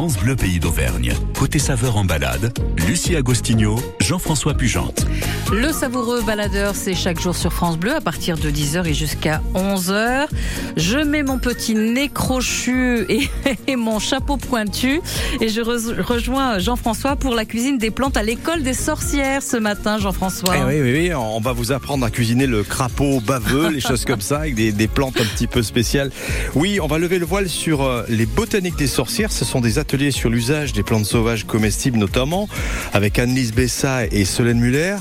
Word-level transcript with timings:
France 0.00 0.16
Bleu 0.16 0.34
Pays 0.34 0.58
d'Auvergne. 0.58 1.12
Côté 1.38 1.58
saveur 1.58 1.98
en 1.98 2.06
balade, 2.06 2.54
Lucie 2.88 3.16
Agostinho, 3.16 3.78
Jean-François 4.00 4.54
Pugente. 4.54 5.06
Le 5.52 5.72
savoureux 5.72 6.22
baladeur, 6.22 6.74
c'est 6.74 6.94
chaque 6.94 7.20
jour 7.20 7.36
sur 7.36 7.52
France 7.52 7.76
Bleu 7.76 7.94
à 7.94 8.00
partir 8.00 8.38
de 8.38 8.50
10h 8.50 8.86
et 8.86 8.94
jusqu'à 8.94 9.42
11h. 9.54 10.26
Je 10.78 10.98
mets 10.98 11.22
mon 11.22 11.38
petit 11.38 11.74
nez 11.74 12.08
crochu 12.08 13.04
et, 13.10 13.76
mon 13.76 13.98
chapeau 13.98 14.38
pointu 14.38 15.02
et 15.42 15.48
je 15.48 15.60
rejoins 15.60 16.58
Jean-François 16.58 17.16
pour 17.16 17.34
la 17.34 17.44
cuisine 17.44 17.76
des 17.76 17.90
plantes 17.90 18.16
à 18.16 18.22
l'école 18.22 18.62
des 18.62 18.72
sorcières 18.72 19.42
ce 19.42 19.58
matin, 19.58 19.98
Jean-François. 19.98 20.54
Eh 20.56 20.62
oui, 20.62 20.80
oui, 20.80 20.92
oui, 20.92 21.14
on 21.14 21.40
va 21.40 21.52
vous 21.52 21.72
apprendre 21.72 22.06
à 22.06 22.10
cuisiner 22.10 22.46
le 22.46 22.62
crapaud 22.62 23.20
baveux, 23.20 23.68
les 23.68 23.80
choses 23.80 24.06
comme 24.06 24.22
ça, 24.22 24.38
avec 24.38 24.54
des, 24.54 24.72
des, 24.72 24.88
plantes 24.88 25.20
un 25.20 25.26
petit 25.26 25.46
peu 25.46 25.62
spéciales. 25.62 26.10
Oui, 26.54 26.80
on 26.80 26.86
va 26.86 26.98
lever 26.98 27.18
le 27.18 27.26
voile 27.26 27.50
sur 27.50 27.82
euh, 27.82 28.02
les 28.08 28.24
botaniques 28.24 28.76
des 28.76 28.86
sorcières. 28.86 29.30
Ce 29.32 29.44
sont 29.44 29.60
des 29.60 29.78
ateliers 29.90 30.12
sur 30.12 30.30
l'usage 30.30 30.72
des 30.72 30.84
plantes 30.84 31.04
sauvages 31.04 31.44
comestibles 31.44 31.98
notamment, 31.98 32.48
avec 32.92 33.18
Annelise 33.18 33.52
Bessa 33.52 34.06
et 34.06 34.24
Solène 34.24 34.60
Muller 34.60 34.98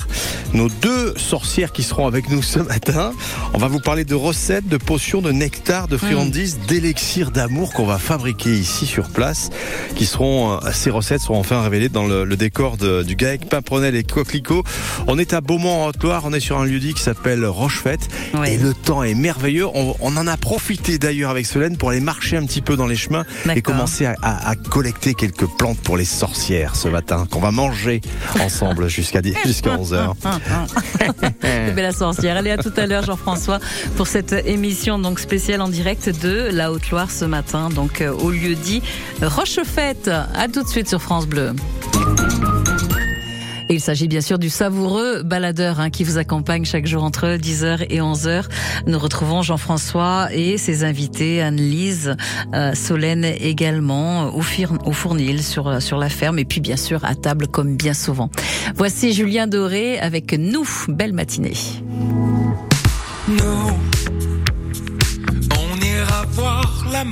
nos 0.53 0.69
deux 0.69 1.13
sorcières 1.17 1.71
qui 1.71 1.83
seront 1.83 2.07
avec 2.07 2.29
nous 2.29 2.41
ce 2.41 2.59
matin. 2.59 3.11
On 3.53 3.57
va 3.57 3.67
vous 3.67 3.79
parler 3.79 4.05
de 4.05 4.15
recettes, 4.15 4.67
de 4.67 4.77
potions, 4.77 5.21
de 5.21 5.31
nectar, 5.31 5.87
de 5.87 5.97
friandises, 5.97 6.57
mm. 6.57 6.65
d'élixirs 6.67 7.31
d'amour 7.31 7.73
qu'on 7.73 7.85
va 7.85 7.97
fabriquer 7.97 8.51
ici 8.51 8.85
sur 8.85 9.09
place. 9.09 9.49
Qui 9.95 10.05
seront, 10.05 10.53
euh, 10.53 10.71
ces 10.73 10.89
recettes 10.89 11.21
seront 11.21 11.39
enfin 11.39 11.61
révélées 11.61 11.89
dans 11.89 12.07
le, 12.07 12.25
décor 12.39 12.77
du 12.77 13.15
GAEC 13.15 13.49
Pimpronel 13.49 13.95
et 13.95 14.03
Coquelicot. 14.03 14.63
On 15.07 15.17
est 15.17 15.33
à 15.33 15.41
Beaumont 15.41 15.83
en 15.83 15.87
Haute-Loire. 15.87 16.23
On 16.25 16.33
est 16.33 16.39
sur 16.39 16.59
un 16.59 16.65
lieu 16.65 16.79
dit 16.79 16.93
qui 16.93 17.01
s'appelle 17.01 17.45
Rochefête. 17.45 18.07
Et 18.45 18.57
le 18.57 18.73
temps 18.73 19.03
est 19.03 19.15
merveilleux. 19.15 19.67
On, 19.73 20.17
en 20.17 20.27
a 20.27 20.37
profité 20.37 20.97
d'ailleurs 20.97 21.31
avec 21.31 21.45
Solène 21.45 21.77
pour 21.77 21.89
aller 21.89 21.99
marcher 21.99 22.37
un 22.37 22.45
petit 22.45 22.61
peu 22.61 22.75
dans 22.75 22.87
les 22.87 22.95
chemins 22.95 23.25
et 23.53 23.61
commencer 23.61 24.05
à, 24.05 24.55
collecter 24.79 25.13
quelques 25.13 25.45
plantes 25.57 25.77
pour 25.79 25.97
les 25.97 26.05
sorcières 26.05 26.73
ce 26.77 26.87
matin 26.87 27.27
qu'on 27.29 27.41
va 27.41 27.51
manger 27.51 27.99
ensemble 28.39 28.87
jusqu'à 28.87 29.19
jusqu'à 29.43 29.75
11h. 29.75 30.13
Belle 31.75 31.93
sorcière. 31.93 32.37
Allez, 32.37 32.51
à 32.51 32.57
tout 32.57 32.71
à 32.77 32.85
l'heure, 32.85 33.03
Jean-François, 33.03 33.59
pour 33.97 34.07
cette 34.07 34.31
émission 34.31 34.97
donc 34.97 35.19
spéciale 35.19 35.59
en 35.61 35.67
direct 35.67 36.07
de 36.21 36.47
la 36.53 36.71
Haute-Loire 36.71 37.11
ce 37.11 37.25
matin, 37.25 37.67
donc 37.67 37.99
euh, 37.99 38.13
au 38.13 38.31
lieu 38.31 38.55
dit 38.55 38.81
Rochefête. 39.21 40.07
À 40.07 40.47
tout 40.47 40.63
de 40.63 40.69
suite 40.69 40.87
sur 40.87 41.01
France 41.01 41.27
Bleu. 41.27 41.51
Il 43.69 43.79
s'agit 43.79 44.07
bien 44.07 44.21
sûr 44.21 44.39
du 44.39 44.49
savoureux 44.49 45.21
baladeur 45.23 45.79
hein, 45.79 45.89
qui 45.89 46.03
vous 46.03 46.17
accompagne 46.17 46.65
chaque 46.65 46.87
jour 46.87 47.03
entre 47.03 47.37
10h 47.37 47.85
et 47.89 47.99
11h. 47.99 48.45
Nous 48.87 48.97
retrouvons 48.97 49.41
Jean-François 49.41 50.29
et 50.31 50.57
ses 50.57 50.83
invités, 50.83 51.41
Anne-Lise, 51.41 52.15
euh, 52.53 52.73
Solène 52.73 53.25
également, 53.25 54.33
au, 54.35 54.41
au 54.85 54.91
fournil 54.91 55.43
sur, 55.43 55.67
euh, 55.67 55.79
sur 55.79 55.97
la 55.97 56.09
ferme 56.09 56.39
et 56.39 56.45
puis 56.45 56.61
bien 56.61 56.77
sûr 56.77 57.05
à 57.05 57.15
table 57.15 57.47
comme 57.47 57.75
bien 57.75 57.93
souvent. 57.93 58.29
Voici 58.75 59.13
Julien 59.13 59.47
Doré 59.47 59.99
avec 59.99 60.33
nous. 60.33 60.67
Belle 60.87 61.13
matinée. 61.13 61.53
Nous, 63.27 63.77
on 65.51 65.85
ira 65.85 66.25
voir 66.31 66.87
la 66.91 67.03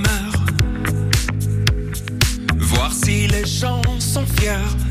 voir 2.59 2.91
si 2.91 3.27
les 3.27 3.45
gens 3.45 3.81
sont 3.99 4.25
fiers 4.25 4.86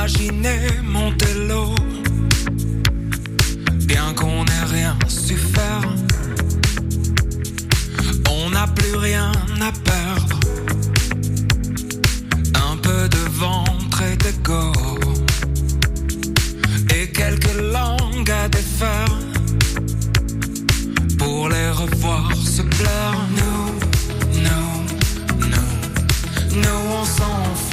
Imaginez 0.00 0.80
Montello, 0.82 1.74
bien 3.84 4.14
qu'on 4.14 4.44
n'ait 4.44 4.64
rien 4.64 4.98
su 5.06 5.36
faire. 5.36 5.82
On 8.30 8.48
n'a 8.48 8.66
plus 8.68 8.96
rien 8.96 9.30
à 9.60 9.70
perdre. 9.72 10.40
Un 12.70 12.78
peu 12.78 13.10
de 13.10 13.28
ventre 13.28 14.02
et 14.02 14.16
d'égo. 14.16 14.72
Et 16.94 17.10
quelques 17.12 17.60
langues 17.60 18.30
à 18.30 18.48
défaire. 18.48 19.18
Pour 21.18 21.50
les 21.50 21.70
revoir 21.72 22.34
se 22.36 22.62
plaire. 22.62 23.18
Nous, 23.36 24.40
nous, 24.46 25.46
nous, 25.46 26.62
nous 26.62 26.80
on 26.90 27.04
s'en 27.04 27.44
fout. 27.54 27.69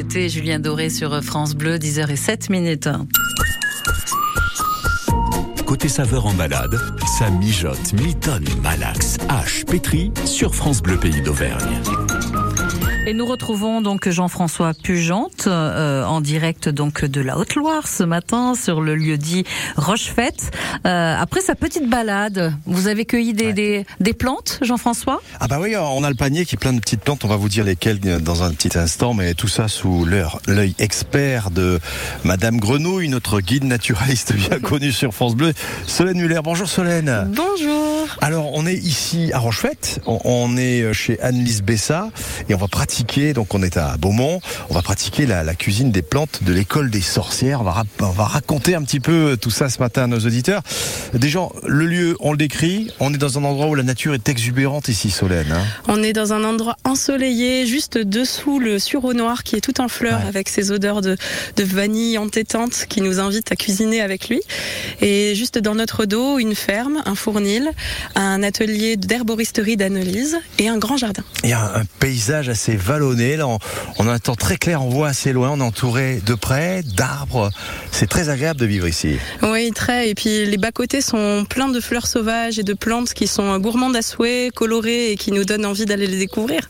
C'était 0.00 0.28
Julien 0.28 0.60
Doré 0.60 0.90
sur 0.90 1.24
France 1.24 1.56
Bleu, 1.56 1.76
10h07 1.76 2.52
minutes. 2.52 2.88
Côté 5.66 5.88
saveur 5.88 6.26
en 6.26 6.34
balade, 6.34 6.78
ça 7.18 7.28
mijote, 7.30 7.92
mitonne, 7.94 8.46
malaxe, 8.62 9.18
hache, 9.28 9.64
pétri 9.64 10.12
sur 10.24 10.54
France 10.54 10.82
Bleu 10.82 10.98
Pays 10.98 11.20
d'Auvergne. 11.20 11.97
Et 13.10 13.14
nous 13.14 13.24
retrouvons 13.24 13.80
donc 13.80 14.06
Jean-François 14.06 14.74
Pugente 14.74 15.44
euh, 15.46 16.04
en 16.04 16.20
direct 16.20 16.68
donc 16.68 17.06
de 17.06 17.22
la 17.22 17.38
Haute-Loire 17.38 17.88
ce 17.88 18.02
matin 18.02 18.52
sur 18.54 18.82
le 18.82 18.96
lieu 18.96 19.16
dit 19.16 19.44
Rochefête. 19.76 20.50
Euh, 20.84 21.16
après 21.18 21.40
sa 21.40 21.54
petite 21.54 21.88
balade, 21.88 22.52
vous 22.66 22.86
avez 22.86 23.06
cueilli 23.06 23.32
des, 23.32 23.46
Ouais. 23.46 23.52
des, 23.54 23.86
des 24.00 24.12
plantes, 24.12 24.58
Jean-François? 24.60 25.22
Ah 25.40 25.48
bah 25.48 25.56
oui, 25.58 25.74
on 25.74 26.04
a 26.04 26.10
le 26.10 26.16
panier 26.16 26.44
qui 26.44 26.56
est 26.56 26.58
plein 26.58 26.74
de 26.74 26.80
petites 26.80 27.00
plantes. 27.00 27.24
On 27.24 27.28
va 27.28 27.36
vous 27.36 27.48
dire 27.48 27.64
lesquelles 27.64 27.98
dans 27.98 28.42
un 28.42 28.52
petit 28.52 28.76
instant, 28.78 29.14
mais 29.14 29.32
tout 29.32 29.48
ça 29.48 29.68
sous 29.68 30.04
l'heure- 30.04 30.42
l'œil 30.46 30.74
expert 30.78 31.50
de 31.50 31.80
Madame 32.24 32.58
Grenouille, 32.58 33.08
notre 33.08 33.40
guide 33.40 33.64
naturaliste 33.64 34.34
bien 34.36 34.58
connue 34.62 34.92
sur 34.92 35.14
France 35.14 35.34
Bleu, 35.34 35.54
Solène 35.86 36.18
Muller. 36.18 36.40
Bonjour 36.44 36.68
Solène. 36.68 37.30
Bonjour. 37.34 38.06
Alors, 38.20 38.50
on 38.52 38.66
est 38.66 38.74
ici 38.76 39.30
à 39.32 39.38
Rochefête, 39.38 40.00
on, 40.04 40.18
on 40.26 40.56
est 40.58 40.92
chez 40.92 41.18
Anne-Lise 41.22 41.62
Bessa 41.62 42.10
et 42.50 42.54
on 42.54 42.58
va 42.58 42.68
pratiquer, 42.68 42.97
donc 43.34 43.54
on 43.54 43.62
est 43.62 43.76
à 43.76 43.96
Beaumont, 43.96 44.40
on 44.70 44.74
va 44.74 44.82
pratiquer 44.82 45.24
la, 45.26 45.44
la 45.44 45.54
cuisine 45.54 45.92
des 45.92 46.02
plantes 46.02 46.42
de 46.42 46.52
l'école 46.52 46.90
des 46.90 47.00
sorcières. 47.00 47.60
On 47.60 47.64
va, 47.64 47.72
rap- 47.72 47.86
on 48.00 48.10
va 48.10 48.24
raconter 48.24 48.74
un 48.74 48.82
petit 48.82 49.00
peu 49.00 49.36
tout 49.40 49.50
ça 49.50 49.68
ce 49.68 49.78
matin 49.78 50.04
à 50.04 50.06
nos 50.06 50.18
auditeurs. 50.18 50.62
Déjà, 51.14 51.40
le 51.66 51.86
lieu, 51.86 52.16
on 52.20 52.32
le 52.32 52.36
décrit, 52.38 52.90
on 53.00 53.14
est 53.14 53.18
dans 53.18 53.38
un 53.38 53.44
endroit 53.44 53.66
où 53.68 53.74
la 53.74 53.82
nature 53.82 54.14
est 54.14 54.28
exubérante 54.28 54.88
ici, 54.88 55.10
Solène. 55.10 55.52
hein. 55.52 55.64
On 55.86 56.02
est 56.02 56.12
dans 56.12 56.32
un 56.32 56.42
endroit 56.44 56.76
ensoleillé, 56.84 57.66
juste 57.66 57.98
dessous 57.98 58.58
le 58.58 58.78
sureau 58.78 59.14
noir 59.14 59.42
qui 59.44 59.56
est 59.56 59.60
tout 59.60 59.80
en 59.80 59.88
fleurs 59.88 60.20
Ouais. 60.20 60.26
avec 60.28 60.48
ses 60.48 60.70
odeurs 60.72 61.00
de, 61.02 61.16
de 61.56 61.64
vanille 61.64 62.18
entêtante 62.18 62.86
qui 62.88 63.00
nous 63.00 63.20
invite 63.20 63.52
à 63.52 63.56
cuisiner 63.56 64.00
avec 64.00 64.28
lui. 64.28 64.40
Et 65.00 65.34
juste 65.34 65.58
dans 65.58 65.74
notre 65.74 66.04
dos, 66.04 66.38
une 66.38 66.54
ferme, 66.54 67.02
un 67.04 67.14
fournil, 67.14 67.70
un 68.14 68.42
atelier 68.42 68.96
d'herboristerie 68.96 69.76
d'analyse 69.76 70.38
et 70.58 70.68
un 70.68 70.78
grand 70.78 70.96
jardin. 70.96 71.22
Il 71.44 71.50
y 71.50 71.52
a 71.52 71.60
un, 71.60 71.80
un 71.80 71.84
paysage 72.00 72.48
assez 72.48 72.74
Là, 72.88 73.46
on, 73.46 73.58
on 73.98 74.08
a 74.08 74.12
un 74.12 74.18
temps 74.18 74.34
très 74.34 74.56
clair, 74.56 74.82
on 74.82 74.88
voit 74.88 75.08
assez 75.08 75.32
loin, 75.32 75.50
on 75.50 75.60
est 75.60 75.62
entouré 75.62 76.20
de 76.24 76.34
près, 76.34 76.82
d'arbres. 76.82 77.50
C'est 77.90 78.08
très 78.08 78.28
agréable 78.28 78.60
de 78.60 78.66
vivre 78.66 78.88
ici. 78.88 79.16
Oui, 79.42 79.70
très. 79.74 80.08
Et 80.08 80.14
puis 80.14 80.46
les 80.46 80.56
bas-côtés 80.56 81.00
sont 81.00 81.44
pleins 81.48 81.68
de 81.68 81.80
fleurs 81.80 82.06
sauvages 82.06 82.58
et 82.58 82.62
de 82.62 82.74
plantes 82.74 83.12
qui 83.12 83.26
sont 83.26 83.58
gourmandes 83.58 83.96
à 83.96 84.02
souhait, 84.02 84.50
colorées 84.54 85.12
et 85.12 85.16
qui 85.16 85.32
nous 85.32 85.44
donnent 85.44 85.66
envie 85.66 85.84
d'aller 85.84 86.06
les 86.06 86.18
découvrir. 86.18 86.60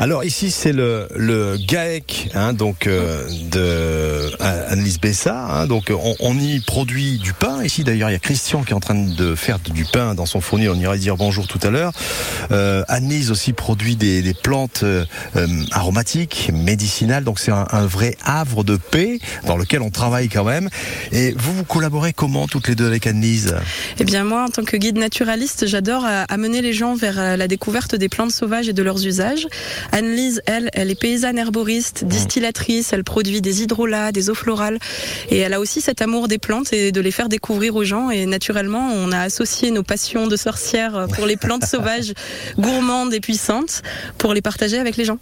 Alors 0.00 0.24
ici 0.24 0.50
c'est 0.50 0.72
le, 0.72 1.06
le 1.14 1.56
GAEC 1.58 2.30
hein, 2.34 2.54
donc 2.54 2.86
euh, 2.86 3.24
de 3.50 4.30
Annelise 4.42 4.98
Bessa. 4.98 5.38
Hein, 5.38 5.66
donc 5.66 5.90
on, 5.90 6.16
on 6.20 6.38
y 6.38 6.60
produit 6.60 7.18
du 7.18 7.34
pain. 7.34 7.62
Ici 7.62 7.84
d'ailleurs 7.84 8.10
il 8.10 8.14
y 8.14 8.16
a 8.16 8.20
Christian 8.20 8.62
qui 8.62 8.70
est 8.70 8.74
en 8.74 8.80
train 8.80 8.94
de 8.94 9.34
faire 9.34 9.58
du 9.58 9.84
pain 9.84 10.14
dans 10.14 10.26
son 10.26 10.40
fournil. 10.40 10.70
On 10.70 10.74
ira 10.78 10.96
dire 10.96 11.16
bonjour 11.16 11.46
tout 11.46 11.60
à 11.62 11.70
l'heure. 11.70 11.92
Euh, 12.50 12.82
Annelise 12.88 13.30
aussi 13.30 13.52
produit 13.52 13.96
des, 13.96 14.22
des 14.22 14.34
plantes 14.34 14.82
euh, 14.82 15.04
euh, 15.52 15.64
aromatiques, 15.72 16.50
médicinales. 16.52 17.24
Donc 17.24 17.38
c'est 17.38 17.52
un, 17.52 17.66
un 17.70 17.86
vrai 17.86 18.16
havre 18.24 18.64
de 18.64 18.76
paix 18.76 19.18
dans 19.46 19.56
lequel 19.56 19.82
on 19.82 19.90
travaille 19.90 20.28
quand 20.28 20.44
même. 20.44 20.68
Et 21.12 21.34
vous 21.36 21.54
vous 21.54 21.64
collaborez 21.64 22.12
comment 22.12 22.46
toutes 22.46 22.68
les 22.68 22.74
deux 22.74 22.86
avec 22.86 23.06
Annelise? 23.06 23.56
Eh 23.98 24.04
bien 24.04 24.24
moi, 24.24 24.44
en 24.44 24.48
tant 24.48 24.64
que 24.64 24.76
guide 24.76 24.98
naturaliste, 24.98 25.66
j'adore 25.66 26.04
euh, 26.04 26.24
amener 26.28 26.62
les 26.62 26.72
gens 26.72 26.94
vers 26.94 27.18
euh, 27.18 27.36
la 27.36 27.48
découverte 27.48 27.94
des 27.94 28.08
plantes 28.08 28.32
sauvages 28.32 28.68
et 28.68 28.72
de 28.72 28.82
leurs 28.82 29.06
usages. 29.06 29.46
Anne-Lise, 29.92 30.42
elle, 30.46 30.70
elle 30.72 30.90
est 30.90 30.98
paysanne 30.98 31.38
herboriste, 31.38 32.04
distillatrice, 32.04 32.92
elle 32.92 33.04
produit 33.04 33.40
des 33.40 33.62
hydrolats, 33.62 34.12
des 34.12 34.30
eaux 34.30 34.34
florales, 34.34 34.78
et 35.30 35.38
elle 35.38 35.54
a 35.54 35.60
aussi 35.60 35.80
cet 35.80 36.02
amour 36.02 36.28
des 36.28 36.38
plantes 36.38 36.72
et 36.72 36.92
de 36.92 37.00
les 37.00 37.10
faire 37.10 37.28
découvrir 37.28 37.76
aux 37.76 37.84
gens. 37.84 38.10
Et 38.10 38.26
naturellement, 38.26 38.90
on 38.92 39.12
a 39.12 39.20
associé 39.20 39.70
nos 39.70 39.82
passions 39.82 40.26
de 40.26 40.36
sorcières 40.36 40.96
euh, 40.96 41.06
pour 41.06 41.26
les 41.26 41.36
plantes 41.36 41.64
sauvages, 41.72 42.12
gourmandes 42.58 43.14
et 43.14 43.20
puissantes, 43.20 43.82
pour 44.18 44.34
les 44.34 44.42
partager 44.42 44.78
avec 44.78 44.96
les 44.96 45.04
gens. 45.04 45.18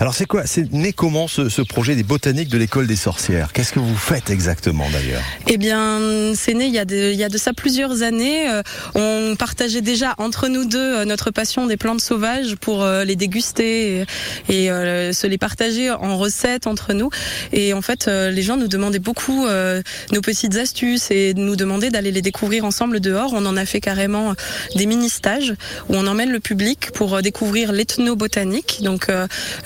Alors 0.00 0.14
c'est 0.14 0.26
quoi 0.26 0.46
C'est 0.46 0.72
né 0.72 0.92
comment 0.92 1.28
ce, 1.28 1.48
ce 1.48 1.62
projet 1.62 1.94
des 1.94 2.02
botaniques 2.02 2.48
de 2.48 2.58
l'école 2.58 2.86
des 2.86 2.96
sorcières? 2.96 3.52
Qu'est-ce 3.52 3.72
que 3.72 3.78
vous 3.78 3.96
faites 3.96 4.30
exactement 4.30 4.86
d'ailleurs? 4.90 5.22
Eh 5.46 5.58
bien, 5.58 6.32
c'est 6.34 6.54
né 6.54 6.66
il 6.66 6.74
y, 6.74 6.78
a 7.24 7.28
de, 7.28 7.38
ça 7.38 7.52
plusieurs 7.52 8.02
années. 8.02 8.48
Euh, 8.48 8.62
on 8.94 9.36
partageait 9.36 9.80
déjà 9.80 10.14
entre 10.18 10.48
nous 10.48 10.64
deux 10.64 10.78
euh, 10.78 11.04
notre 11.04 11.30
passion 11.30 11.66
des 11.66 11.76
plantes 11.76 12.00
sauvages 12.00 12.54
pour 12.56 12.82
euh, 12.82 13.04
les 13.04 13.16
déguster 13.16 14.04
et, 14.48 14.68
se 15.12 15.26
les 15.26 15.38
partager 15.38 15.90
en 15.90 16.16
recettes 16.16 16.66
entre 16.66 16.92
nous. 16.92 17.10
Et 17.52 17.74
en 17.74 17.82
fait, 17.82 18.06
les 18.06 18.42
gens 18.42 18.56
nous 18.56 18.68
demandaient 18.68 18.98
beaucoup 18.98 19.46
nos 19.46 20.20
petites 20.20 20.56
astuces 20.56 21.10
et 21.10 21.34
nous 21.34 21.56
demandaient 21.56 21.90
d'aller 21.90 22.12
les 22.12 22.22
découvrir 22.22 22.64
ensemble 22.64 23.00
dehors. 23.00 23.32
On 23.32 23.44
en 23.46 23.56
a 23.56 23.66
fait 23.66 23.80
carrément 23.80 24.34
des 24.76 24.86
mini-stages 24.86 25.54
où 25.88 25.96
on 25.96 26.06
emmène 26.06 26.30
le 26.30 26.40
public 26.40 26.90
pour 26.92 27.20
découvrir 27.22 27.72
l'ethnobotanique, 27.72 28.80
donc 28.82 29.08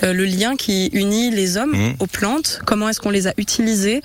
le 0.01 0.25
lien 0.25 0.55
qui 0.55 0.87
unit 0.93 1.31
les 1.31 1.57
hommes 1.57 1.71
Mhm. 1.75 1.95
aux 1.99 2.07
plantes, 2.07 2.59
comment 2.65 2.89
est-ce 2.89 2.99
qu'on 2.99 3.09
les 3.09 3.27
a 3.27 3.33
utilisées. 3.37 4.01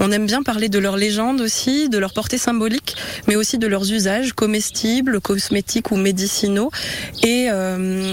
On 0.00 0.10
aime 0.12 0.26
bien 0.26 0.42
parler 0.42 0.68
de 0.68 0.78
leurs 0.78 0.96
légendes 0.96 1.40
aussi, 1.40 1.88
de 1.88 1.98
leur 1.98 2.12
portée 2.12 2.38
symbolique, 2.38 2.96
mais 3.28 3.36
aussi 3.36 3.58
de 3.58 3.66
leurs 3.66 3.90
usages 3.92 4.32
comestibles, 4.32 5.20
cosmétiques 5.20 5.90
ou 5.90 5.96
médicinaux. 5.96 6.70
Et 7.22 7.48
euh, 7.50 8.12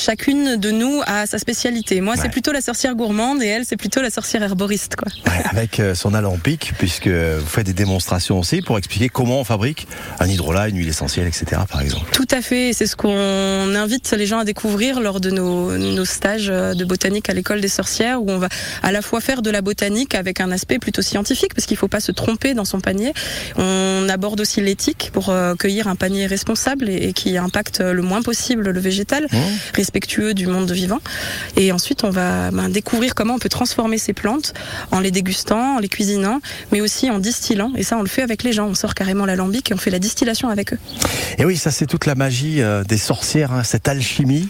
chacune 0.00 0.56
de 0.56 0.70
nous 0.70 1.00
a 1.06 1.26
sa 1.26 1.38
spécialité. 1.38 2.00
Moi, 2.00 2.14
Ouais. 2.14 2.20
c'est 2.22 2.28
plutôt 2.30 2.52
la 2.52 2.60
sorcière 2.60 2.94
gourmande 2.94 3.42
et 3.42 3.46
elle, 3.46 3.64
c'est 3.64 3.76
plutôt 3.76 4.00
la 4.02 4.10
sorcière 4.10 4.42
herboriste. 4.42 4.96
Quoi. 4.96 5.08
Ouais, 5.30 5.42
avec 5.50 5.78
euh, 5.80 5.94
son 5.94 6.14
alambic, 6.14 6.72
puisque 6.78 7.08
vous 7.08 7.46
faites 7.46 7.66
des 7.66 7.72
démonstrations 7.72 8.38
aussi 8.38 8.62
pour 8.62 8.78
expliquer 8.78 9.08
comment 9.08 9.40
on 9.40 9.44
fabrique 9.44 9.86
un 10.18 10.26
hydrolat, 10.28 10.68
une 10.68 10.76
huile 10.78 10.88
essentielle, 10.88 11.26
etc. 11.26 11.62
par 11.70 11.80
exemple. 11.82 12.10
Tout 12.12 12.26
à 12.30 12.40
fait, 12.42 12.72
c'est 12.72 12.86
ce 12.86 12.96
qu'on 12.96 13.74
invite 13.74 14.10
les 14.12 14.26
gens 14.26 14.38
à 14.40 14.44
découvrir 14.44 15.00
lors 15.00 15.20
de 15.20 15.30
nos, 15.30 15.76
nos 15.76 16.04
stages 16.04 16.46
de 16.48 16.84
botanique 16.84 17.28
à 17.30 17.34
l'école 17.34 17.60
des 17.60 17.68
sorcières, 17.68 18.22
où 18.22 18.30
on 18.30 18.38
va 18.38 18.48
à 18.82 18.92
la 18.92 19.02
fois 19.02 19.20
faire 19.20 19.42
de 19.42 19.50
la 19.50 19.60
botanique 19.62 20.14
avec 20.14 20.40
un 20.40 20.50
aspect 20.50 20.78
plutôt 20.78 21.02
scientifique, 21.02 21.54
parce 21.54 21.66
qu'il 21.66 21.74
ne 21.76 21.80
faut 21.80 21.88
pas 21.88 22.00
se 22.00 22.12
tromper 22.12 22.54
dans 22.54 22.64
son 22.64 22.80
panier. 22.80 23.12
On 23.56 24.08
aborde 24.08 24.40
aussi 24.40 24.60
l'éthique 24.60 25.10
pour 25.12 25.28
euh, 25.30 25.54
cueillir 25.54 25.88
un 25.88 25.96
panier 25.96 26.26
responsable 26.26 26.88
et, 26.88 27.08
et 27.08 27.12
qui 27.12 27.36
impacte 27.36 27.80
le 27.80 28.02
moins 28.02 28.22
possible 28.22 28.70
le 28.70 28.80
végétal, 28.80 29.26
Mmh. 29.30 29.36
Respectueux 29.90 30.34
du 30.34 30.46
monde 30.46 30.70
vivant. 30.70 31.00
Et 31.56 31.72
ensuite, 31.72 32.04
on 32.04 32.10
va 32.10 32.52
ben, 32.52 32.68
découvrir 32.68 33.16
comment 33.16 33.34
on 33.34 33.38
peut 33.40 33.48
transformer 33.48 33.98
ces 33.98 34.12
plantes 34.12 34.54
en 34.92 35.00
les 35.00 35.10
dégustant, 35.10 35.76
en 35.76 35.78
les 35.80 35.88
cuisinant, 35.88 36.40
mais 36.70 36.80
aussi 36.80 37.10
en 37.10 37.18
distillant. 37.18 37.72
Et 37.76 37.82
ça, 37.82 37.96
on 37.96 38.02
le 38.02 38.08
fait 38.08 38.22
avec 38.22 38.44
les 38.44 38.52
gens. 38.52 38.68
On 38.68 38.74
sort 38.74 38.94
carrément 38.94 39.26
l'alambic 39.26 39.68
et 39.72 39.74
on 39.74 39.78
fait 39.78 39.90
la 39.90 39.98
distillation 39.98 40.48
avec 40.48 40.74
eux. 40.74 40.78
Et 41.38 41.44
oui, 41.44 41.56
ça 41.56 41.72
c'est 41.72 41.86
toute 41.86 42.06
la 42.06 42.14
magie 42.14 42.62
euh, 42.62 42.84
des 42.84 42.98
sorcières, 42.98 43.52
hein, 43.52 43.64
cette 43.64 43.88
alchimie. 43.88 44.48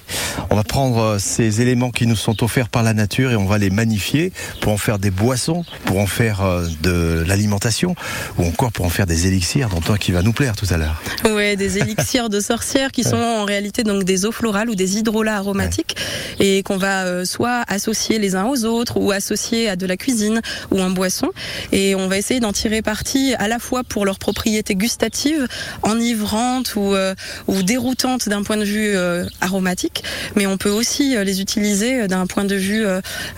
On 0.50 0.56
va 0.56 0.62
prendre 0.62 0.98
euh, 0.98 1.18
ces 1.18 1.62
éléments 1.62 1.90
qui 1.90 2.06
nous 2.06 2.16
sont 2.16 2.42
offerts 2.44 2.68
par 2.68 2.82
la 2.82 2.92
nature 2.92 3.30
et 3.30 3.36
on 3.36 3.46
va 3.46 3.56
les 3.56 3.70
magnifier 3.70 4.32
pour 4.60 4.72
en 4.72 4.76
faire 4.76 4.98
des 4.98 5.10
boissons, 5.10 5.64
pour 5.86 6.00
en 6.00 6.06
faire 6.06 6.42
euh, 6.42 6.66
de 6.82 7.24
l'alimentation 7.26 7.94
ou 8.36 8.44
encore 8.44 8.72
pour 8.72 8.84
en 8.84 8.90
faire 8.90 9.06
des 9.06 9.26
élixirs 9.26 9.70
dont 9.70 9.92
un 9.92 9.96
qui 9.96 10.12
va 10.12 10.22
nous 10.22 10.34
plaire 10.34 10.54
tout 10.54 10.66
à 10.68 10.76
l'heure. 10.76 11.00
Ouais, 11.24 11.56
des 11.56 11.78
élixirs 11.78 12.28
de 12.28 12.40
sorcières 12.40 12.92
qui 12.92 13.04
sont 13.10 13.16
en 13.16 13.44
réalité 13.44 13.84
donc 13.84 14.04
des 14.04 14.26
eaux 14.26 14.32
florales 14.32 14.68
ou 14.68 14.74
des 14.74 14.98
hydrolats 14.98 15.29
aromatiques 15.36 15.94
et 16.56 16.62
qu'on 16.62 16.76
va 16.76 17.04
euh, 17.04 17.24
soit 17.24 17.62
associer 17.68 18.18
les 18.18 18.34
uns 18.34 18.46
aux 18.46 18.64
autres 18.64 18.98
ou 18.98 19.12
associer 19.12 19.68
à 19.68 19.76
de 19.76 19.86
la 19.86 19.96
cuisine 19.96 20.40
ou 20.70 20.80
en 20.80 20.90
boisson 20.90 21.30
et 21.72 21.94
on 21.94 22.08
va 22.08 22.18
essayer 22.18 22.40
d'en 22.40 22.52
tirer 22.52 22.82
parti 22.82 23.34
à 23.38 23.48
la 23.48 23.58
fois 23.58 23.84
pour 23.84 24.04
leurs 24.04 24.18
propriétés 24.18 24.74
gustatives, 24.74 25.46
enivrantes 25.82 26.74
ou 26.76 26.94
euh, 26.94 27.14
ou 27.46 27.62
déroutantes 27.62 28.28
d'un 28.28 28.42
point 28.42 28.56
de 28.56 28.64
vue 28.64 28.96
euh, 28.96 29.26
aromatique, 29.40 30.02
mais 30.34 30.46
on 30.46 30.56
peut 30.56 30.70
aussi 30.70 31.16
les 31.24 31.40
utiliser 31.40 32.08
d'un 32.08 32.26
point 32.26 32.44
de 32.44 32.54
vue 32.54 32.84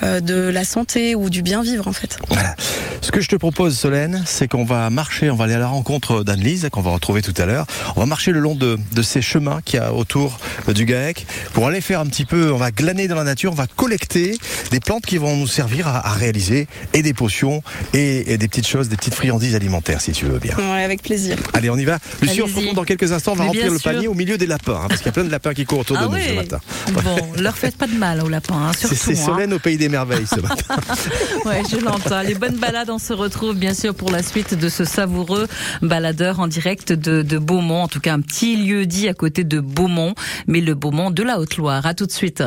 de 0.03 0.35
la 0.35 0.65
santé 0.65 1.15
ou 1.15 1.31
du 1.31 1.43
bien 1.43 1.63
vivre 1.63 1.89
en 1.89 1.93
fait. 1.93 2.19
Voilà. 2.29 2.55
Ce 3.01 3.11
que 3.11 3.21
je 3.21 3.29
te 3.29 3.37
propose, 3.37 3.77
Solène, 3.77 4.23
c'est 4.27 4.49
qu'on 4.49 4.65
va 4.65 4.89
marcher, 4.91 5.31
on 5.31 5.35
va 5.35 5.45
aller 5.45 5.55
à 5.55 5.59
la 5.59 5.67
rencontre 5.67 6.23
d'Anne-Lise, 6.23 6.69
qu'on 6.71 6.83
va 6.83 6.91
retrouver 6.93 7.21
tout 7.21 7.35
à 7.37 7.47
l'heure. 7.47 7.67
On 7.97 8.01
va 8.01 8.07
marcher 8.07 8.31
le 8.33 8.41
long 8.41 8.55
de, 8.55 8.79
de 8.93 9.03
ces 9.03 9.21
chemins 9.21 9.61
qu'il 9.65 9.81
y 9.81 9.83
a 9.83 9.93
autour 9.93 10.39
du 10.69 10.85
GAEC 10.85 11.27
pour 11.53 11.67
aller 11.67 11.81
faire 11.81 12.01
un 12.01 12.07
petit 12.07 12.25
peu, 12.25 12.53
on 12.53 12.57
va 12.57 12.71
dans 12.93 13.15
la 13.17 13.25
nature, 13.25 13.53
on 13.53 13.55
va 13.55 13.67
collecter 13.67 14.37
des 14.71 14.81
plantes 14.81 15.05
qui 15.07 15.17
vont 15.19 15.37
nous 15.37 15.47
servir 15.47 15.89
à, 15.89 16.07
à 16.07 16.13
réaliser 16.13 16.67
et 16.93 17.03
des 17.03 17.15
potions 17.15 17.63
et, 17.95 18.33
et 18.33 18.39
des 18.39 18.49
petites 18.49 18.67
choses, 18.69 18.89
des 18.89 18.97
petites 18.97 19.15
friandises 19.15 19.55
alimentaires, 19.55 20.01
si 20.01 20.13
tu 20.13 20.27
veux 20.27 20.39
bien. 20.39 20.57
Ouais, 20.57 20.85
avec 20.85 21.03
plaisir. 21.03 21.37
Allez, 21.55 21.71
on 21.71 21.77
y 21.77 21.85
va. 21.85 21.99
Lucie, 22.21 22.43
on 22.43 22.47
se 22.47 22.55
retrouve 22.55 22.75
dans 22.75 22.85
quelques 22.85 23.11
instants. 23.13 23.33
On 23.33 23.37
va 23.37 23.45
Mais 23.45 23.49
remplir 23.49 23.71
le 23.73 23.79
sûr. 23.79 23.91
panier 23.93 24.09
au 24.09 24.15
milieu 24.15 24.37
des 24.39 24.47
lapins, 24.47 24.81
hein, 24.85 24.87
parce 24.89 25.01
qu'il 25.01 25.07
y 25.07 25.11
a 25.11 25.13
plein 25.13 25.25
de 25.25 25.31
lapins 25.31 25.55
qui 25.55 25.65
courent 25.65 25.81
autour 25.81 25.97
de 25.97 26.03
Ah 26.05 26.09
nous 26.09 26.15
oui. 26.15 26.23
ce 26.29 26.35
matin. 26.35 26.61
Bon, 26.93 27.33
leur 27.41 27.57
faites 27.57 27.77
pas 27.77 27.87
de 27.87 27.95
mal 27.95 28.21
aux 28.23 28.29
lapins, 28.29 28.55
hein, 28.55 28.73
C'est 28.77 28.89
surtout. 28.89 28.95
c'est 29.05 29.19
hein. 29.21 29.27
Solène 29.27 29.53
au 29.55 29.59
pays 29.59 29.77
des 29.79 29.89
merveilles 29.89 30.27
ce 30.27 30.41
matin. 30.41 30.77
Ouais, 31.45 31.63
je 31.71 31.77
l'entends. 31.77 32.21
Les 32.23 32.35
bonnes 32.35 32.57
balades, 32.59 32.91
on 32.91 32.99
se 32.99 33.13
retrouve 33.13 33.57
bien 33.57 33.75
sûr 33.75 33.95
pour 33.95 34.11
la 34.11 34.23
suite 34.23 34.55
de 34.55 34.69
ce 34.69 34.85
savoureux 34.85 35.49
baladeur 35.81 36.41
en 36.41 36.47
direct 36.47 36.93
de, 36.93 37.23
de 37.23 37.39
Beaumont. 37.39 37.83
En 37.83 37.89
tout 37.89 38.01
cas, 38.01 38.13
un 38.15 38.21
petit 38.21 38.57
lieu 38.57 38.87
dit 38.87 39.09
à 39.09 39.15
côté 39.15 39.45
de 39.45 39.61
Beaumont, 39.61 40.15
mais 40.47 40.61
le 40.61 40.75
Beaumont 40.75 41.11
de 41.11 41.23
la 41.23 41.39
Haute-Loire. 41.41 41.87
À 41.87 41.95
tout 41.95 42.07
de 42.07 42.13
suite. 42.13 42.43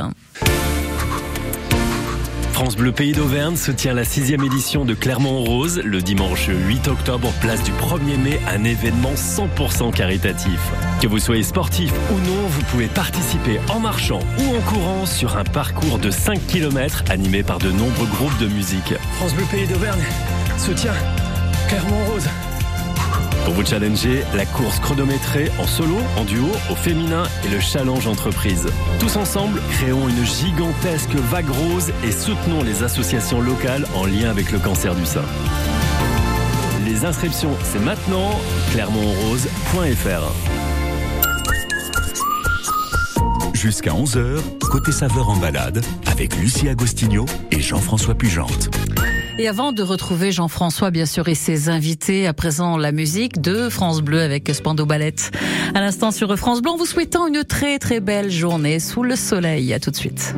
France 2.55 2.77
Bleu 2.77 2.93
Pays 2.93 3.12
d'Auvergne 3.12 3.57
soutient 3.57 3.93
la 3.93 4.05
sixième 4.05 4.41
édition 4.41 4.85
de 4.85 4.93
Clermont 4.93 5.43
Rose 5.43 5.81
le 5.83 6.01
dimanche 6.01 6.47
8 6.47 6.88
octobre, 6.88 7.33
place 7.41 7.62
du 7.63 7.71
1er 7.74 8.17
mai, 8.17 8.39
un 8.47 8.63
événement 8.63 9.12
100% 9.13 9.91
caritatif. 9.91 10.57
Que 11.01 11.07
vous 11.07 11.19
soyez 11.19 11.43
sportif 11.43 11.91
ou 12.12 12.13
non, 12.13 12.47
vous 12.47 12.62
pouvez 12.71 12.88
participer 12.88 13.59
en 13.69 13.81
marchant 13.81 14.19
ou 14.39 14.55
en 14.55 14.62
courant 14.62 15.05
sur 15.05 15.35
un 15.35 15.43
parcours 15.43 16.00
de 16.00 16.09
5 16.09 16.47
km 16.47 17.03
animé 17.09 17.43
par 17.43 17.59
de 17.59 17.71
nombreux 17.71 18.07
groupes 18.07 18.39
de 18.39 18.47
musique. 18.47 18.93
France 19.17 19.33
Bleu 19.33 19.43
Pays 19.51 19.67
d'Auvergne 19.67 20.05
soutient 20.57 20.93
Clermont 21.67 22.05
Rose. 22.05 22.29
Pour 23.46 23.54
vous 23.54 23.66
challenger, 23.66 24.24
la 24.34 24.46
course 24.46 24.80
chronométrée 24.80 25.52
en 25.60 25.68
solo, 25.68 25.98
en 26.18 26.24
duo, 26.24 26.48
au 26.72 26.75
féminin 26.75 27.25
et 27.46 27.50
le 27.50 27.60
challenge 27.60 28.08
entreprise. 28.08 28.66
Tous 29.00 29.16
ensemble, 29.18 29.62
créons 29.70 30.10
une 30.10 30.25
gigantesque 30.25 31.14
vague 31.16 31.50
rose 31.50 31.92
et 32.04 32.12
soutenons 32.12 32.64
les 32.64 32.82
associations 32.82 33.42
locales 33.42 33.86
en 33.94 34.06
lien 34.08 34.32
avec 34.32 34.52
le 34.52 34.58
cancer 34.58 34.96
du 34.96 35.06
sein. 35.06 35.22
Les 36.86 37.06
inscriptions, 37.06 37.56
c'est 37.64 37.80
maintenant, 37.80 38.32
clermontrose.fr. 38.72 40.34
Jusqu'à 43.54 43.92
11h, 43.92 44.42
côté 44.72 44.92
saveur 44.92 45.30
en 45.30 45.38
balade, 45.38 45.86
avec 46.08 46.36
Lucie 46.36 46.68
Agostinho 46.68 47.25
et 47.52 47.62
Jean-François 47.62 48.16
Pugente. 48.16 48.70
Et 49.38 49.50
avant 49.50 49.74
de 49.74 49.84
retrouver 49.84 50.32
Jean-François, 50.32 50.92
bien 50.92 51.06
sûr, 51.06 51.27
et 51.27 51.36
ses 51.36 51.68
invités, 51.68 52.25
à 52.25 52.34
présent 52.34 52.77
la 52.77 52.94
musique 52.94 53.42
de 53.42 53.68
France 53.68 54.01
Bleu 54.01 54.22
avec 54.22 54.50
Spando 54.54 54.86
Ballette. 54.86 55.32
À 55.74 55.82
l'instant 55.82 56.12
sur 56.12 56.38
France 56.38 56.62
Bleu, 56.62 56.72
en 56.72 56.77
vous 56.77 56.86
souhaitant 56.86 57.27
une 57.27 57.44
très 57.44 57.77
très 57.77 58.00
belle 58.00 58.32
journée 58.32 58.80
sous 58.80 59.04
le 59.04 59.18
soleil. 59.18 59.74
À 59.74 59.80
tout 59.80 59.92
de 59.92 59.98
suite. 59.98 60.34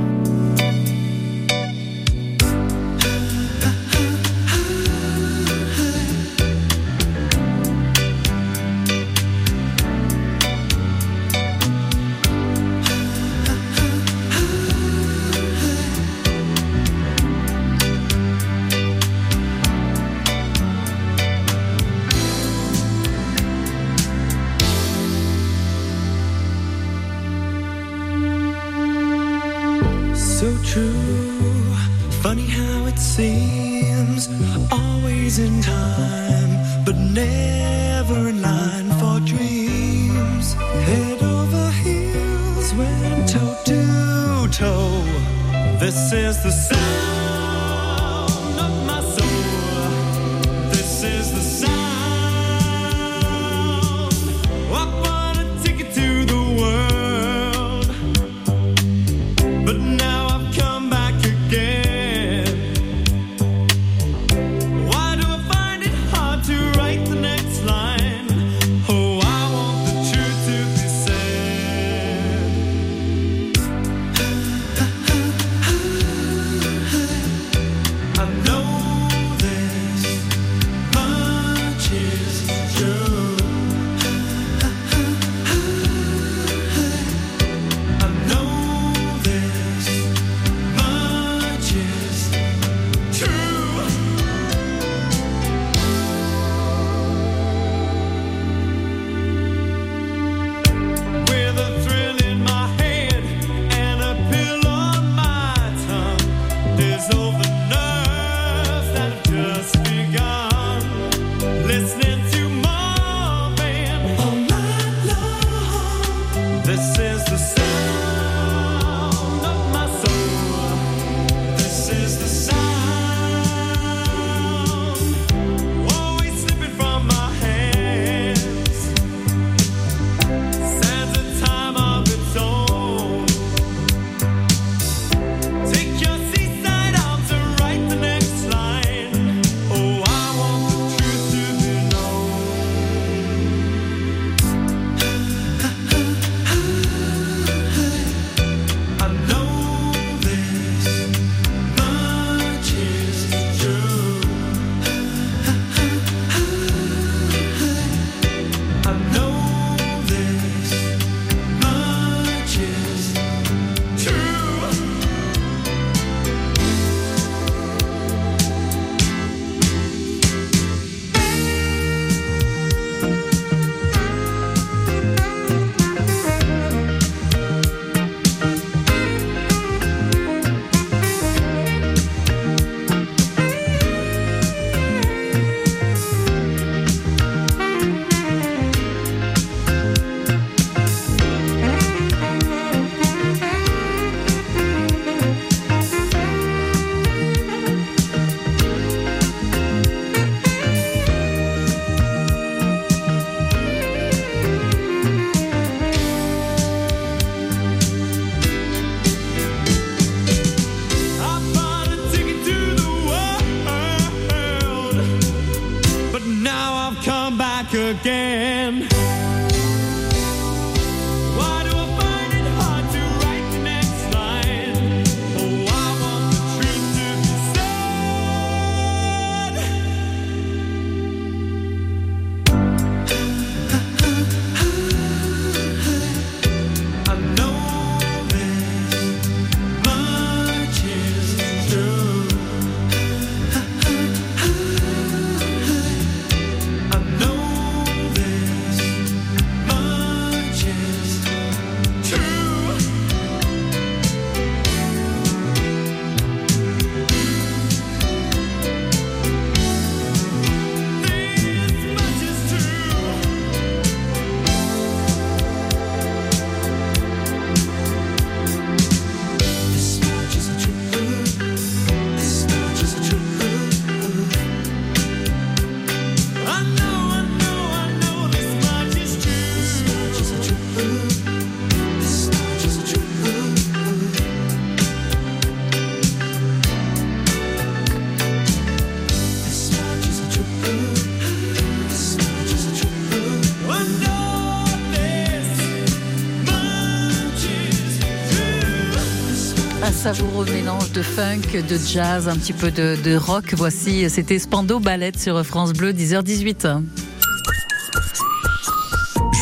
Savoureux 300.13 300.45
mélange 300.45 300.93
de 300.93 301.01
funk, 301.01 301.61
de 301.67 301.77
jazz, 301.77 302.29
un 302.29 302.37
petit 302.37 302.53
peu 302.53 302.71
de, 302.71 302.95
de 303.03 303.17
rock. 303.17 303.53
Voici, 303.57 304.09
c'était 304.09 304.39
Spando 304.39 304.79
Ballet 304.79 305.11
sur 305.17 305.45
France 305.45 305.73
Bleu, 305.73 305.91
10h18. 305.91 306.81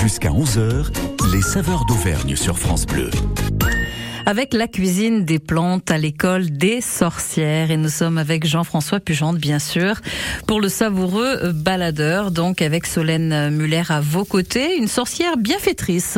Jusqu'à 0.02 0.30
11h, 0.30 0.88
les 1.32 1.42
saveurs 1.44 1.86
d'Auvergne 1.86 2.36
sur 2.36 2.58
France 2.58 2.88
Bleu. 2.88 3.12
Avec 4.28 4.54
la 4.54 4.68
cuisine 4.68 5.24
des 5.24 5.38
plantes 5.38 5.92
à 5.92 6.00
l'école 6.00 6.50
des 6.50 6.82
sorcières. 6.82 7.70
Et 7.70 7.78
nous 7.78 7.90
sommes 7.90 8.18
avec 8.18 8.46
Jean-François 8.46 9.00
Pugente, 9.00 9.38
bien 9.38 9.60
sûr, 9.60 10.02
pour 10.48 10.60
le 10.60 10.68
savoureux 10.70 11.52
baladeur. 11.54 12.32
Donc 12.32 12.64
avec 12.64 12.88
Solène 12.88 13.50
Muller 13.52 13.84
à 13.90 14.02
vos 14.02 14.26
côtés, 14.26 14.78
une 14.78 14.88
sorcière 14.88 15.38
bienfaitrice. 15.38 16.18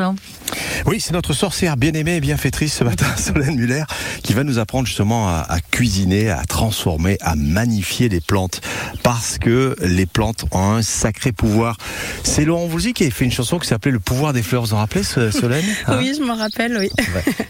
Oui, 0.85 1.01
c'est 1.01 1.11
notre 1.11 1.33
sorcière 1.33 1.75
bien-aimée 1.75 2.15
et 2.15 2.19
bienfaitrice 2.21 2.73
ce 2.73 2.83
matin, 2.85 3.07
Solène 3.17 3.57
Muller, 3.57 3.83
qui 4.23 4.33
va 4.33 4.45
nous 4.45 4.59
apprendre 4.59 4.87
justement 4.87 5.27
à, 5.27 5.45
à, 5.47 5.59
cuisiner, 5.59 6.29
à 6.29 6.45
transformer, 6.45 7.17
à 7.19 7.35
magnifier 7.35 8.07
les 8.07 8.21
plantes. 8.21 8.61
Parce 9.03 9.37
que 9.37 9.75
les 9.81 10.05
plantes 10.05 10.45
ont 10.51 10.61
un 10.61 10.81
sacré 10.81 11.33
pouvoir. 11.33 11.77
C'est 12.23 12.45
Laurent 12.45 12.67
Voulzy 12.67 12.93
qui 12.93 13.05
a 13.05 13.11
fait 13.11 13.25
une 13.25 13.31
chanson 13.31 13.59
qui 13.59 13.67
s'appelait 13.67 13.91
Le 13.91 13.99
pouvoir 13.99 14.31
des 14.31 14.43
fleurs. 14.43 14.63
Vous 14.63 14.73
en 14.73 14.77
rappelez, 14.77 15.03
Solène? 15.03 15.65
Hein? 15.87 15.99
Oui, 15.99 16.13
je 16.17 16.23
m'en 16.23 16.35
rappelle, 16.35 16.77
oui. 16.77 16.89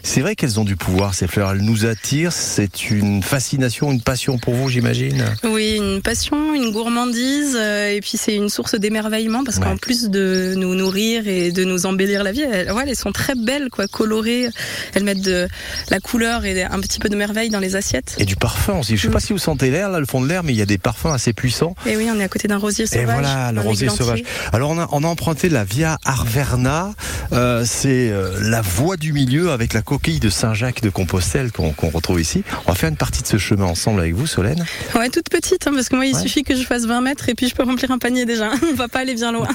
C'est 0.02 0.20
vrai 0.20 0.36
qu'elles 0.36 0.47
ont 0.56 0.64
du 0.64 0.76
pouvoir, 0.76 1.14
ces 1.14 1.26
fleurs. 1.26 1.52
Elles 1.52 1.62
nous 1.62 1.86
attirent. 1.86 2.32
C'est 2.32 2.90
une 2.90 3.22
fascination, 3.22 3.90
une 3.90 4.00
passion 4.00 4.38
pour 4.38 4.54
vous, 4.54 4.68
j'imagine 4.68 5.24
Oui, 5.44 5.76
une 5.76 6.00
passion, 6.02 6.54
une 6.54 6.72
gourmandise. 6.72 7.56
Euh, 7.56 7.90
et 7.90 8.00
puis 8.00 8.12
c'est 8.16 8.34
une 8.34 8.48
source 8.48 8.74
d'émerveillement 8.74 9.44
parce 9.44 9.58
ouais. 9.58 9.64
qu'en 9.64 9.76
plus 9.76 10.08
de 10.08 10.54
nous 10.56 10.74
nourrir 10.74 11.28
et 11.28 11.52
de 11.52 11.64
nous 11.64 11.86
embellir 11.86 12.22
la 12.24 12.32
vie, 12.32 12.42
elles, 12.42 12.72
ouais, 12.72 12.84
elles 12.86 12.96
sont 12.96 13.12
très 13.12 13.34
belles, 13.34 13.68
quoi, 13.70 13.86
colorées. 13.86 14.48
Elles 14.94 15.04
mettent 15.04 15.22
de 15.22 15.48
la 15.90 16.00
couleur 16.00 16.44
et 16.44 16.62
un 16.62 16.80
petit 16.80 16.98
peu 16.98 17.08
de 17.08 17.16
merveille 17.16 17.50
dans 17.50 17.60
les 17.60 17.76
assiettes. 17.76 18.16
Et 18.18 18.24
du 18.24 18.36
parfum 18.36 18.78
aussi. 18.78 18.96
Je 18.96 19.02
sais 19.02 19.08
mmh. 19.08 19.12
pas 19.12 19.20
si 19.20 19.32
vous 19.32 19.38
sentez 19.38 19.70
l'air, 19.70 19.90
là, 19.90 20.00
le 20.00 20.06
fond 20.06 20.20
de 20.20 20.28
l'air, 20.28 20.42
mais 20.42 20.52
il 20.52 20.58
y 20.58 20.62
a 20.62 20.66
des 20.66 20.78
parfums 20.78 21.12
assez 21.12 21.32
puissants. 21.32 21.74
Et 21.86 21.96
oui, 21.96 22.08
on 22.10 22.18
est 22.18 22.24
à 22.24 22.28
côté 22.28 22.48
d'un 22.48 22.58
rosier 22.58 22.86
sauvage. 22.86 23.02
Et 23.02 23.04
voilà, 23.04 23.52
le 23.52 23.60
rosier 23.60 23.88
sauvage. 23.88 24.22
Alors 24.52 24.70
on 24.70 24.78
a, 24.78 24.88
on 24.92 25.04
a 25.04 25.06
emprunté 25.06 25.48
la 25.48 25.64
Via 25.64 25.98
Arverna. 26.04 26.92
Euh, 27.32 27.64
c'est 27.66 28.10
euh, 28.10 28.38
la 28.40 28.62
voie 28.62 28.96
du 28.96 29.12
milieu 29.12 29.50
avec 29.50 29.72
la 29.72 29.82
coquille 29.82 30.20
de 30.20 30.30
Saint-Jacques 30.38 30.82
de 30.82 30.90
Compostelle 30.90 31.50
qu'on 31.50 31.72
qu 31.72 31.86
retrouve 31.86 32.20
ici. 32.20 32.44
On 32.66 32.70
va 32.70 32.76
faire 32.76 32.88
une 32.88 32.96
partie 32.96 33.22
de 33.22 33.26
ce 33.26 33.38
chemin 33.38 33.64
ensemble 33.64 33.98
avec 33.98 34.14
vous, 34.14 34.28
Solène. 34.28 34.64
Ouais, 34.94 35.08
toute 35.08 35.28
petite, 35.30 35.66
hein, 35.66 35.72
parce 35.74 35.88
que 35.88 35.96
moi, 35.96 36.06
il 36.06 36.14
ouais. 36.14 36.22
suffit 36.22 36.44
que 36.44 36.54
je 36.54 36.62
fasse 36.62 36.84
20 36.86 37.00
mètres 37.00 37.28
et 37.28 37.34
puis 37.34 37.48
je 37.48 37.56
peux 37.56 37.64
remplir 37.64 37.90
un 37.90 37.98
panier 37.98 38.24
déjà. 38.24 38.48
on 38.70 38.74
va 38.74 38.86
pas 38.86 39.00
aller 39.00 39.16
bien 39.16 39.32
loin. 39.32 39.48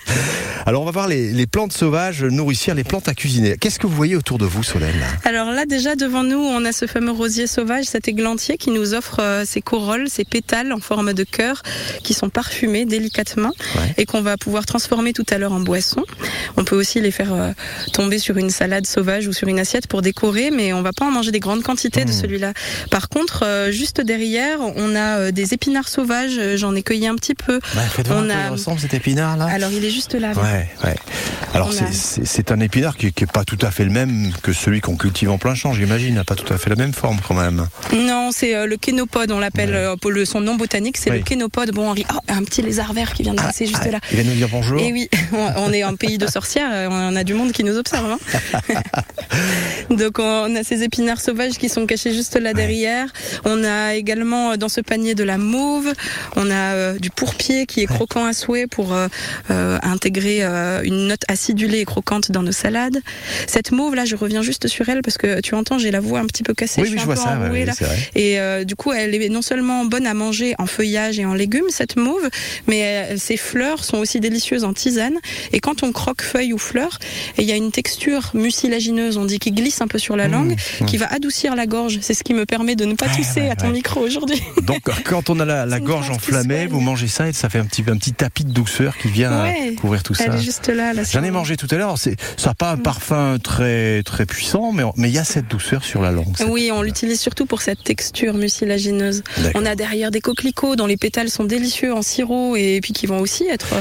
Alors 0.66 0.82
on 0.82 0.84
va 0.84 0.90
voir 0.90 1.06
les, 1.06 1.30
les 1.30 1.46
plantes 1.46 1.72
sauvages 1.72 2.24
nourricières, 2.24 2.74
les 2.74 2.82
plantes 2.82 3.08
à 3.08 3.14
cuisiner. 3.14 3.56
Qu'est-ce 3.56 3.78
que 3.78 3.86
vous 3.86 3.94
voyez 3.94 4.16
autour 4.16 4.38
de 4.38 4.46
vous, 4.46 4.64
Solène? 4.64 5.00
Alors 5.22 5.52
là, 5.52 5.64
déjà 5.64 5.94
devant 5.94 6.24
nous, 6.24 6.40
on 6.40 6.64
a 6.64 6.72
ce 6.72 6.86
fameux 6.86 7.12
rosier 7.12 7.46
sauvage, 7.46 7.84
cet 7.84 8.08
églantier 8.08 8.56
qui 8.56 8.70
nous 8.70 8.94
offre 8.94 9.20
euh, 9.20 9.44
ses 9.44 9.60
corolles, 9.60 10.08
ses 10.08 10.24
pétales 10.24 10.72
en 10.72 10.80
forme 10.80 11.12
de 11.12 11.22
cœur, 11.22 11.62
qui 12.02 12.14
sont 12.14 12.30
parfumés 12.30 12.84
délicatement 12.84 13.52
ouais. 13.76 13.94
et 13.96 14.06
qu'on 14.06 14.22
va 14.22 14.36
pouvoir 14.36 14.66
transformer 14.66 15.12
tout 15.12 15.26
à 15.30 15.38
l'heure 15.38 15.52
en 15.52 15.60
boisson. 15.60 16.02
On 16.56 16.64
peut 16.64 16.74
aussi 16.74 17.00
les 17.00 17.12
faire 17.12 17.32
euh, 17.32 17.52
tomber 17.92 18.18
sur 18.18 18.36
une 18.36 18.50
salade 18.50 18.86
sauvage 18.86 19.28
ou 19.28 19.32
sur 19.32 19.46
une 19.46 19.60
assiette 19.60 19.86
pour 19.86 20.02
décorer, 20.02 20.15
mais 20.52 20.72
on 20.72 20.82
va 20.82 20.92
pas 20.92 21.04
en 21.04 21.10
manger 21.10 21.30
des 21.30 21.40
grandes 21.40 21.62
quantités 21.62 22.02
mmh. 22.02 22.08
de 22.08 22.12
celui-là. 22.12 22.52
Par 22.90 23.08
contre, 23.08 23.44
euh, 23.44 23.70
juste 23.70 24.00
derrière, 24.00 24.58
on 24.60 24.94
a 24.94 25.18
euh, 25.18 25.30
des 25.30 25.54
épinards 25.54 25.88
sauvages. 25.88 26.56
J'en 26.56 26.74
ai 26.74 26.82
cueilli 26.82 27.06
un 27.06 27.14
petit 27.14 27.34
peu. 27.34 27.60
Bah, 27.74 27.82
on 28.10 28.28
a... 28.30 28.50
ressemble 28.50 28.80
cet 28.80 28.94
épinard 28.94 29.36
là. 29.36 29.46
Alors 29.46 29.70
il 29.72 29.84
est 29.84 29.90
juste 29.90 30.14
là. 30.14 30.32
Ouais, 30.32 30.68
ouais. 30.84 30.96
Alors 31.54 31.72
c'est 31.72 32.50
a... 32.50 32.54
un 32.54 32.60
épinard 32.60 32.96
qui, 32.96 33.12
qui 33.12 33.24
est 33.24 33.32
pas 33.32 33.44
tout 33.44 33.58
à 33.62 33.70
fait 33.70 33.84
le 33.84 33.90
même 33.90 34.32
que 34.42 34.52
celui 34.52 34.80
qu'on 34.80 34.96
cultive 34.96 35.30
en 35.30 35.38
plein 35.38 35.54
champ, 35.54 35.72
j'imagine. 35.72 36.08
Il 36.08 36.14
n'a 36.14 36.24
pas 36.24 36.34
tout 36.34 36.52
à 36.52 36.58
fait 36.58 36.70
la 36.70 36.76
même 36.76 36.92
forme 36.92 37.18
quand 37.26 37.34
même. 37.34 37.66
Non, 37.92 38.30
c'est 38.32 38.54
euh, 38.54 38.66
le 38.66 38.76
kénopode, 38.76 39.32
on 39.32 39.38
l'appelle 39.38 39.96
ouais. 40.04 40.24
son 40.24 40.40
nom 40.40 40.56
botanique, 40.56 40.96
c'est 40.96 41.10
oui. 41.10 41.18
le 41.18 41.24
kénopode. 41.24 41.72
Bon, 41.72 41.88
Henri, 41.88 42.04
oh, 42.14 42.18
un 42.28 42.44
petit 42.44 42.62
lézard 42.62 42.92
vert 42.92 43.12
qui 43.12 43.22
vient 43.22 43.34
de 43.34 43.40
passer 43.40 43.64
ah, 43.66 43.68
juste 43.68 43.82
ah, 43.86 43.90
là. 43.92 44.00
Il 44.12 44.18
va 44.18 44.24
nous 44.24 44.34
dire 44.34 44.48
bonjour. 44.50 44.80
Et 44.80 44.92
oui, 44.92 45.08
on 45.56 45.72
est 45.72 45.84
en 45.84 45.96
pays 45.96 46.18
de 46.18 46.26
sorcières, 46.26 46.88
on 46.90 47.16
a 47.16 47.24
du 47.24 47.34
monde 47.34 47.52
qui 47.52 47.64
nous 47.64 47.76
observe. 47.76 48.10
Hein. 48.10 48.18
Donc 49.90 50.05
on 50.18 50.54
a 50.54 50.62
ces 50.62 50.82
épinards 50.82 51.20
sauvages 51.20 51.58
qui 51.58 51.68
sont 51.68 51.86
cachés 51.86 52.12
juste 52.12 52.36
là 52.36 52.54
derrière. 52.54 53.12
On 53.44 53.64
a 53.64 53.94
également 53.94 54.56
dans 54.56 54.68
ce 54.68 54.80
panier 54.80 55.14
de 55.14 55.24
la 55.24 55.38
mauve. 55.38 55.92
On 56.36 56.50
a 56.50 56.74
euh, 56.74 56.98
du 56.98 57.10
pourpier 57.10 57.66
qui 57.66 57.80
est 57.82 57.86
croquant 57.86 58.24
à 58.24 58.32
souhait 58.32 58.66
pour 58.66 58.92
euh, 58.92 59.08
euh, 59.50 59.78
intégrer 59.82 60.38
euh, 60.42 60.82
une 60.82 61.08
note 61.08 61.22
acidulée 61.28 61.80
et 61.80 61.84
croquante 61.84 62.30
dans 62.30 62.42
nos 62.42 62.52
salades. 62.52 63.00
Cette 63.46 63.72
mauve 63.72 63.94
là, 63.94 64.04
je 64.04 64.16
reviens 64.16 64.42
juste 64.42 64.68
sur 64.68 64.88
elle 64.88 65.02
parce 65.02 65.18
que 65.18 65.40
tu 65.40 65.54
entends, 65.54 65.78
j'ai 65.78 65.90
la 65.90 66.00
voix 66.00 66.20
un 66.20 66.26
petit 66.26 66.42
peu 66.42 66.54
cassée. 66.54 66.82
Oui, 66.82 66.88
je, 66.88 66.92
oui, 66.94 66.98
je 67.00 67.04
vois 67.04 67.16
ça. 67.16 67.36
Là. 67.36 67.72
Et 68.14 68.38
euh, 68.40 68.64
du 68.64 68.76
coup, 68.76 68.92
elle 68.92 69.14
est 69.14 69.28
non 69.28 69.42
seulement 69.42 69.84
bonne 69.84 70.06
à 70.06 70.14
manger 70.14 70.54
en 70.58 70.66
feuillage 70.66 71.18
et 71.18 71.24
en 71.24 71.34
légumes, 71.34 71.68
cette 71.70 71.96
mauve, 71.96 72.28
mais 72.66 73.16
ses 73.16 73.36
fleurs 73.36 73.84
sont 73.84 73.98
aussi 73.98 74.20
délicieuses 74.20 74.64
en 74.64 74.72
tisane. 74.72 75.18
Et 75.52 75.60
quand 75.60 75.82
on 75.82 75.92
croque 75.92 76.22
feuilles 76.22 76.52
ou 76.52 76.58
fleurs, 76.58 76.98
il 77.38 77.44
y 77.44 77.52
a 77.52 77.56
une 77.56 77.72
texture 77.72 78.30
mucilagineuse, 78.34 79.16
on 79.16 79.24
dit, 79.24 79.38
qui 79.38 79.52
glisse 79.52 79.80
un 79.80 79.88
peu 79.88 79.95
sur 79.98 80.16
la 80.16 80.28
langue, 80.28 80.56
mmh, 80.80 80.84
qui 80.86 80.96
va 80.96 81.06
adoucir 81.06 81.54
la 81.54 81.66
gorge. 81.66 81.98
C'est 82.00 82.14
ce 82.14 82.24
qui 82.24 82.34
me 82.34 82.46
permet 82.46 82.76
de 82.76 82.84
ne 82.84 82.94
pas 82.94 83.08
tousser 83.08 83.42
ouais, 83.42 83.50
à 83.50 83.56
ton 83.56 83.70
micro 83.70 84.00
aujourd'hui. 84.00 84.42
Donc, 84.62 84.82
quand 85.04 85.30
on 85.30 85.40
a 85.40 85.44
la, 85.44 85.66
la 85.66 85.80
gorge 85.80 86.10
enflammée, 86.10 86.66
vous 86.66 86.80
mangez 86.80 87.08
ça 87.08 87.28
et 87.28 87.32
ça 87.32 87.48
fait 87.48 87.58
un 87.58 87.66
petit, 87.66 87.84
un 87.88 87.96
petit 87.96 88.12
tapis 88.12 88.44
de 88.44 88.52
douceur 88.52 88.96
qui 88.96 89.08
vient 89.08 89.46
couvrir 89.76 90.02
tout 90.02 90.14
ça. 90.14 90.24
Elle 90.26 90.36
est 90.36 90.42
juste 90.42 90.68
là. 90.68 90.92
là 90.92 91.02
J'en 91.10 91.22
ai 91.22 91.30
mangé 91.30 91.56
tout 91.56 91.68
à 91.70 91.76
l'heure. 91.76 91.96
Ça 91.98 92.10
n'a 92.44 92.54
pas 92.54 92.72
un 92.72 92.76
mmh. 92.76 92.82
parfum 92.82 93.38
très, 93.42 94.02
très 94.02 94.26
puissant, 94.26 94.72
mais 94.72 94.82
il 94.96 95.02
mais 95.02 95.10
y 95.10 95.18
a 95.18 95.24
cette 95.24 95.48
douceur 95.48 95.84
sur 95.84 96.02
la 96.02 96.10
langue. 96.10 96.34
Oui, 96.48 96.70
on 96.72 96.82
l'utilise 96.82 97.20
surtout 97.20 97.46
pour 97.46 97.62
cette 97.62 97.82
texture 97.82 98.34
mucilagineuse. 98.34 99.22
On 99.54 99.64
a 99.64 99.74
derrière 99.74 100.10
des 100.10 100.20
coquelicots 100.20 100.76
dont 100.76 100.86
les 100.86 100.96
pétales 100.96 101.30
sont 101.30 101.44
délicieux 101.44 101.94
en 101.94 102.02
sirop 102.02 102.56
et 102.56 102.80
puis 102.80 102.92
qui 102.92 103.06
vont 103.06 103.20
aussi 103.20 103.46
être 103.46 103.74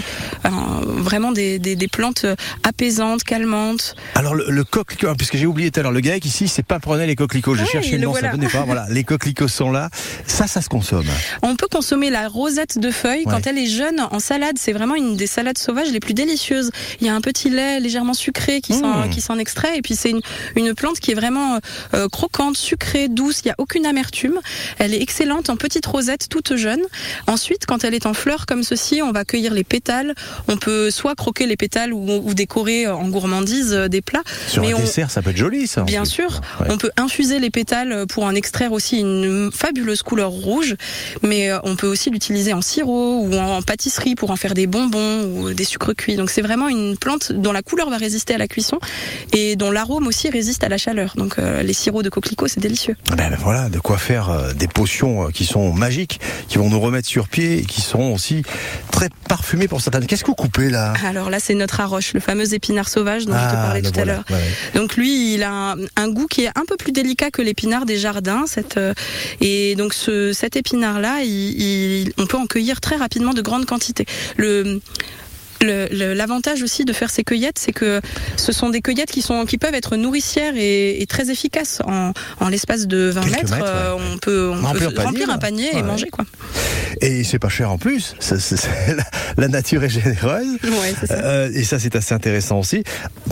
euh, 0.46 0.50
vraiment 0.86 1.32
des, 1.32 1.60
des, 1.60 1.76
des, 1.76 1.88
plantes 1.88 2.26
apaisantes, 2.64 3.24
calmantes. 3.24 3.96
Alors 4.16 4.36
le, 4.36 4.46
le 4.50 4.64
coquelicot, 4.64 5.16
puisque 5.16 5.38
j'ai 5.38 5.46
oublié 5.46 5.72
tout 5.72 5.80
à 5.80 5.84
l'heure, 5.84 5.92
le 5.96 6.02
grec 6.02 6.26
ici, 6.26 6.50
c'est 6.50 6.66
pas 6.66 6.80
prenez 6.80 7.08
les 7.08 7.16
coquelicots. 7.16 7.56
J'ai 7.56 7.64
ouais, 7.64 7.70
cherché 7.70 7.92
le 7.98 8.04
nom, 8.04 8.12
voilà. 8.12 8.32
ça 8.32 8.36
venait 8.36 8.50
pas. 8.50 8.64
Voilà, 8.66 8.86
les 8.90 9.06
coquelicots 9.06 9.48
sont 9.48 9.72
là. 9.72 9.90
Ça, 10.28 10.46
ça 10.46 10.62
se 10.62 10.68
consomme. 10.68 11.06
On 11.42 11.56
peut 11.56 11.70
consommer 11.72 12.10
la 12.10 12.28
rosette 12.28 12.78
de 12.80 12.92
feuilles 12.92 13.24
ouais. 13.26 13.32
quand 13.32 13.48
elle 13.48 13.58
est 13.58 13.66
jeune 13.68 14.06
en 14.12 14.20
salade. 14.20 14.58
C'est 14.60 14.74
vraiment 14.74 14.96
une 14.96 15.16
des 15.16 15.26
salades 15.26 15.58
sauvages 15.58 15.92
les 15.92 16.02
plus 16.02 16.14
délicieuses. 16.14 16.72
Il 17.00 17.08
y 17.08 17.10
a 17.10 17.16
un 17.16 17.22
petit 17.22 17.50
lait 17.50 17.80
légèrement 17.80 18.14
sucré 18.14 18.60
qui 18.60 18.74
s'en 18.74 19.08
mmh. 19.08 19.20
s'en 19.22 19.40
extrait 19.40 19.78
et 19.78 19.82
puis 19.82 19.96
c'est 19.96 20.10
une, 20.10 20.20
une 20.58 20.74
plante 20.74 21.00
qui 21.00 21.12
est 21.12 21.16
vraiment 21.16 21.60
euh, 21.94 22.10
croquante, 22.10 22.58
sucrée, 22.58 23.08
douce. 23.08 23.40
Il 23.46 23.48
y 23.48 23.52
a 23.52 23.56
aucune 23.58 23.86
amertume. 23.86 24.42
Elle 24.80 24.94
est 24.94 25.02
excellente 25.02 25.50
en 25.50 25.56
petite 25.56 25.86
rosette 25.86 26.28
toute 26.28 26.58
jeune. 26.58 26.82
Ensuite, 27.28 27.66
quand 27.66 27.86
elle 27.86 27.94
est 27.94 28.06
en 28.06 28.14
fleurs 28.14 28.48
comme 28.48 28.64
ceci, 28.64 29.02
on 29.02 29.14
va 29.14 29.24
cueillir 29.24 29.54
les 29.54 29.64
pétales. 29.64 30.14
On 30.50 30.58
peut 30.58 30.92
soit 30.92 31.16
croquer 31.16 31.46
les 31.46 31.56
pétales 31.56 31.94
ou, 31.94 32.22
ou 32.22 32.34
décorer 32.34 32.86
en 32.88 33.08
gourmandise 33.08 33.72
euh, 33.72 33.88
des 33.88 34.02
plats. 34.02 34.24
Sur 34.50 34.62
Mais 34.64 34.74
un 34.74 34.76
on... 34.76 34.82
dessert, 34.82 35.10
ça 35.10 35.22
peut 35.22 35.30
être 35.30 35.38
joli, 35.38 35.68
ça. 35.68 35.85
Bien 35.86 36.06
sûr. 36.06 36.42
Ouais. 36.60 36.68
On 36.70 36.78
peut 36.78 36.92
infuser 36.98 37.40
les 37.40 37.50
pétales 37.50 38.06
pour 38.08 38.24
en 38.24 38.36
extraire 38.36 38.72
aussi 38.72 39.00
une 39.00 39.52
fabuleuse 39.54 40.02
couleur 40.04 40.32
rouge. 40.32 40.76
Mais 41.22 41.52
euh, 41.52 41.60
on 41.64 41.76
peut 41.76 41.88
aussi 41.88 42.10
l'utiliser 42.10 42.54
en 42.54 42.62
sirop 42.62 43.22
ou 43.24 43.36
en 43.36 43.62
pâtisserie 43.62 44.16
pour 44.16 44.32
en 44.32 44.36
faire 44.36 44.54
des 44.54 44.68
bonbons 44.68 45.24
ou 45.24 45.54
des 45.54 45.64
sucres 45.66 45.96
cuits. 45.96 46.16
Donc 46.16 46.30
c'est 46.30 46.42
vraiment 46.42 46.68
une 46.68 46.98
plante 46.98 47.32
dont 47.32 47.52
la 47.52 47.62
couleur 47.62 47.90
va 47.90 47.98
résister 47.98 48.34
à 48.34 48.38
la 48.38 48.48
cuisson 48.48 48.80
et 49.34 49.56
dont 49.56 49.72
l'arôme 49.72 50.08
aussi 50.08 50.30
résiste 50.30 50.64
à 50.64 50.70
la 50.70 50.78
chaleur. 50.78 51.14
Donc 51.16 51.40
euh, 51.40 51.64
les 51.64 51.74
sirops 51.74 52.04
de 52.04 52.10
coquelicot, 52.10 52.48
c'est 52.48 52.60
délicieux. 52.60 52.96
Ben, 53.10 53.30
ben, 53.30 53.38
voilà, 53.40 53.70
de 53.70 53.80
quoi 53.80 53.98
faire 53.98 54.30
euh, 54.30 54.54
des 54.54 54.68
potions 54.68 55.28
euh, 55.28 55.32
qui 55.32 55.46
sont 55.46 55.74
magiques, 55.74 56.20
qui 56.48 56.58
vont 56.58 56.70
nous 56.70 56.80
remettre 56.80 57.08
sur 57.08 57.28
pied 57.28 57.60
et 57.60 57.66
qui 57.66 57.82
seront 57.82 58.14
aussi 58.14 58.44
très 58.92 59.10
parfumées 59.28 59.68
pour 59.68 59.82
certaines. 59.82 60.06
Qu'est-ce 60.06 60.24
que 60.24 60.32
vous 60.32 60.36
coupez 60.36 60.70
là? 60.70 60.94
Alors 61.06 61.30
là, 61.30 61.40
c'est 61.40 61.56
notre 61.56 61.80
arroche, 61.80 62.14
le 62.14 62.20
fameux 62.20 62.54
épinard 62.54 62.90
sauvage 62.90 63.26
dont 63.26 63.34
ah, 63.36 63.44
je 63.44 63.50
te 63.50 63.56
parlais 63.56 63.82
tout 63.82 63.92
voilà. 63.94 64.14
à 64.14 64.16
l'heure. 64.16 64.24
Ouais. 64.30 64.80
Donc 64.80 64.96
lui, 64.96 65.36
il 65.36 65.44
a 65.44 65.75
un, 65.96 66.10
goût 66.10 66.28
qui 66.28 66.44
est 66.44 66.52
un 66.56 66.66
peu 66.68 66.78
plus 66.78 66.92
délicat 66.92 67.32
que 67.32 67.42
l'épinard 67.42 67.86
des 67.86 67.98
jardins. 67.98 68.46
Euh, 68.78 68.94
et 69.42 69.76
donc 69.76 69.94
ce, 69.94 70.34
cet 70.34 70.56
épinard 70.56 71.00
là, 71.00 71.22
il, 71.24 71.62
il, 71.62 72.14
on 72.18 72.26
peut 72.26 72.38
en 72.38 72.48
cueillir 72.48 72.82
très 72.82 72.96
rapidement 72.96 73.34
de 73.34 73.42
grandes 73.42 73.66
quantités. 73.66 74.06
L'avantage 75.66 76.64
aussi 76.64 76.86
de 76.86 76.94
faire 76.94 77.10
ces 77.10 77.24
cueillettes, 77.24 77.60
c'est 77.60 77.74
que 77.74 78.02
ce 78.38 78.52
sont 78.52 78.70
des 78.70 78.82
cueillettes 78.82 79.12
qui, 79.12 79.22
sont, 79.22 79.46
qui 79.46 79.58
peuvent 79.58 79.74
être 79.76 79.96
nourricières 79.96 80.54
et, 80.56 81.02
et 81.02 81.06
très 81.06 81.30
efficaces. 81.30 81.82
En, 81.86 82.14
en 82.40 82.50
l'espace 82.50 82.88
de 82.88 83.10
20 83.10 83.26
mètres, 83.26 83.52
mètres 83.52 83.64
euh, 83.64 83.94
on 83.94 84.18
peut, 84.18 84.52
on 84.54 84.62
peut, 84.74 85.02
remplir 85.02 85.30
un 85.30 85.38
panier, 85.38 85.70
un 85.70 85.72
panier 85.72 85.78
et 85.78 85.84
manger. 85.84 86.10
Quoi. 86.10 86.26
Et 87.02 87.24
c'est 87.24 87.40
pas 87.40 87.50
cher 87.50 87.72
en 87.72 87.78
plus. 87.78 88.16
La, 88.88 89.04
la 89.38 89.48
nature 89.48 89.84
est 89.84 89.90
généreuse. 89.90 90.58
Ouais, 90.64 90.94
c'est 91.00 91.08
ça. 91.08 91.16
Euh, 91.16 91.50
et 91.54 91.64
ça, 91.64 91.80
c'est 91.80 91.96
assez 91.96 92.14
intéressant 92.14 92.60
aussi. 92.60 92.84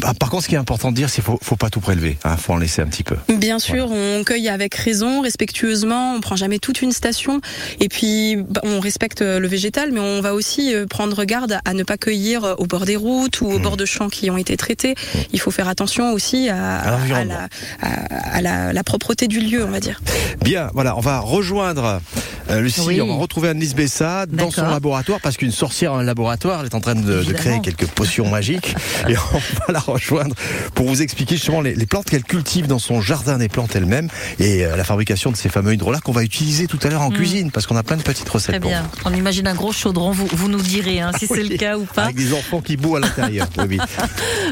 Ah, 0.04 0.13
Par 0.13 0.30
contre, 0.30 0.43
ce 0.43 0.50
qui 0.50 0.56
est 0.56 0.60
important 0.60 0.91
de 0.91 0.96
dire, 0.96 1.10
c'est 1.10 1.15
qu'il 1.15 1.24
faut, 1.24 1.39
faut 1.41 1.56
pas 1.56 1.69
tout 1.69 1.80
prélever. 1.80 2.17
Il 2.26 2.38
faut 2.38 2.54
en 2.54 2.58
laisser 2.58 2.82
un 2.82 2.88
petit 2.88 3.04
peu. 3.04 3.15
Bien 3.30 3.60
sûr, 3.60 3.91
on 3.91 4.24
cueille 4.24 4.50
avec 4.50 4.76
raison, 4.76 5.22
respectueusement, 5.22 6.15
on 6.15 6.22
prend 6.22 6.36
jamais 6.36 6.60
toute 6.60 6.82
une 6.82 6.91
station 6.91 7.39
et 7.80 7.88
puis 7.88 8.38
bah, 8.38 8.62
on 8.63 8.80
respecte 8.80 9.22
le 9.22 9.48
végétal 9.48 9.91
mais 9.91 10.00
on 10.00 10.22
va 10.22 10.34
aussi 10.34 10.74
euh, 10.74 10.86
prendre 10.86 11.24
garde 11.24 11.60
à 11.65 11.74
ne 11.74 11.84
pas 11.84 11.98
cueillir 11.98 12.23
euh, 12.32 12.56
au 12.58 12.66
bord 12.66 12.86
des 12.86 12.96
routes 12.96 13.42
ou 13.42 13.52
au 13.52 13.60
bord 13.60 13.78
de 13.78 13.86
champs 13.86 14.10
qui 14.10 14.30
ont 14.32 14.38
été 14.38 14.56
traités. 14.58 14.96
Il 15.32 15.40
faut 15.40 15.52
faire 15.52 15.68
attention 15.68 16.12
aussi 16.14 16.50
à, 16.50 16.98
la, 17.26 17.48
à- 17.82 18.36
à 18.38 18.42
la- 18.42 18.74
la 18.74 18.84
propreté 18.84 19.28
du 19.28 19.40
lieu, 19.40 19.64
on 19.66 19.70
va 19.72 19.80
dire. 19.80 20.02
Bien, 20.44 20.70
voilà, 20.74 20.98
on 20.98 21.02
va 21.02 21.20
rejoindre 21.20 22.02
euh, 22.50 22.62
Lucie, 22.62 22.82
Oui. 22.86 23.00
on 23.02 23.08
va 23.08 23.16
retrouver 23.16 23.50
Annelise 23.50 23.76
Bessa 23.76 24.26
dans 24.26 24.52
son 24.52 24.64
laboratoire 24.68 25.20
parce 25.22 25.38
qu'une 25.38 25.52
sorcière 25.52 25.94
en 25.94 26.02
laboratoire, 26.02 26.60
elle 26.62 26.66
est 26.68 26.76
en 26.76 26.82
train 26.82 26.96
de, 26.96 27.24
créer 27.34 27.60
quelques 27.62 27.88
potions 27.88 28.30
magiques 28.30 28.76
et 29.10 29.16
on 29.18 29.38
va 29.38 29.74
la 29.74 29.80
rejoindre 29.80 30.36
pour 30.76 30.88
vous 30.88 31.02
expliquer 31.02 31.36
justement 31.36 31.62
les, 31.62 31.74
les 31.76 31.86
plantes 31.86 32.06
qu'elle 32.10 32.24
cultive 32.24 32.68
dans 32.68 32.80
son 32.80 33.02
jardin 33.02 33.38
des 33.38 33.50
plantes 33.50 33.76
elle-même 33.76 34.10
et 34.40 34.66
euh, 34.66 34.76
la 34.76 34.84
fabrication 34.84 35.32
de 35.32 35.38
ces 35.38 35.50
fameux 35.50 35.74
hydrolats 35.74 36.00
qu'on 36.02 36.12
va 36.12 36.24
utiliser 36.24 36.68
tout 36.68 36.80
à 36.84 36.90
l'heure 36.90 37.02
en 37.02 37.10
cuisine 37.12 37.52
parce 37.52 37.66
qu'on 37.66 37.76
a 37.78 37.84
plein 37.84 37.98
de 37.98 38.02
petites 38.04 38.30
recettes. 38.30 38.52
Très 38.52 38.60
pour 38.60 38.70
bien. 38.70 38.84
On 39.06 39.14
imagine 39.14 39.48
un 39.48 39.56
gros 39.56 39.72
chaudron, 39.72 40.12
vous, 40.12 40.28
vous 40.32 40.48
nous 40.50 40.62
direz 40.62 41.00
hein, 41.00 41.12
si 41.18 41.28
c'est 41.28 41.34
Oui. 41.34 41.50
le 41.50 41.58
cas 41.58 41.78
ou 41.78 41.86
pas. 41.86 42.12
Avec 42.13 42.28
des 42.28 42.34
enfants 42.34 42.62
qui 42.62 42.78
bouent 42.78 42.97
à 42.97 42.99
l'intérieur. 42.99 43.47
Oui. 43.67 43.80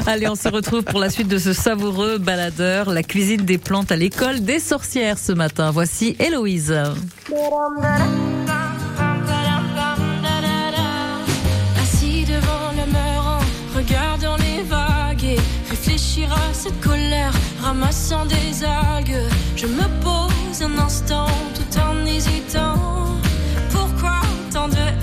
Allez, 0.06 0.26
on 0.28 0.34
se 0.34 0.48
retrouve 0.48 0.82
pour 0.82 0.98
la 0.98 1.10
suite 1.10 1.28
de 1.28 1.38
ce 1.38 1.52
savoureux 1.52 2.18
baladeur, 2.18 2.90
la 2.90 3.02
cuisine 3.02 3.42
des 3.44 3.58
plantes 3.58 3.92
à 3.92 3.96
l'école 3.96 4.40
des 4.40 4.58
sorcières 4.58 5.18
ce 5.18 5.32
matin. 5.32 5.70
Voici 5.70 6.16
Héloïse. 6.18 6.72
Assis 11.80 12.24
devant 12.24 12.72
le 12.76 12.86
mur 12.90 13.22
en 13.26 13.76
regardant 13.76 14.36
les 14.38 14.62
vagues 14.62 15.24
et 15.24 15.38
réfléchir 15.70 16.32
à 16.32 16.52
cette 16.52 16.80
colère, 16.80 17.32
ramassant 17.62 18.24
des 18.26 18.64
algues. 18.64 19.28
Je 19.56 19.66
me 19.66 19.86
pose 20.02 20.62
un 20.62 20.78
instant 20.78 21.26
tout 21.54 21.78
en 21.78 22.06
hésitant. 22.06 22.74
Pourquoi 23.70 24.20
tant 24.52 24.68
de 24.68 25.01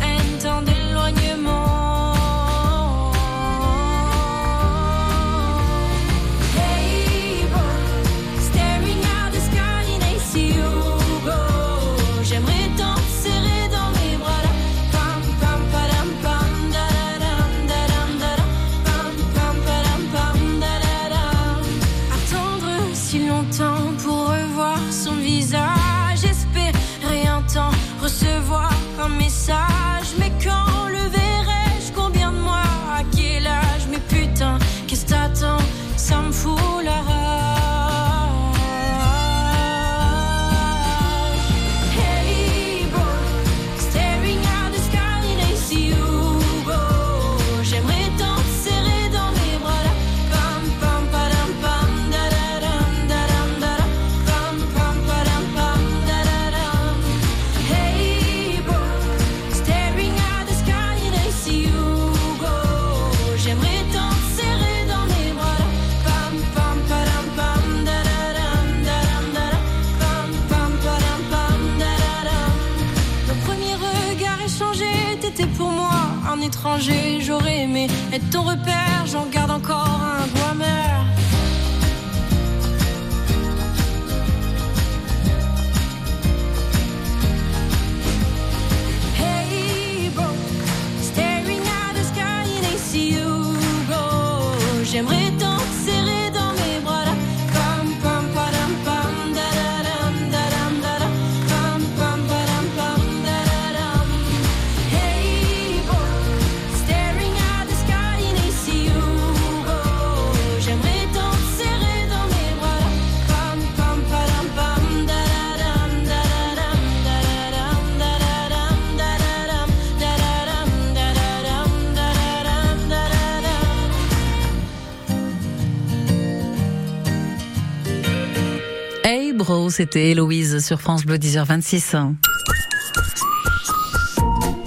C'était 129.70 130.12
Héloïse 130.12 130.66
sur 130.66 130.82
France 130.82 131.06
Bleu 131.06 131.18
10h26. 131.18 132.16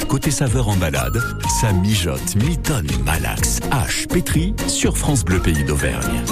Côté 0.08 0.30
saveur 0.30 0.68
en 0.68 0.76
balade, 0.76 1.20
ça 1.60 1.72
mijote, 1.72 2.36
mitonne, 2.36 2.86
malaxe, 3.04 3.60
hache, 3.70 4.06
pétri 4.06 4.54
sur 4.68 4.96
France 4.96 5.24
Bleu 5.24 5.40
Pays 5.40 5.64
d'Auvergne. 5.64 6.22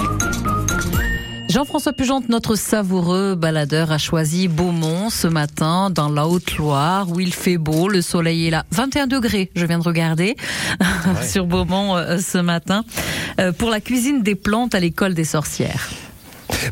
Jean-François 1.49 1.91
Pugente, 1.91 2.29
notre 2.29 2.55
savoureux 2.55 3.35
baladeur, 3.35 3.91
a 3.91 3.97
choisi 3.97 4.47
Beaumont 4.47 5.09
ce 5.09 5.27
matin 5.27 5.89
dans 5.89 6.07
la 6.07 6.27
Haute-Loire 6.27 7.09
où 7.11 7.19
il 7.19 7.33
fait 7.33 7.57
beau, 7.57 7.89
le 7.89 8.01
soleil 8.01 8.47
est 8.47 8.51
là. 8.51 8.65
21 8.71 9.07
degrés, 9.07 9.51
je 9.55 9.65
viens 9.65 9.79
de 9.79 9.83
regarder 9.83 10.37
sur 11.27 11.45
Beaumont 11.45 11.97
euh, 11.97 12.19
ce 12.19 12.37
matin 12.37 12.85
euh, 13.39 13.51
pour 13.51 13.69
la 13.69 13.81
cuisine 13.81 14.23
des 14.23 14.35
plantes 14.35 14.75
à 14.75 14.79
l'école 14.79 15.13
des 15.13 15.25
sorcières. 15.25 15.89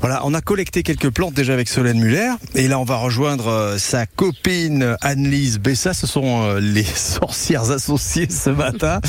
Voilà, 0.01 0.21
on 0.25 0.33
a 0.33 0.41
collecté 0.41 0.83
quelques 0.83 1.09
plantes 1.09 1.33
déjà 1.33 1.53
avec 1.53 1.67
Solène 1.69 1.99
Muller. 1.99 2.31
Et 2.55 2.67
là, 2.67 2.79
on 2.79 2.83
va 2.83 2.97
rejoindre 2.97 3.47
euh, 3.47 3.77
sa 3.77 4.05
copine 4.05 4.95
Annelise 5.01 5.59
Bessa. 5.59 5.93
Ce 5.93 6.07
sont 6.07 6.43
euh, 6.43 6.59
les 6.59 6.83
sorcières 6.95 7.71
associées 7.71 8.27
ce 8.29 8.49
matin. 8.49 8.99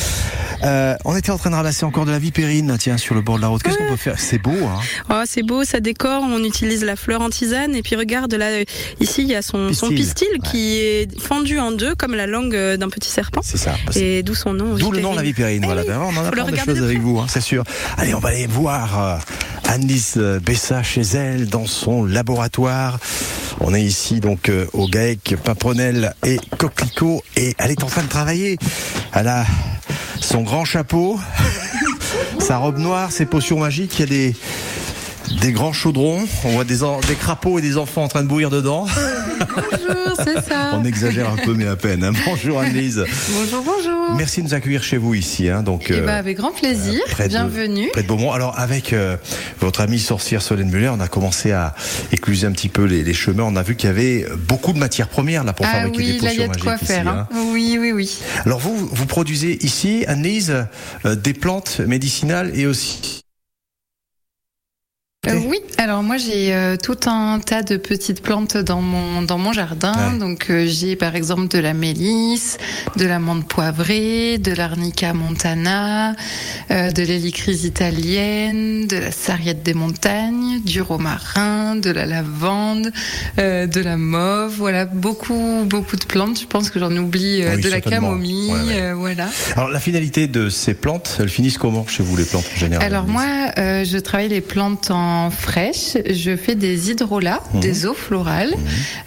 Euh, 0.64 0.94
on 1.04 1.16
était 1.16 1.30
en 1.30 1.38
train 1.38 1.50
de 1.50 1.54
ramasser 1.54 1.85
encore 1.85 2.04
de 2.06 2.11
la 2.11 2.18
vipérine, 2.18 2.76
tiens, 2.78 2.98
sur 2.98 3.14
le 3.14 3.22
bord 3.22 3.37
de 3.37 3.42
la 3.42 3.48
route. 3.48 3.62
Qu'est-ce 3.62 3.78
qu'on 3.78 3.88
peut 3.88 3.96
faire? 3.96 4.18
C'est 4.18 4.38
beau, 4.38 4.50
hein 4.50 4.80
Oh, 5.09 5.22
c'est 5.26 5.42
beau, 5.42 5.64
ça 5.64 5.80
décore. 5.80 6.22
On 6.22 6.44
utilise 6.44 6.85
la 6.85 6.96
fleur 6.96 7.22
en 7.22 7.30
tisane. 7.30 7.74
Et 7.74 7.83
puis 7.83 7.96
regarde, 7.96 8.33
là, 8.35 8.62
ici, 9.00 9.22
il 9.22 9.28
y 9.28 9.35
a 9.35 9.42
son, 9.42 9.72
son 9.72 9.88
Pistil. 9.88 10.28
qui 10.44 10.78
est 10.78 11.20
fendu 11.20 11.59
en 11.59 11.72
deux, 11.72 11.94
comme 11.94 12.14
la 12.14 12.26
langue 12.26 12.54
d'un 12.54 12.88
petit 12.88 13.11
serpent. 13.11 13.40
C'est 13.42 13.59
ça. 13.59 13.74
Et 13.96 14.22
d'où 14.22 14.35
son 14.35 14.52
nom. 14.54 14.74
D'où 14.76 14.92
le 14.92 15.00
nom 15.00 15.12
de 15.12 15.16
la 15.16 15.22
Vipérine. 15.22 15.64
Voilà, 15.64 15.83
Eh 15.87 15.90
oui, 15.90 15.94
on 15.98 16.16
en 16.16 16.24
a 16.24 16.30
plein 16.30 16.44
de 16.44 16.56
choses 16.56 16.78
de 16.78 16.85
avec 16.85 17.00
vous, 17.00 17.18
hein, 17.18 17.26
c'est 17.28 17.40
sûr. 17.40 17.64
Allez, 17.96 18.14
on 18.14 18.20
va 18.20 18.30
aller 18.30 18.46
voir 18.46 19.00
euh, 19.00 19.16
Annelise 19.68 20.14
euh, 20.16 20.40
Bessa 20.61 20.83
chez 20.83 21.01
elle, 21.01 21.46
dans 21.46 21.64
son 21.64 22.05
laboratoire. 22.05 22.99
On 23.61 23.73
est 23.73 23.83
ici 23.83 24.20
donc 24.20 24.51
euh, 24.51 24.66
au 24.75 24.88
GAEC 24.88 25.37
Paprenel 25.42 26.12
et 26.23 26.38
Coquelicot 26.59 27.23
et 27.35 27.55
elle 27.57 27.70
est 27.70 27.83
en 27.83 27.87
train 27.87 28.03
de 28.03 28.09
travailler. 28.09 28.59
Elle 29.14 29.29
a 29.29 29.46
son 30.20 30.42
grand 30.42 30.66
chapeau, 30.66 31.18
sa 32.38 32.59
robe 32.59 32.77
noire, 32.77 33.11
ses 33.11 33.25
potions 33.25 33.59
magiques. 33.59 33.99
Il 33.99 34.01
y 34.01 34.03
a 34.03 34.07
des 34.07 34.37
Des 35.40 35.52
grands 35.52 35.72
chaudrons, 35.72 36.26
on 36.44 36.48
voit 36.50 36.64
des, 36.64 36.78
des 37.08 37.14
crapauds 37.14 37.58
et 37.58 37.62
des 37.62 37.76
enfants 37.78 38.02
en 38.04 38.08
train 38.08 38.22
de 38.22 38.28
bouillir 38.28 38.50
dedans. 38.50 38.86
Bonjour, 39.38 40.16
c'est 40.16 40.42
ça. 40.46 40.72
On 40.78 40.84
exagère 40.84 41.30
un 41.30 41.36
peu, 41.36 41.54
mais 41.54 41.66
à 41.66 41.76
peine. 41.76 42.04
hein. 42.04 42.12
Bonjour 42.26 42.60
Annelise. 42.60 43.04
Bonjour, 43.32 43.62
bonjour. 43.64 44.16
Merci 44.16 44.40
de 44.42 44.48
nous 44.48 44.54
accueillir 44.54 44.82
chez 44.82 44.96
vous 44.98 45.14
ici. 45.14 45.48
hein. 45.48 45.62
Donc, 45.62 45.86
Eh 45.88 45.94
euh, 45.94 46.06
ben, 46.06 46.14
avec 46.16 46.36
grand 46.36 46.50
plaisir. 46.52 47.00
près 47.10 47.24
de- 47.24 47.28
Bienvenue. 47.30 47.88
près 47.92 48.02
de 48.02 48.08
Beaumont. 48.08 48.32
Alors 48.32 48.58
avec 48.58 48.92
euh, 48.92 49.16
votre 49.60 49.80
amie 49.80 49.98
sorcière 49.98 50.42
Solène 50.42 50.68
Muller, 50.70 50.90
on 50.92 51.00
a 51.00 51.08
commencé 51.08 51.52
à 51.52 51.74
écluser 52.12 52.46
un 52.46 52.52
petit 52.52 52.68
peu 52.68 52.84
les, 52.84 53.02
les 53.02 53.14
chemins. 53.14 53.44
On 53.44 53.56
a 53.56 53.62
vu 53.62 53.76
qu'il 53.76 53.88
y 53.88 53.90
avait 53.90 54.26
beaucoup 54.48 54.72
de 54.72 54.78
matières 54.78 55.08
premières 55.08 55.44
là 55.44 55.52
pour 55.54 55.64
Ah 55.66 55.82
fabriquer 55.82 55.98
des 56.04 56.12
oui, 56.12 56.20
là, 56.20 56.32
il 56.34 56.40
y 56.40 56.46
potions 56.46 56.52
a 56.52 56.56
de 56.56 56.60
quoi 56.62 56.76
faire. 56.78 57.08
hein. 57.08 57.28
hein. 57.32 57.36
Oui, 57.52 57.78
oui, 57.80 57.92
oui. 57.92 58.18
Alors 58.44 58.58
vous, 58.58 58.76
vous 58.92 59.06
produisez 59.06 59.64
ici, 59.64 60.04
Annelise, 60.06 60.66
euh, 61.06 61.14
des 61.14 61.32
plantes 61.34 61.80
médicinales 61.80 62.50
et 62.54 62.66
aussi. 62.66 63.19
Euh, 65.28 65.38
oui, 65.48 65.61
alors 65.76 66.02
moi 66.02 66.16
j'ai 66.16 66.54
euh, 66.54 66.76
tout 66.83 66.96
un 67.04 67.40
tas 67.40 67.62
de 67.62 67.76
petites 67.76 68.22
plantes 68.22 68.56
dans 68.56 68.80
mon 68.80 69.20
dans 69.20 69.37
mon 69.37 69.52
jardin. 69.52 70.12
Ouais. 70.12 70.18
Donc 70.18 70.46
euh, 70.48 70.66
j'ai 70.66 70.96
par 70.96 71.14
exemple 71.14 71.48
de 71.48 71.59
la 71.59 71.74
mélisse, 71.74 72.56
de 72.96 73.04
la 73.04 73.18
menthe 73.18 73.46
poivrée, 73.46 74.38
de 74.38 74.52
l'arnica 74.52 75.12
montana, 75.12 76.14
de 76.70 77.02
l'hélicryse 77.02 77.64
italienne, 77.64 78.87
de 78.87 78.96
la 78.96 79.12
sarriette 79.12 79.62
des 79.62 79.74
montagnes, 79.74 80.62
du 80.64 80.80
romarin, 80.80 81.76
de 81.76 81.90
la 81.90 82.06
lavande, 82.06 82.90
de 83.37 83.80
la 83.80 83.98
mauve. 83.98 84.54
Voilà, 84.56 84.87
beaucoup 84.87 85.66
beaucoup 85.66 85.96
de 85.96 86.04
plantes. 86.06 86.40
Je 86.40 86.46
pense 86.46 86.70
que 86.70 86.80
j'en 86.80 86.96
oublie 86.96 87.44
Oui, 87.46 87.61
de 87.61 87.68
la 87.68 87.83
camomille. 87.83 88.52
Ouais, 88.52 88.74
ouais. 88.74 88.92
voilà. 88.94 89.28
Alors 89.54 89.68
la 89.68 89.80
finalité 89.80 90.28
de 90.28 90.48
ces 90.48 90.72
plantes, 90.72 91.18
elles 91.20 91.28
finissent 91.28 91.59
comment 91.59 91.87
chez 91.87 92.02
vous 92.02 92.16
les 92.16 92.24
plantes 92.24 92.46
en 92.54 92.59
général 92.59 92.87
Alors 92.87 93.06
moi, 93.06 93.26
je 93.56 93.98
travaille 93.98 94.30
les 94.30 94.40
plantes 94.40 94.90
en 94.90 95.10
fraîche. 95.31 95.96
Je 96.11 96.37
fais 96.37 96.55
des 96.55 96.90
hydrolats, 96.90 97.40
Mhm. 97.55 97.61
des 97.61 97.87
eaux 97.87 97.94
florales. 97.94 98.55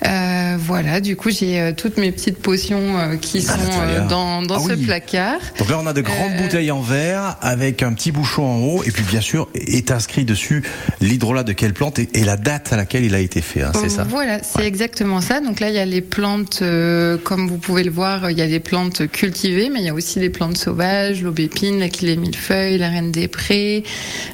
Euh, 0.05 0.55
voilà, 0.59 0.99
du 1.01 1.15
coup, 1.15 1.29
j'ai 1.29 1.59
euh, 1.59 1.71
toutes 1.75 1.97
mes 1.97 2.11
petites 2.11 2.37
potions 2.39 2.97
euh, 2.99 3.15
qui 3.17 3.39
À 3.39 3.41
sont 3.41 4.07
dans, 4.09 4.41
dans 4.41 4.55
Ah 4.57 4.67
ce 4.67 4.73
oui. 4.73 4.85
placard. 4.85 5.39
Donc 5.59 5.69
là, 5.69 5.79
on 5.81 5.87
a 5.87 5.93
de 5.93 6.01
grandes 6.01 6.35
bouteilles 6.37 6.71
en 6.71 6.81
verre 6.81 7.37
avec 7.41 7.83
un 7.83 7.93
petit 7.93 8.11
bouchon 8.11 8.43
en 8.43 8.59
haut, 8.59 8.83
et 8.83 8.91
puis 8.91 9.03
bien 9.03 9.21
sûr 9.21 9.47
est 9.55 9.91
inscrit 9.91 10.25
dessus 10.25 10.63
l'hydrolat 11.01 11.43
de 11.43 11.53
quelle 11.53 11.73
plante 11.73 11.99
et, 11.99 12.09
et 12.13 12.23
la 12.23 12.37
date 12.37 12.71
à 12.73 12.77
laquelle 12.77 13.03
il 13.05 13.15
a 13.15 13.19
été 13.19 13.41
fait. 13.41 13.61
hein, 13.63 13.71
c'est 13.79 13.89
ça? 13.89 14.03
Voilà, 14.03 14.39
c'est 14.43 14.65
exactement 14.65 15.21
ça. 15.21 15.39
Donc 15.39 15.59
là, 15.59 15.69
il 15.69 15.75
y 15.75 15.79
a 15.79 15.85
les 15.85 16.01
plantes, 16.01 16.59
euh, 16.61 17.17
comme 17.23 17.47
vous 17.47 17.57
pouvez 17.57 17.83
le 17.83 17.91
voir, 17.91 18.29
il 18.31 18.37
y 18.37 18.41
a 18.41 18.45
les 18.45 18.59
plantes 18.59 19.07
cultivées, 19.07 19.69
mais 19.71 19.79
il 19.79 19.85
y 19.85 19.89
a 19.89 19.93
aussi 19.93 20.19
les 20.19 20.29
plantes 20.29 20.57
sauvages, 20.57 21.21
l'aubépine, 21.21 21.79
la 21.79 21.89
clé 21.89 22.15
millefeuille, 22.17 22.77
la 22.77 22.89
reine 22.89 23.11
des 23.11 23.27
prés, 23.27 23.83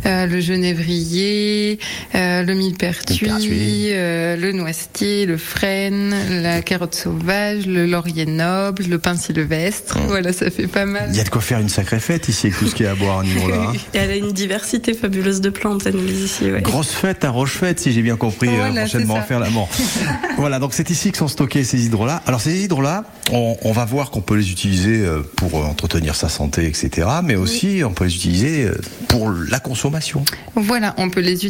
euh, 0.06 0.26
le 0.26 0.40
genévrier, 0.40 1.59
euh, 2.16 2.44
le 2.44 2.54
millepertuis, 2.54 3.26
Millepertuis. 3.26 3.88
euh, 3.92 4.36
le 4.36 4.52
noisetier, 4.52 5.26
le 5.26 5.38
frêne, 5.38 6.14
la 6.42 6.62
carotte 6.62 6.96
sauvage, 6.96 7.66
le 7.66 7.86
laurier 7.86 8.26
noble, 8.26 8.84
le 8.90 8.98
pin 9.00 9.16
sylvestre. 9.16 9.98
Voilà, 10.08 10.34
ça 10.34 10.50
fait 10.52 10.68
pas 10.68 10.86
mal. 10.86 11.10
Il 11.12 11.18
y 11.18 11.20
a 11.20 11.24
de 11.24 11.30
quoi 11.30 11.42
faire 11.42 11.60
une 11.60 11.70
sacrée 11.70 12.00
fête 12.00 12.28
ici 12.30 12.48
avec 12.48 12.60
tout 12.60 12.68
ce 12.68 12.76
qu'il 12.76 12.86
y 12.86 12.90
a 12.90 12.92
à 12.92 12.96
boire 12.96 13.20
à 13.20 13.24
niveau-là. 13.24 13.68
hein. 13.70 13.74
Et 13.94 13.98
elle 13.98 14.12
a 14.12 14.16
une 14.16 14.32
diversité 14.32 14.94
fabuleuse 14.94 15.42
de 15.42 15.50
plantes, 15.50 15.86
Annelise, 15.88 16.22
ici. 16.22 16.52
Ouais. 16.52 16.62
Grosse 16.62 16.92
fête 16.92 17.24
à 17.26 17.30
Rochefête, 17.30 17.80
si 17.80 17.92
j'ai 17.92 18.02
bien 18.02 18.16
compris, 18.18 18.48
euh, 18.50 18.56
Voilà, 18.58 18.82
prochainement 18.82 19.14
c'est 19.16 19.20
à 19.20 19.22
ça. 19.24 19.28
faire 19.28 19.40
la 19.40 19.50
mort. 19.50 19.70
voilà, 20.38 20.60
donc 20.60 20.74
c'est 20.74 20.90
ici 20.90 21.12
que 21.12 21.18
sont 21.18 21.28
stockés 21.28 21.64
ces 21.64 21.86
hydrolats. 21.86 22.22
Alors 22.26 22.42
ces 22.42 22.64
hydrolats, 22.64 23.04
on, 23.32 23.58
on 23.62 23.72
va 23.72 23.86
voir 23.86 24.12
qu'on 24.12 24.22
peut 24.22 24.36
les 24.36 24.52
utiliser 24.52 25.06
euh, 25.06 25.22
pour 25.36 25.56
euh, 25.60 25.64
entretenir 25.66 26.16
sa 26.16 26.30
santé, 26.30 26.66
etc. 26.66 27.08
Mais 27.24 27.36
aussi, 27.36 27.82
on 27.86 27.92
peut 27.94 28.06
les 28.06 28.16
utiliser 28.16 28.66
euh, 28.66 28.76
pour 29.08 29.30
la 29.32 29.60
consommation. 29.60 30.24
Voilà, 30.56 30.94
on 30.98 31.10
peut 31.10 31.20
les 31.22 31.32
utiliser. 31.46 31.49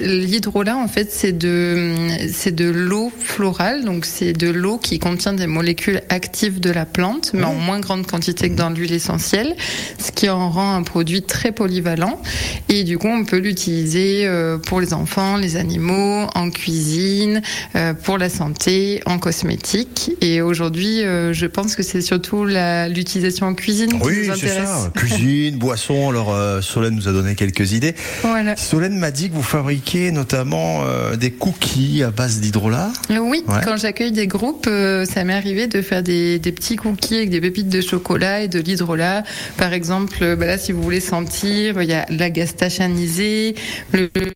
L'hydrolat, 0.00 0.76
en 0.76 0.88
fait, 0.88 1.10
c'est 1.10 1.32
de, 1.36 1.90
c'est 2.32 2.54
de 2.54 2.68
l'eau 2.70 3.12
florale, 3.18 3.84
donc 3.84 4.04
c'est 4.04 4.32
de 4.32 4.48
l'eau 4.50 4.78
qui 4.78 4.98
contient 4.98 5.32
des 5.32 5.46
molécules 5.46 6.00
actives 6.08 6.60
de 6.60 6.70
la 6.70 6.86
plante, 6.86 7.32
mais 7.34 7.44
en 7.44 7.54
moins 7.54 7.80
grande 7.80 8.06
quantité 8.06 8.50
que 8.50 8.54
dans 8.54 8.70
l'huile 8.70 8.92
essentielle, 8.92 9.54
ce 9.98 10.10
qui 10.12 10.28
en 10.28 10.50
rend 10.50 10.74
un 10.74 10.82
produit 10.82 11.22
très 11.22 11.52
polyvalent. 11.52 12.20
Et 12.68 12.84
du 12.84 12.98
coup, 12.98 13.08
on 13.08 13.24
peut 13.24 13.38
l'utiliser 13.38 14.26
euh, 14.26 14.58
pour 14.58 14.80
les 14.80 14.94
enfants, 14.94 15.36
les 15.36 15.56
animaux, 15.56 16.26
en 16.34 16.50
cuisine, 16.50 17.42
euh, 17.76 17.94
pour 17.94 18.18
la 18.18 18.28
santé, 18.28 19.02
en 19.06 19.18
cosmétique. 19.18 20.12
Et 20.20 20.40
aujourd'hui, 20.40 21.02
euh, 21.02 21.32
je 21.32 21.46
pense 21.46 21.76
que 21.76 21.82
c'est 21.82 22.00
surtout 22.00 22.44
l'utilisation 22.44 23.46
en 23.46 23.54
cuisine 23.54 23.90
qui 24.00 24.06
Oui, 24.06 24.16
nous 24.18 24.24
c'est 24.24 24.46
intéresse. 24.50 24.68
ça. 24.68 24.92
Cuisine, 24.94 25.56
boisson. 25.56 26.08
Alors 26.10 26.34
Solène 26.62 26.94
nous 26.94 27.08
a 27.08 27.12
donné 27.12 27.34
quelques 27.34 27.72
idées. 27.72 27.94
Voilà. 28.22 28.56
Solène 28.56 28.96
m'a 28.98 29.10
dit 29.10 29.28
que 29.32 29.36
vous 29.36 29.42
fabriquez 29.42 30.12
notamment 30.12 30.82
euh, 30.84 31.16
des 31.16 31.30
cookies 31.32 32.02
à 32.02 32.10
base 32.10 32.40
d'hydrolat. 32.40 32.90
Oui, 33.10 33.42
Ouais. 33.48 33.60
quand 33.64 33.76
j'accueille 33.76 34.12
des 34.12 34.26
groupes, 34.26 34.66
euh, 34.68 35.04
ça 35.06 35.24
m'est 35.24 35.32
arrivé 35.34 35.66
de 35.66 35.80
faire 35.82 36.02
des, 36.02 36.38
des 36.38 36.52
petits 36.52 36.76
cookies 36.76 37.16
avec 37.16 37.30
des 37.30 37.40
pépites 37.40 37.68
de 37.68 37.80
chocolat 37.80 38.42
et 38.42 38.48
de 38.48 38.60
l'hydrolat. 38.60 39.22
Par 39.56 39.72
exemple, 39.72 40.18
euh, 40.22 40.36
bah 40.36 40.46
là, 40.46 40.58
si 40.58 40.72
vous 40.72 40.82
voulez 40.82 41.00
sentir, 41.00 41.80
il 41.82 41.88
y 41.88 41.94
a 41.94 42.06
la 42.10 42.30
gastache 42.30 42.80
anisée, 42.80 43.54
le 43.92 44.10
euh, 44.18 44.30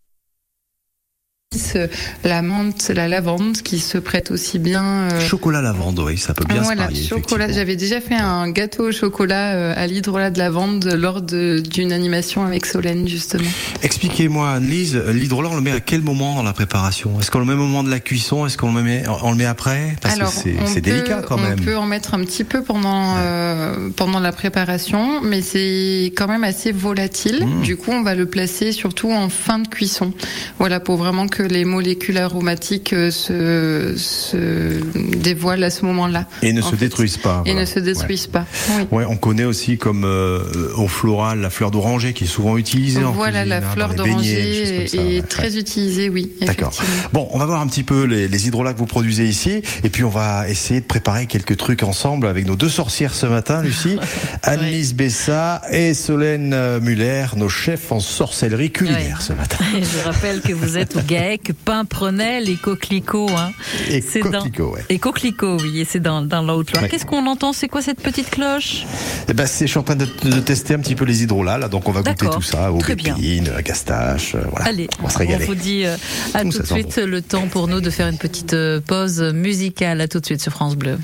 la 2.25 2.43
menthe, 2.43 2.91
la 2.95 3.09
lavande 3.09 3.59
qui 3.59 3.79
se 3.79 3.99
prête 3.99 4.31
aussi 4.31 4.59
bien. 4.59 4.83
euh, 4.85 5.21
Chocolat 5.21 5.63
lavande, 5.63 5.99
oui, 6.01 6.19
ça 6.19 6.35
peut 6.35 6.45
bien 6.45 6.63
voilà, 6.63 6.83
se 6.89 6.91
marier. 6.93 7.09
chocolat. 7.09 7.53
J'avais 7.53 7.77
déjà 7.77 8.01
fait 8.01 8.15
un 8.15 8.51
gâteau 8.51 8.89
au 8.89 8.93
chocolat 8.93 9.55
euh, 9.55 9.75
à 9.77 9.87
l'hydrolat 9.87 10.31
de 10.31 10.39
lavande 10.39 10.85
lors 10.97 11.23
d'une 11.23 11.93
animation 11.93 12.45
avec 12.45 12.67
Solène 12.67 13.09
justement. 13.09 13.49
Expliquez-moi, 13.83 14.51
Annelise, 14.51 14.97
l'hydrolat, 14.97 15.51
on 15.51 15.57
le 15.57 15.61
met 15.63 15.73
à 15.73 15.81
quel 15.81 16.03
moment 16.03 16.35
dans 16.35 16.43
la 16.43 16.53
préparation? 16.53 17.19
Est-ce 17.21 17.31
qu'on 17.31 17.39
le 17.41 17.45
met 17.45 17.53
au 17.55 17.57
moment 17.59 17.85
de 17.85 17.91
la 17.91 18.01
cuisson? 18.01 18.47
Est-ce 18.47 18.57
qu'on 18.57 18.73
le 18.73 18.83
met, 18.83 19.05
on 19.23 19.31
le 19.31 19.37
met 19.37 19.45
après? 19.47 19.97
Parce 20.01 20.15
Alors, 20.15 20.33
que 20.35 20.51
c'est 20.67 20.81
délicat 20.81 21.23
quand 21.27 21.37
même. 21.39 21.59
On 21.61 21.65
peut 21.65 21.77
en 21.77 21.87
mettre 21.87 22.15
un 22.15 22.21
petit 22.21 22.45
peu 22.45 22.63
pendant 22.63 23.15
euh, 23.19 23.91
pendant 23.97 24.21
la 24.21 24.33
préparation, 24.33 25.21
mais 25.23 25.43
c'est 25.43 26.13
quand 26.17 26.29
même 26.29 26.45
assez 26.45 26.73
volatile. 26.73 27.45
Mmh. 27.47 27.63
Du 27.63 27.77
coup, 27.77 27.91
on 27.93 28.03
va 28.03 28.15
le 28.15 28.27
placer 28.27 28.73
surtout 28.73 29.11
en 29.13 29.29
fin 29.29 29.59
de 29.59 29.69
cuisson. 29.69 30.13
Voilà, 30.59 30.81
pour 30.81 30.97
vraiment 30.97 31.29
que 31.29 31.43
les 31.49 31.65
molécules 31.65 32.19
aromatiques 32.19 32.93
euh, 32.93 33.11
se, 33.11 33.95
se 33.97 34.81
dévoilent 35.17 35.65
à 35.65 35.71
ce 35.71 35.85
moment-là. 35.87 36.27
Et 36.43 36.53
ne 36.53 36.61
se 36.63 36.71
fait. 36.71 36.77
détruisent 36.77 37.17
pas. 37.19 37.43
Et 37.47 37.51
voilà. 37.51 37.61
ne 37.63 37.67
se 37.67 37.79
détruisent 37.81 38.27
pas. 38.27 38.47
Oui. 38.77 38.85
Ouais. 38.93 39.05
On 39.09 39.17
connaît 39.17 39.45
aussi 39.45 39.79
comme 39.79 40.05
euh, 40.05 40.41
au 40.77 40.89
floral 40.89 41.41
la 41.41 41.51
fleur 41.51 41.71
d'oranger 41.71 42.13
qui 42.13 42.25
est 42.25 42.29
souvent 42.29 42.57
utilisée. 42.57 43.03
en 43.05 43.13
Voilà, 43.13 43.41
cuisine, 43.43 43.49
la 43.49 43.57
hein, 43.57 43.71
fleur 43.73 43.95
d'oranger 43.95 44.85
est, 44.85 44.99
ouais. 44.99 45.23
très 45.23 45.57
utilisée, 45.57 46.09
oui. 46.09 46.33
D'accord. 46.43 46.73
Bon, 47.13 47.29
on 47.33 47.39
va 47.39 47.47
voir 47.47 47.61
un 47.61 47.67
petit 47.67 47.83
peu 47.83 48.05
les, 48.05 48.29
les 48.29 48.47
hydrolats 48.49 48.73
que 48.73 48.79
vous 48.79 48.87
produisez 48.87 49.27
ici, 49.27 49.63
et 49.85 49.89
puis 49.91 50.05
on 50.05 50.09
va 50.11 50.49
essayer 50.49 50.81
de 50.81 50.87
préparer 50.87 51.27
quelques 51.27 51.57
trucs 51.57 51.83
ensemble 51.83 52.27
avec 52.27 52.47
nos 52.47 52.57
deux 52.57 52.69
sorcières 52.69 53.15
ce 53.15 53.27
matin, 53.27 53.63
Lucie, 53.63 53.99
Annelise 54.43 54.95
Bessa 54.95 55.63
et 55.71 55.95
Solène 55.95 56.79
Muller, 56.81 57.27
nos 57.37 57.49
chefs 57.49 57.93
en 57.93 58.01
sorcellerie 58.01 58.71
culinaire 58.71 58.97
Ouais. 59.19 59.25
ce 59.27 59.33
matin. 59.33 59.65
Et 59.77 59.83
je 59.85 60.05
rappelle 60.05 60.41
que 60.41 60.53
vous 60.53 60.77
êtes 60.79 60.97
au 60.97 61.01
GAEC, 61.27 61.53
Pimprenel 61.65 62.49
et 62.49 62.57
Coquelicot. 62.57 63.29
Hein. 63.37 63.53
Et 63.91 64.01
C'est 64.01 64.21
dans- 64.21 64.45
ouais. 64.45 64.85
Et 64.89 64.99
Coquelicot, 64.99 65.59
oui, 65.61 65.81
et 65.81 65.85
c'est 65.85 66.01
dans, 66.01 66.23
dans 66.23 66.43
la 66.43 66.55
Haute-Loire. 66.57 66.85
Ouais. 66.85 66.89
Qu'est-ce 66.89 67.07
qu'on 67.07 67.27
entend? 67.27 67.53
C'est 67.53 67.69
quoi 67.69 67.83
cette 67.83 68.01
petite 68.01 68.31
cloche? 68.31 68.85
Eh 69.29 69.33
ben, 69.33 69.47
c'est, 69.47 69.67
je 69.67 69.71
suis 69.71 69.79
en 69.79 69.83
train 69.83 69.97
de, 69.97 70.07
de 70.25 70.41
tester 70.41 70.75
un 70.75 70.79
petit 70.79 70.95
peu 70.95 71.05
les 71.05 71.23
hydrolats, 71.25 71.59
là, 71.59 71.69
donc 71.69 71.89
on 71.89 71.93
va 71.93 72.03
goûter 72.03 72.27
tout 72.29 72.43
ça, 72.43 72.71
Très 72.79 72.95
bien. 72.95 73.15
aubépine, 73.15 73.51
gastache, 73.65 74.35
euh, 74.35 74.43
voilà. 74.51 74.67
Allez, 74.67 74.89
on 75.03 75.09
se 75.09 75.19
régaler. 75.19 75.45
vous 75.47 75.55
dit 75.55 75.85
euh, 75.85 75.97
à 76.35 76.43
tout 76.43 76.53
ça 76.53 76.63
de 76.63 76.67
suite. 76.67 76.97
Le 76.99 77.23
temps 77.23 77.47
pour 77.49 77.67
nous 77.69 77.81
de 77.81 77.91
faire 77.91 78.09
une 78.09 78.19
petite 78.19 78.55
euh, 78.55 78.81
pause 78.81 79.21
musicale. 79.21 80.01
À 80.01 80.09
tout 80.09 80.21
de 80.21 80.27
suite 80.27 80.41
sur 80.43 80.53
France 80.53 80.77
Bleu. 80.77 80.99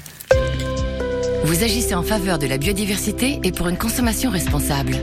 Vous 1.44 1.64
agissez 1.64 1.94
en 1.94 2.02
faveur 2.02 2.38
de 2.38 2.46
la 2.46 2.56
biodiversité 2.58 3.40
et 3.42 3.50
pour 3.52 3.68
une 3.68 3.76
consommation 3.76 4.30
responsable. 4.30 4.96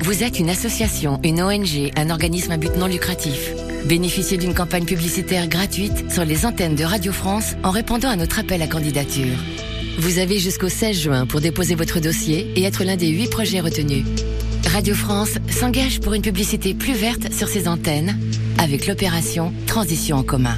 Vous 0.00 0.22
êtes 0.22 0.38
une 0.38 0.48
association, 0.50 1.20
une 1.22 1.42
ONG, 1.42 1.90
un 1.96 2.10
organisme 2.10 2.50
à 2.52 2.56
but 2.56 2.74
non 2.76 2.86
lucratif. 2.86 3.50
Bénéficiez 3.86 4.36
d'une 4.36 4.54
campagne 4.54 4.84
publicitaire 4.84 5.48
gratuite 5.48 6.10
sur 6.10 6.24
les 6.24 6.46
antennes 6.46 6.76
de 6.76 6.84
Radio 6.84 7.12
France 7.12 7.54
en 7.62 7.70
répondant 7.70 8.08
à 8.08 8.16
notre 8.16 8.38
appel 8.38 8.62
à 8.62 8.66
candidature. 8.66 9.36
Vous 9.98 10.18
avez 10.18 10.38
jusqu'au 10.38 10.68
16 10.68 11.00
juin 11.00 11.26
pour 11.26 11.40
déposer 11.40 11.74
votre 11.74 12.00
dossier 12.00 12.50
et 12.56 12.62
être 12.62 12.84
l'un 12.84 12.96
des 12.96 13.08
huit 13.08 13.28
projets 13.28 13.60
retenus. 13.60 14.04
Radio 14.68 14.94
France 14.94 15.34
s'engage 15.50 16.00
pour 16.00 16.14
une 16.14 16.22
publicité 16.22 16.74
plus 16.74 16.94
verte 16.94 17.32
sur 17.32 17.48
ses 17.48 17.68
antennes 17.68 18.16
avec 18.58 18.86
l'opération 18.86 19.52
Transition 19.66 20.16
en 20.16 20.22
commun. 20.22 20.56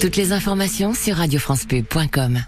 Toutes 0.00 0.16
les 0.16 0.32
informations 0.32 0.94
sur 0.94 1.16
radiofrancepub.com. 1.16 2.40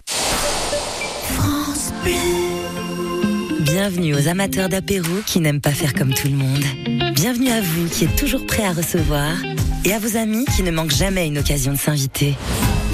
Bienvenue 3.60 4.14
aux 4.14 4.28
amateurs 4.28 4.68
d'apéro 4.68 5.12
qui 5.26 5.40
n'aiment 5.40 5.60
pas 5.60 5.70
faire 5.70 5.94
comme 5.94 6.14
tout 6.14 6.28
le 6.28 6.36
monde. 6.36 6.64
Bienvenue 7.14 7.50
à 7.50 7.60
vous 7.60 7.88
qui 7.88 8.04
êtes 8.04 8.16
toujours 8.16 8.46
prêts 8.46 8.64
à 8.64 8.72
recevoir 8.72 9.34
et 9.84 9.92
à 9.92 9.98
vos 9.98 10.16
amis 10.16 10.44
qui 10.56 10.62
ne 10.62 10.70
manquent 10.70 10.90
jamais 10.94 11.26
une 11.26 11.38
occasion 11.38 11.72
de 11.72 11.78
s'inviter. 11.78 12.34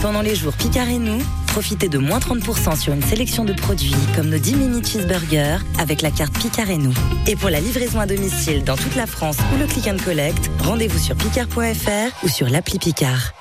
Pendant 0.03 0.23
les 0.23 0.35
jours 0.35 0.55
Picard 0.55 0.89
et 0.89 0.99
nous, 0.99 1.21
Profitez 1.51 1.89
de 1.89 1.99
moins 1.99 2.21
30% 2.21 2.79
sur 2.79 2.93
une 2.93 3.03
sélection 3.03 3.45
de 3.45 3.53
produits 3.53 3.95
comme 4.15 4.29
nos 4.29 4.39
10 4.39 4.55
mini 4.55 4.85
cheeseburgers 4.85 5.59
avec 5.79 6.01
la 6.01 6.13
carte 6.13 6.39
Picard 6.39 6.71
et 6.71 6.77
nous. 6.77 6.95
Et 7.27 7.35
pour 7.35 7.51
la 7.51 7.61
livraison 7.61 7.99
à 7.99 8.07
domicile 8.07 8.63
dans 8.63 8.77
toute 8.77 8.95
la 8.95 9.07
France 9.07 9.37
ou 9.53 9.59
le 9.59 9.67
click 9.67 9.89
and 9.89 9.97
collect, 10.05 10.49
rendez-vous 10.61 10.99
sur 10.99 11.17
picard.fr 11.17 12.25
ou 12.25 12.29
sur 12.29 12.49
l'appli 12.49 12.79
Picard. 12.79 13.33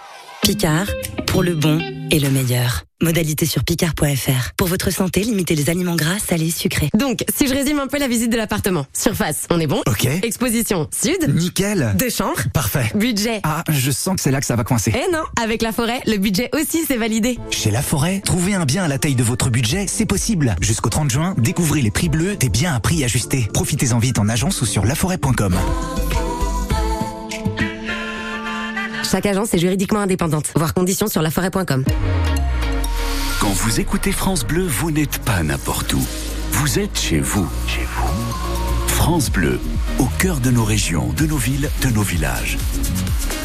Picard, 0.42 0.88
pour 1.28 1.44
le 1.44 1.54
bon 1.54 1.80
et 2.10 2.20
le 2.20 2.32
meilleur. 2.32 2.89
Modalité 3.02 3.46
sur 3.46 3.64
picard.fr. 3.64 4.52
Pour 4.58 4.68
votre 4.68 4.92
santé, 4.92 5.22
limitez 5.22 5.56
les 5.56 5.70
aliments 5.70 5.96
gras, 5.96 6.20
salés, 6.20 6.52
sucrés. 6.52 6.90
Donc, 6.94 7.24
si 7.34 7.48
je 7.48 7.54
résume 7.54 7.80
un 7.80 7.88
peu 7.88 7.98
la 7.98 8.10
visite 8.10 8.30
de 8.30 8.36
l'appartement. 8.36 8.86
Surface, 8.92 9.48
on 9.50 9.58
est 9.62 9.68
bon 9.68 9.82
Ok. 9.88 10.06
Exposition, 10.22 10.86
sud. 10.92 11.34
Nickel. 11.34 11.94
Deux 11.98 12.10
chambres. 12.10 12.42
Parfait. 12.54 12.92
Budget. 12.96 13.40
Ah, 13.44 13.64
je 13.70 13.92
sens 13.92 14.16
que 14.16 14.22
c'est 14.22 14.32
là 14.32 14.42
que 14.42 14.46
ça 14.46 14.58
va 14.58 14.66
coincer. 14.66 14.92
Eh 14.94 15.10
non, 15.14 15.24
avec 15.42 15.62
la 15.62 15.72
forêt, 15.72 16.02
le 16.08 16.18
budget 16.18 16.50
aussi 16.54 16.84
c'est 16.86 16.98
validé. 16.98 17.40
Chez 17.52 17.72
La 17.72 17.82
Forêt, 17.82 18.20
trouver 18.20 18.56
un 18.56 18.66
bien 18.66 18.84
à 18.84 18.90
la 18.90 19.00
taille 19.00 19.16
de 19.16 19.24
votre 19.24 19.50
budget, 19.50 19.86
c'est 19.88 20.06
possible. 20.06 20.58
Jusqu'au 20.60 20.90
30 20.90 21.10
juin, 21.10 21.36
découvrez 21.38 21.82
les 21.82 21.92
prix 21.92 22.10
bleus 22.10 22.36
des 22.36 22.50
biens 22.50 22.76
à 22.76 22.82
prix 22.82 23.06
ajustés. 23.06 23.48
Profitez-en 23.54 24.00
vite 24.00 24.20
en 24.20 24.28
agence 24.28 24.62
ou 24.62 24.66
sur 24.66 24.84
laforêt.com. 24.84 25.56
Chaque 29.10 29.26
agence 29.26 29.54
est 29.54 29.60
juridiquement 29.60 30.02
indépendante. 30.02 30.52
Voir 30.56 30.74
conditions 30.74 31.08
sur 31.08 31.22
laforêt.com. 31.22 31.86
Quand 33.40 33.52
vous 33.52 33.80
écoutez 33.80 34.12
France 34.12 34.46
Bleu, 34.46 34.66
vous 34.68 34.92
n'êtes 34.92 35.20
pas 35.20 35.44
n'importe 35.44 35.94
où. 35.94 36.06
Vous 36.52 36.78
êtes 36.78 37.00
chez 37.00 37.22
vous. 37.22 37.50
Chez 37.68 37.86
vous. 37.86 38.88
France 38.88 39.32
Bleu, 39.32 39.62
au 39.98 40.08
cœur 40.20 40.42
de 40.42 40.52
nos 40.52 40.66
régions, 40.66 41.14
de 41.16 41.26
nos 41.26 41.38
villes, 41.38 41.70
de 41.82 41.88
nos 41.88 42.02
villages. 42.02 42.58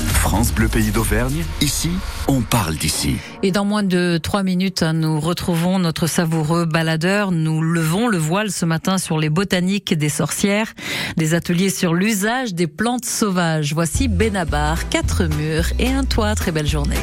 France 0.08 0.52
Bleu 0.52 0.66
Pays 0.66 0.90
d'Auvergne, 0.90 1.44
ici, 1.60 1.90
on 2.26 2.40
parle 2.40 2.74
d'ici. 2.74 3.18
Et 3.44 3.52
dans 3.52 3.64
moins 3.64 3.84
de 3.84 4.18
trois 4.20 4.42
minutes, 4.42 4.82
hein, 4.82 4.94
nous 4.94 5.20
retrouvons 5.20 5.78
notre 5.78 6.08
savoureux 6.08 6.64
baladeur. 6.64 7.30
Nous 7.30 7.62
levons 7.62 8.08
le 8.08 8.18
voile 8.18 8.50
ce 8.50 8.64
matin 8.64 8.98
sur 8.98 9.16
les 9.16 9.30
botaniques 9.30 9.94
des 9.94 10.08
sorcières, 10.08 10.74
des 11.16 11.34
ateliers 11.34 11.70
sur 11.70 11.94
l'usage 11.94 12.52
des 12.52 12.66
plantes 12.66 13.04
sauvages. 13.04 13.72
Voici 13.74 14.08
Benabar, 14.08 14.88
quatre 14.88 15.26
murs 15.26 15.66
et 15.78 15.92
un 15.92 16.02
toit. 16.02 16.34
Très 16.34 16.50
belle 16.50 16.66
journée. 16.66 16.98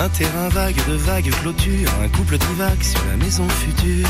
Un 0.00 0.08
terrain 0.08 0.48
vague 0.48 0.82
de 0.88 0.94
vagues 0.94 1.30
clôtures, 1.42 1.90
un 2.02 2.08
couple 2.08 2.38
divague 2.38 2.82
sur 2.82 3.04
la 3.04 3.18
maison 3.18 3.46
future. 3.50 4.08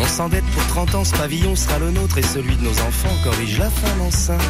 On 0.00 0.06
s'endette 0.06 0.44
pour 0.54 0.66
30 0.68 0.94
ans, 0.94 1.04
ce 1.04 1.14
pavillon 1.14 1.54
sera 1.54 1.78
le 1.78 1.90
nôtre 1.90 2.16
et 2.16 2.22
celui 2.22 2.56
de 2.56 2.62
nos 2.62 2.70
enfants 2.70 3.14
corrige 3.22 3.58
la 3.58 3.68
femme 3.68 4.00
enceinte. 4.00 4.40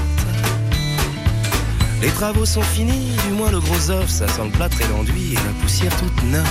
Les 2.01 2.11
travaux 2.11 2.47
sont 2.47 2.63
finis, 2.63 3.11
du 3.27 3.33
moins 3.33 3.51
le 3.51 3.59
gros 3.59 3.91
offre, 3.91 4.09
ça 4.09 4.29
sent 4.29 4.45
le 4.45 4.51
plâtre 4.51 4.81
et 4.81 4.87
l'enduit 4.87 5.33
et 5.33 5.35
la 5.35 5.61
poussière 5.61 5.97
toute 5.97 6.23
neuve. 6.23 6.47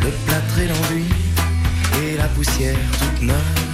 Le 0.00 0.10
plâtre 0.26 0.58
et 0.60 0.66
l'enduit 0.66 1.12
et 2.02 2.16
la 2.16 2.28
poussière 2.28 2.78
toute 2.98 3.22
neuve. 3.22 3.67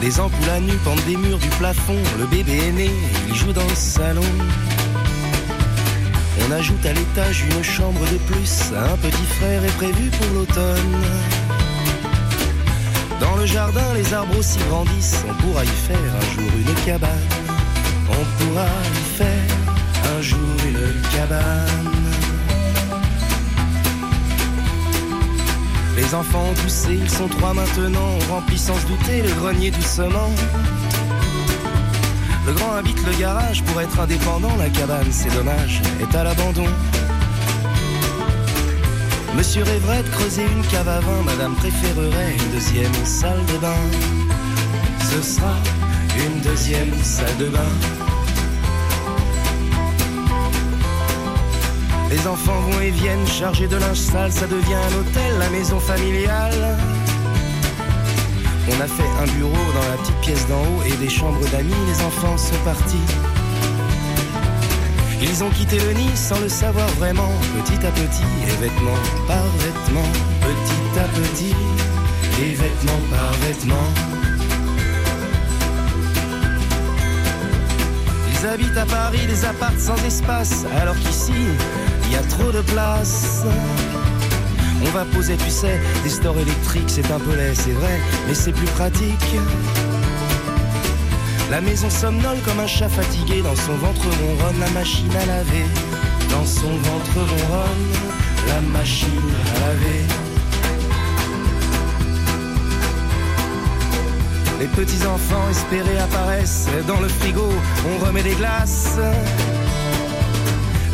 Des 0.00 0.20
ampoules 0.20 0.50
à 0.50 0.60
nu 0.60 0.72
pendent 0.84 1.04
des 1.06 1.16
murs 1.16 1.38
du 1.38 1.48
plafond. 1.58 1.96
Le 2.18 2.26
bébé 2.26 2.58
est 2.68 2.72
né, 2.72 2.90
il 3.28 3.34
joue 3.34 3.52
dans 3.52 3.66
le 3.66 3.74
salon. 3.74 4.22
On 6.46 6.52
ajoute 6.52 6.84
à 6.84 6.92
l'étage 6.92 7.44
une 7.50 7.62
chambre 7.64 8.00
de 8.12 8.18
plus. 8.18 8.72
Un 8.76 8.96
petit 8.98 9.26
frère 9.38 9.64
est 9.64 9.76
prévu 9.76 10.10
pour 10.10 10.34
l'automne. 10.34 11.02
Dans 13.20 13.36
le 13.36 13.46
jardin, 13.46 13.94
les 13.94 14.12
arbres 14.12 14.38
aussi 14.38 14.58
grandissent. 14.68 15.24
On 15.28 15.34
pourra 15.42 15.64
y 15.64 15.68
faire 15.68 15.96
un 15.96 16.34
jour 16.34 16.50
une 16.58 16.84
cabane. 16.84 17.28
On 18.08 18.44
pourra 18.44 18.68
y 18.92 19.16
faire 19.16 20.16
un 20.16 20.22
jour 20.22 20.38
une 20.68 21.02
cabane. 21.10 21.95
Les 25.96 26.14
enfants 26.14 26.50
ont 26.50 26.54
poussé, 26.54 26.98
ils 27.00 27.10
sont 27.10 27.26
trois 27.26 27.54
maintenant. 27.54 28.18
Remplit 28.30 28.58
sans 28.58 28.76
se 28.76 28.86
douter 28.86 29.22
le 29.22 29.30
grenier 29.30 29.70
doucement. 29.70 30.30
Le 32.46 32.52
grand 32.52 32.74
habite 32.74 33.04
le 33.06 33.18
garage 33.18 33.64
pour 33.64 33.80
être 33.80 33.98
indépendant. 33.98 34.54
La 34.58 34.68
cabane, 34.68 35.10
c'est 35.10 35.32
dommage, 35.34 35.80
est 36.00 36.14
à 36.14 36.24
l'abandon. 36.24 36.66
Monsieur 39.34 39.62
rêverait 39.62 40.02
de 40.02 40.08
creuser 40.10 40.44
une 40.44 40.66
cave 40.66 40.88
à 40.88 41.00
vin. 41.00 41.22
Madame 41.24 41.54
préférerait 41.54 42.36
une 42.38 42.52
deuxième 42.52 43.04
salle 43.04 43.44
de 43.52 43.58
bain. 43.58 43.82
Ce 45.10 45.22
sera 45.22 45.54
une 46.16 46.40
deuxième 46.40 46.94
salle 47.02 47.36
de 47.38 47.46
bain. 47.46 48.05
Les 52.10 52.26
enfants 52.26 52.60
vont 52.60 52.80
et 52.80 52.90
viennent 52.90 53.26
chargés 53.26 53.66
de 53.66 53.76
linge 53.76 53.98
sale, 53.98 54.32
ça 54.32 54.46
devient 54.46 54.74
un 54.74 55.00
hôtel, 55.00 55.38
la 55.38 55.50
maison 55.50 55.80
familiale. 55.80 56.78
On 58.68 58.80
a 58.80 58.86
fait 58.86 59.10
un 59.22 59.26
bureau 59.36 59.52
dans 59.74 59.88
la 59.90 59.96
petite 59.98 60.20
pièce 60.20 60.46
d'en 60.48 60.60
haut 60.60 60.82
et 60.86 60.96
des 60.96 61.08
chambres 61.08 61.46
d'amis, 61.50 61.74
les 61.86 62.04
enfants 62.04 62.36
sont 62.38 62.58
partis. 62.64 63.06
Ils 65.22 65.42
ont 65.42 65.50
quitté 65.50 65.78
le 65.78 65.92
nid 65.92 66.16
sans 66.16 66.38
le 66.40 66.48
savoir 66.48 66.86
vraiment, 66.98 67.30
petit 67.64 67.84
à 67.86 67.90
petit, 67.90 68.22
et 68.46 68.62
vêtement 68.62 68.98
par 69.26 69.44
vêtement, 69.58 70.08
petit 70.42 71.00
à 71.00 71.04
petit, 71.04 71.54
et 72.40 72.54
vêtement 72.54 73.00
par 73.10 73.32
vêtement. 73.46 73.88
Ils 78.30 78.46
habitent 78.46 78.76
à 78.76 78.84
Paris 78.84 79.26
des 79.26 79.44
apparts 79.44 79.78
sans 79.78 79.96
espace, 80.04 80.64
alors 80.80 80.96
qu'ici, 80.96 81.32
il 82.06 82.12
y 82.12 82.16
a 82.16 82.22
trop 82.22 82.50
de 82.50 82.60
place. 82.62 83.42
On 84.82 84.90
va 84.90 85.04
poser, 85.04 85.36
tu 85.36 85.50
sais, 85.50 85.80
des 86.04 86.10
stores 86.10 86.38
électriques, 86.38 86.88
c'est 86.88 87.10
un 87.10 87.18
peu 87.18 87.34
laid, 87.34 87.54
c'est 87.54 87.72
vrai, 87.72 88.00
mais 88.26 88.34
c'est 88.34 88.52
plus 88.52 88.66
pratique. 88.66 89.36
La 91.50 91.60
maison 91.60 91.88
somnole 91.88 92.38
comme 92.44 92.60
un 92.60 92.66
chat 92.66 92.88
fatigué, 92.88 93.40
dans 93.42 93.54
son 93.54 93.74
ventre 93.74 94.02
ronronne 94.02 94.60
la 94.60 94.70
machine 94.70 95.10
à 95.22 95.26
laver. 95.26 95.66
Dans 96.30 96.44
son 96.44 96.70
ventre 96.70 97.14
ronronne 97.14 97.92
la 98.48 98.60
machine 98.78 99.08
à 99.56 99.60
laver. 99.60 100.04
Les 104.58 104.66
petits 104.66 105.06
enfants 105.06 105.48
espérés 105.50 105.98
apparaissent 105.98 106.68
dans 106.88 107.00
le 107.00 107.08
frigo, 107.08 107.48
on 107.90 108.04
remet 108.06 108.22
des 108.22 108.34
glaces. 108.34 108.98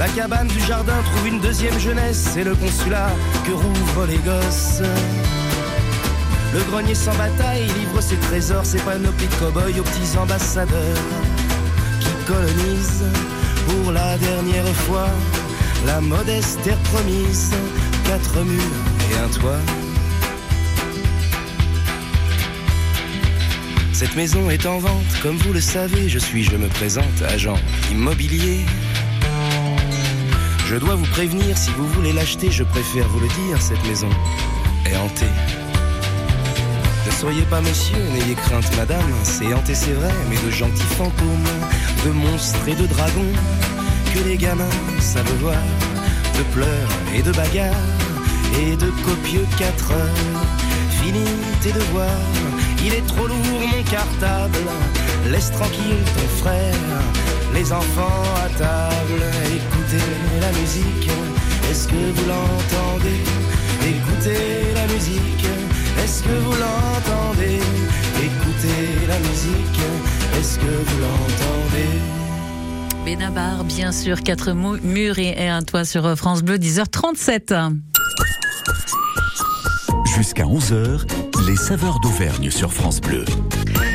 La 0.02 0.08
cabane 0.08 0.48
du 0.48 0.58
jardin 0.58 1.00
trouve 1.12 1.28
une 1.28 1.38
deuxième 1.38 1.78
jeunesse, 1.78 2.30
c'est 2.34 2.42
le 2.42 2.56
consulat 2.56 3.12
que 3.46 3.52
rouvrent 3.52 4.06
les 4.06 4.18
gosses. 4.18 4.82
Le 6.52 6.60
grenier 6.72 6.96
sans 6.96 7.14
bataille 7.14 7.66
livre 7.78 8.00
ses 8.00 8.16
trésors, 8.16 8.66
ses 8.66 8.80
panoplies 8.80 9.28
de 9.28 9.34
cow-boys 9.36 9.78
aux 9.78 9.84
petits 9.84 10.18
ambassadeurs 10.18 10.98
qui 12.00 12.08
colonisent 12.26 13.04
pour 13.68 13.92
la 13.92 14.18
dernière 14.18 14.74
fois 14.88 15.06
la 15.86 16.00
modeste 16.00 16.60
terre 16.64 16.82
promise, 16.92 17.52
quatre 18.04 18.42
murs 18.42 18.60
et 19.12 19.18
un 19.18 19.28
toit. 19.38 19.60
Cette 23.92 24.16
maison 24.16 24.50
est 24.50 24.66
en 24.66 24.80
vente, 24.80 25.20
comme 25.22 25.36
vous 25.36 25.52
le 25.52 25.60
savez, 25.60 26.08
je 26.08 26.18
suis, 26.18 26.42
je 26.42 26.56
me 26.56 26.66
présente, 26.66 27.22
agent 27.28 27.56
immobilier. 27.92 28.66
Je 30.66 30.77
dois 30.77 30.94
vous 30.94 31.07
prévenir, 31.07 31.59
si 31.59 31.70
vous 31.70 31.87
voulez 31.88 32.12
l'acheter, 32.12 32.51
je 32.51 32.64
préfère 32.64 33.07
vous 33.09 33.20
le 33.20 33.29
dire, 33.29 33.61
cette 33.61 33.85
maison 33.87 34.09
est 34.87 34.96
hantée. 34.96 35.27
Ne 37.07 37.11
soyez 37.11 37.42
pas 37.42 37.61
monsieur, 37.61 37.98
n'ayez 38.14 38.35
crainte 38.35 38.75
madame, 38.77 39.12
c'est 39.22 39.53
hanté 39.53 39.75
c'est 39.75 39.92
vrai, 39.92 40.12
mais 40.31 40.37
de 40.37 40.51
gentils 40.51 40.83
fantômes, 40.96 41.51
de 42.07 42.11
monstres 42.11 42.68
et 42.68 42.75
de 42.75 42.87
dragons, 42.87 43.33
que 44.14 44.29
les 44.29 44.37
gamins 44.37 44.79
savent 45.01 45.35
voir, 45.40 45.62
de 46.38 46.42
pleurs 46.55 46.88
et 47.14 47.22
de 47.22 47.33
bagarres, 47.33 47.88
et 48.61 48.77
de 48.77 48.90
copieux 49.05 49.46
quatre 49.59 49.92
heures. 49.92 50.46
Fini 51.03 51.25
tes 51.61 51.72
devoirs, 51.72 52.07
il 52.85 52.94
est 52.94 53.07
trop 53.07 53.27
lourd 53.27 53.37
mon 53.37 53.83
cartable, 53.85 54.59
laisse 55.31 55.51
tranquille 55.51 56.05
ton 56.14 56.29
frère, 56.42 56.75
les 57.55 57.72
enfants 57.72 58.25
à 58.44 58.48
table, 58.59 59.22
écoutez 59.92 60.40
la 60.40 60.52
musique, 60.52 61.11
est-ce 61.70 61.88
que 61.88 61.94
vous 61.94 62.28
l'entendez? 62.28 63.20
Écoutez 63.87 64.74
la 64.74 64.87
musique, 64.92 65.46
est-ce 66.02 66.23
que 66.23 66.29
vous 66.29 66.52
l'entendez? 66.52 67.60
Écoutez 68.16 69.06
la 69.06 69.19
musique, 69.19 69.81
est-ce 70.38 70.58
que 70.58 70.64
vous 70.64 70.98
l'entendez? 71.00 71.88
Benabar, 73.04 73.64
bien 73.64 73.92
sûr, 73.92 74.23
quatre 74.23 74.52
murs 74.52 75.19
et 75.19 75.48
un 75.48 75.62
toit 75.62 75.85
sur 75.85 76.16
France 76.16 76.42
Bleu, 76.42 76.56
10h37. 76.56 77.54
Jusqu'à 80.16 80.44
11h, 80.44 81.02
les 81.46 81.56
saveurs 81.56 81.98
d'Auvergne 82.00 82.50
sur 82.50 82.73
France 82.73 83.00
Bleu. 83.00 83.25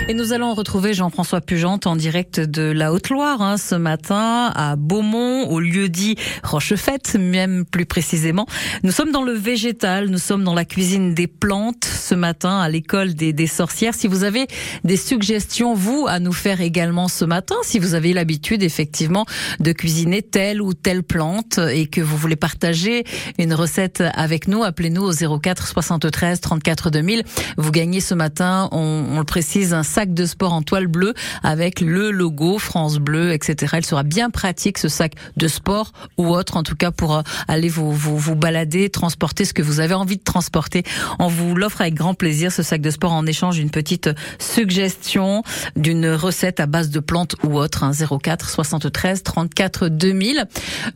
Et 0.10 0.14
nous 0.14 0.32
allons 0.32 0.54
retrouver 0.54 0.94
Jean-François 0.94 1.42
Pugente 1.42 1.86
en 1.86 1.98
direct 1.98 2.40
de 2.40 2.62
la 2.62 2.94
Haute-Loire 2.94 3.42
hein, 3.42 3.58
ce 3.58 3.76
matin 3.76 4.54
à 4.56 4.78
Beaumont, 4.78 5.50
au 5.50 5.60
lieu 5.60 5.90
dit 5.90 6.16
Rochefête, 6.44 7.18
même 7.20 7.66
plus 7.66 7.86
précisément. 7.86 8.46
Nous 8.84 8.92
sommes 8.92 9.12
dans 9.12 9.24
le 9.24 9.34
végétal, 9.34 10.08
nous 10.08 10.18
sommes 10.18 10.46
dans 10.46 10.54
la 10.54 10.64
cuisine 10.64 11.14
des 11.14 11.28
plantes 11.28 11.84
ce 11.84 12.16
matin 12.16 12.62
à 12.62 12.70
l'école 12.70 13.16
des, 13.16 13.48
sorcières. 13.48 13.94
Si 13.94 14.08
vous 14.08 14.24
avez 14.24 14.48
des 14.86 14.96
suggestions, 14.96 15.74
vous, 15.74 16.06
à 16.08 16.20
nous 16.20 16.32
faire 16.32 16.62
également 16.62 17.10
ce 17.10 17.26
matin, 17.26 17.56
si 17.64 17.78
vous 17.78 17.94
avez 17.94 18.14
l'habitude 18.14 18.64
effectivement 18.64 19.26
de 19.60 19.74
cuisiner 19.74 20.22
telle 20.22 20.62
ou 20.62 20.74
telle 20.74 21.04
plante 21.04 21.58
et 21.58 21.86
que 21.88 22.00
vous 22.00 22.16
voulez 22.16 22.38
partager 22.38 23.04
une 23.40 23.54
recette 23.54 24.02
avec 24.14 24.48
nous, 24.48 24.64
appelez-nous 24.64 25.04
au 25.04 25.40
04 25.40 25.68
73 25.68 26.40
34 26.40 26.92
2000. 26.92 27.24
Vous 27.58 27.72
gagnez 27.72 28.00
ce 28.00 28.14
matin, 28.14 28.70
on, 28.72 29.18
le 29.18 29.26
précise, 29.26 29.74
sac 29.98 30.14
de 30.14 30.28
sport 30.28 30.54
en 30.54 30.62
toile 30.62 30.86
bleue 30.86 31.16
avec 31.42 31.82
le 31.82 32.12
logo 32.12 32.60
France 32.60 33.00
Bleu, 33.00 33.32
etc. 33.32 33.78
Il 33.80 33.86
sera 33.86 34.04
bien 34.04 34.30
pratique 34.30 34.78
ce 34.78 34.90
sac 34.90 35.14
de 35.38 35.48
sport 35.48 35.92
ou 36.20 36.28
autre, 36.28 36.56
en 36.56 36.62
tout 36.62 36.76
cas 36.76 36.92
pour 36.92 37.16
euh, 37.16 37.22
aller 37.48 37.68
vous, 37.68 37.92
vous, 37.92 38.16
vous 38.16 38.36
balader, 38.36 38.92
transporter 38.92 39.44
ce 39.44 39.56
que 39.56 39.64
vous 39.64 39.80
avez 39.80 39.96
envie 39.96 40.18
de 40.18 40.24
transporter. 40.24 40.84
On 41.18 41.30
vous 41.30 41.56
l'offre 41.56 41.82
avec 41.82 41.96
grand 41.96 42.14
plaisir, 42.14 42.52
ce 42.52 42.62
sac 42.62 42.80
de 42.80 42.92
sport, 42.92 43.12
en 43.12 43.26
échange 43.26 43.56
d'une 43.56 43.72
petite 43.72 44.12
suggestion 44.38 45.42
d'une 45.76 46.10
recette 46.10 46.60
à 46.60 46.68
base 46.68 46.92
de 46.92 47.00
plantes 47.00 47.36
ou 47.44 47.58
autre. 47.58 47.84
Hein, 47.84 47.92
04 47.92 48.52
73 48.52 49.24
34 49.24 49.88
2000. 49.88 50.46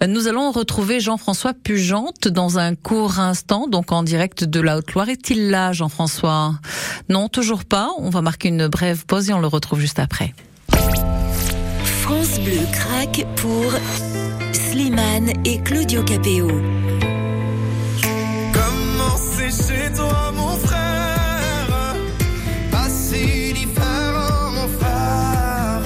Euh, 0.03 0.05
Nous 0.05 0.27
allons 0.27 0.51
retrouver 0.51 0.99
Jean-François 0.99 1.55
Pugente 1.55 2.27
dans 2.27 2.59
un 2.59 2.75
court 2.75 3.17
instant, 3.17 3.67
donc 3.67 3.91
en 3.91 4.03
direct 4.03 4.43
de 4.43 4.59
la 4.59 4.77
Haute-Loire. 4.77 5.09
Est-il 5.09 5.49
là, 5.49 5.71
Jean-François? 5.71 6.53
Non, 7.09 7.29
toujours 7.29 7.65
pas. 7.65 7.89
On 7.97 8.11
va 8.11 8.21
marquer 8.21 8.49
une 8.49 8.67
brève 8.67 8.90
pause 9.07 9.29
et 9.29 9.33
on 9.33 9.39
le 9.39 9.47
retrouve 9.47 9.79
juste 9.79 9.99
après. 9.99 10.33
France 12.01 12.39
Bleu 12.39 12.59
craque 12.71 13.25
pour 13.37 13.71
Slimane 14.53 15.31
et 15.45 15.59
Claudio 15.61 16.03
Capéo. 16.03 16.47
Comment 18.53 19.17
c'est 19.17 19.51
chez 19.51 19.93
toi, 19.93 20.31
mon 20.35 20.55
frère 20.57 21.95
Pas 22.71 22.89
si 22.89 23.53
différent, 23.53 24.51
mon 24.51 24.67
frère. 24.79 25.81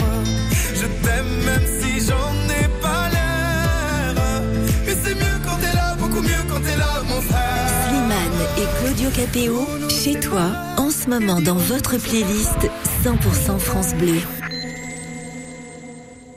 Je 0.74 0.86
t'aime 1.04 1.46
même 1.46 1.68
si 1.80 2.06
j'en 2.06 2.34
ai 2.50 2.68
pas 2.82 3.10
l'air. 3.12 4.42
Mais 4.86 4.96
c'est 5.04 5.16
mieux 5.16 5.40
quand 5.46 5.58
t'es 5.62 5.76
là, 5.76 5.96
beaucoup 6.00 6.22
mieux 6.22 6.44
quand 6.50 6.60
t'es 6.62 6.78
là, 6.78 7.02
mon 7.08 7.22
frère. 7.22 7.70
Slimane 7.88 8.42
et 8.58 8.84
Claudio 8.84 9.10
Capéo, 9.12 9.68
chez 9.90 10.20
toi, 10.20 10.52
en 10.78 10.90
ce 10.90 11.10
moment 11.10 11.42
dans 11.42 11.56
votre 11.56 11.98
playlist 11.98 12.70
100% 13.06 13.60
France 13.60 13.94
Bleu. 13.94 14.20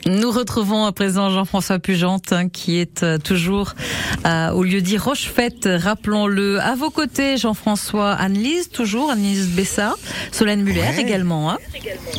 Nous 0.09 0.31
retrouvons 0.31 0.85
à 0.85 0.91
présent 0.91 1.29
Jean-François 1.29 1.77
Pugente 1.77 2.33
hein, 2.33 2.49
qui 2.49 2.77
est 2.79 3.03
euh, 3.03 3.19
toujours 3.19 3.75
euh, 4.25 4.49
au 4.49 4.63
lieu 4.63 4.81
dit 4.81 4.97
Rochefête, 4.97 5.69
rappelons-le. 5.71 6.59
À 6.59 6.73
vos 6.73 6.89
côtés, 6.89 7.37
Jean-François, 7.37 8.13
Annelise, 8.13 8.69
toujours, 8.71 9.11
Annelise 9.11 9.49
Bessa, 9.49 9.93
Solène 10.31 10.63
Muller 10.63 10.79
Ouais. 10.79 11.01
également. 11.01 11.51
Hein. 11.51 11.57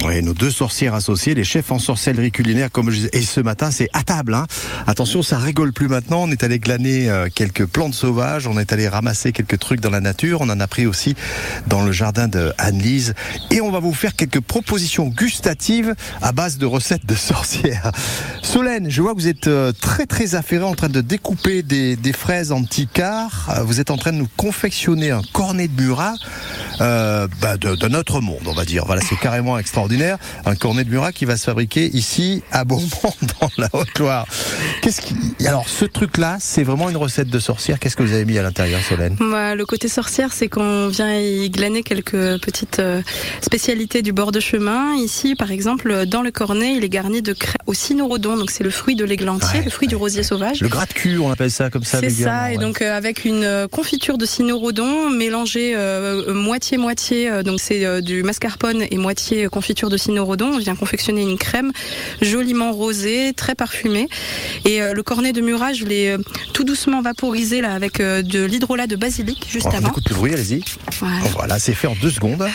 Oui, 0.04 0.22
nos 0.22 0.34
deux 0.34 0.52
sorcières 0.52 0.94
associées, 0.94 1.34
les 1.34 1.42
chefs 1.42 1.72
en 1.72 1.80
sorcellerie 1.80 2.30
culinaire, 2.30 2.70
comme 2.70 2.90
je 2.90 2.96
disais. 2.96 3.10
Et 3.12 3.22
ce 3.22 3.40
matin, 3.40 3.72
c'est 3.72 3.88
à 3.92 4.04
table. 4.04 4.34
Hein. 4.34 4.46
Attention, 4.86 5.22
ça 5.22 5.38
rigole 5.38 5.72
plus 5.72 5.88
maintenant. 5.88 6.22
On 6.22 6.30
est 6.30 6.44
allé 6.44 6.60
glaner 6.60 7.10
euh, 7.10 7.28
quelques 7.34 7.66
plantes 7.66 7.94
sauvages. 7.94 8.46
On 8.46 8.56
est 8.58 8.72
allé 8.72 8.86
ramasser 8.86 9.32
quelques 9.32 9.58
trucs 9.58 9.80
dans 9.80 9.90
la 9.90 10.00
nature. 10.00 10.42
On 10.42 10.48
en 10.48 10.60
a 10.60 10.66
pris 10.68 10.86
aussi 10.86 11.16
dans 11.66 11.82
le 11.82 11.90
jardin 11.90 12.28
de 12.28 12.52
Anne-Lise. 12.56 13.14
Et 13.50 13.60
on 13.60 13.72
va 13.72 13.80
vous 13.80 13.94
faire 13.94 14.14
quelques 14.14 14.40
propositions 14.40 15.08
gustatives 15.08 15.94
à 16.22 16.30
base 16.30 16.56
de 16.58 16.66
recettes 16.66 17.06
de 17.06 17.16
sorcières. 17.16 17.79
Solène, 18.42 18.90
je 18.90 19.00
vois 19.02 19.14
que 19.14 19.20
vous 19.20 19.28
êtes 19.28 19.46
euh, 19.46 19.72
très 19.72 20.06
très 20.06 20.34
affairée 20.34 20.64
en 20.64 20.74
train 20.74 20.88
de 20.88 21.00
découper 21.00 21.62
des, 21.62 21.96
fraises 22.12 22.52
en 22.52 22.64
petits 22.64 22.86
quarts. 22.86 23.48
Euh, 23.56 23.62
Vous 23.62 23.80
êtes 23.80 23.90
en 23.90 23.96
train 23.96 24.12
de 24.12 24.18
nous 24.18 24.28
confectionner 24.36 25.10
un 25.10 25.22
cornet 25.32 25.68
de 25.68 25.80
Murat 25.80 26.14
euh, 26.80 27.28
bah, 27.40 27.56
de, 27.56 27.88
notre 27.88 28.20
monde, 28.20 28.42
on 28.46 28.52
va 28.52 28.64
dire. 28.64 28.84
Voilà, 28.86 29.02
c'est 29.02 29.18
carrément 29.18 29.58
extraordinaire. 29.58 30.18
Un 30.46 30.56
cornet 30.56 30.84
de 30.84 30.90
Murat 30.90 31.12
qui 31.12 31.26
va 31.26 31.36
se 31.36 31.44
fabriquer 31.44 31.94
ici 31.94 32.42
à 32.50 32.64
Beaumont, 32.64 32.88
dans 33.40 33.50
la 33.58 33.68
Haute-Loire. 33.72 34.26
Alors, 35.46 35.68
ce 35.68 35.84
truc-là, 35.84 36.38
c'est 36.40 36.64
vraiment 36.64 36.90
une 36.90 36.96
recette 36.96 37.28
de 37.28 37.38
sorcière. 37.38 37.78
Qu'est-ce 37.78 37.96
que 37.96 38.02
vous 38.02 38.12
avez 38.12 38.24
mis 38.24 38.38
à 38.38 38.42
l'intérieur, 38.42 38.80
Solène? 38.82 39.16
Bah, 39.20 39.54
le 39.54 39.66
côté 39.66 39.88
sorcière, 39.88 40.32
c'est 40.32 40.48
qu'on 40.48 40.88
vient 40.88 41.14
y 41.14 41.48
glaner 41.50 41.82
quelques 41.82 42.40
petites 42.40 42.82
spécialités 43.40 44.02
du 44.02 44.12
bord 44.12 44.32
de 44.32 44.40
chemin. 44.40 44.94
Ici, 44.96 45.34
par 45.34 45.50
exemple, 45.50 46.06
dans 46.06 46.22
le 46.22 46.30
cornet, 46.30 46.74
il 46.76 46.84
est 46.84 46.88
garni 46.88 47.22
de 47.22 47.32
crème 47.32 47.60
au 47.70 47.74
cynorhodon, 47.74 48.36
donc 48.36 48.50
c'est 48.50 48.64
le 48.64 48.70
fruit 48.70 48.96
de 48.96 49.04
l'églantier, 49.04 49.62
le 49.62 49.70
fruit 49.70 49.86
du 49.86 49.94
rosier 49.94 50.24
sauvage. 50.24 50.60
Le 50.60 50.66
gratte-cul, 50.66 51.18
on 51.20 51.30
appelle 51.30 51.52
ça 51.52 51.70
comme 51.70 51.84
ça. 51.84 52.00
C'est 52.00 52.10
ça, 52.10 52.52
et 52.52 52.58
donc 52.58 52.82
euh, 52.82 52.96
avec 52.96 53.24
une 53.24 53.44
euh, 53.44 53.68
confiture 53.68 54.18
de 54.18 54.26
cynorhodon 54.26 55.08
mélangée 55.10 55.74
euh, 55.76 56.34
moitié-moitié, 56.34 57.30
euh, 57.30 57.42
donc 57.44 57.60
c'est 57.60 58.02
du 58.02 58.24
mascarpone 58.24 58.82
et 58.90 58.96
moitié 58.98 59.46
confiture 59.46 59.88
de 59.88 59.96
cynorhodon. 59.96 60.50
On 60.54 60.58
vient 60.58 60.74
confectionner 60.74 61.22
une 61.22 61.38
crème 61.38 61.70
joliment 62.20 62.72
rosée, 62.72 63.34
très 63.36 63.54
parfumée. 63.54 64.08
Et 64.64 64.80
le 64.92 65.02
cornet 65.04 65.32
de 65.32 65.40
Murat, 65.40 65.72
je 65.72 65.84
l'ai 65.84 66.16
tout 66.52 66.64
doucement 66.64 67.02
vaporisé 67.02 67.60
là 67.60 67.72
avec 67.72 67.98
de 67.98 68.44
l'hydrolat 68.44 68.88
de 68.88 68.96
basilic 68.96 69.46
juste 69.48 69.66
Oh, 69.68 69.74
on 69.74 69.76
avant. 69.78 69.88
écoute 69.90 70.08
le 70.08 70.16
bruit, 70.16 70.32
allez-y. 70.34 70.64
Voilà. 70.98 71.14
Oh, 71.24 71.28
Voilà, 71.34 71.58
c'est 71.60 71.74
fait 71.74 71.86
en 71.86 71.94
deux 72.02 72.10
secondes. 72.10 72.48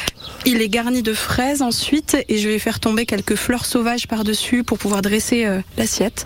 Il 0.46 0.62
est 0.62 0.70
garni 0.70 1.02
de 1.02 1.14
fraises 1.14 1.62
ensuite 1.62 2.18
et 2.28 2.38
je 2.38 2.50
vais 2.50 2.60
faire 2.60 2.80
tomber 2.80 3.06
quelques 3.06 3.36
fleurs 3.36 3.66
sauvages 3.66 4.08
par-dessus 4.08 4.64
pour 4.64 4.78
pouvoir 4.78 5.02
dresser 5.06 5.46
euh, 5.46 5.62
l'assiette 5.78 6.26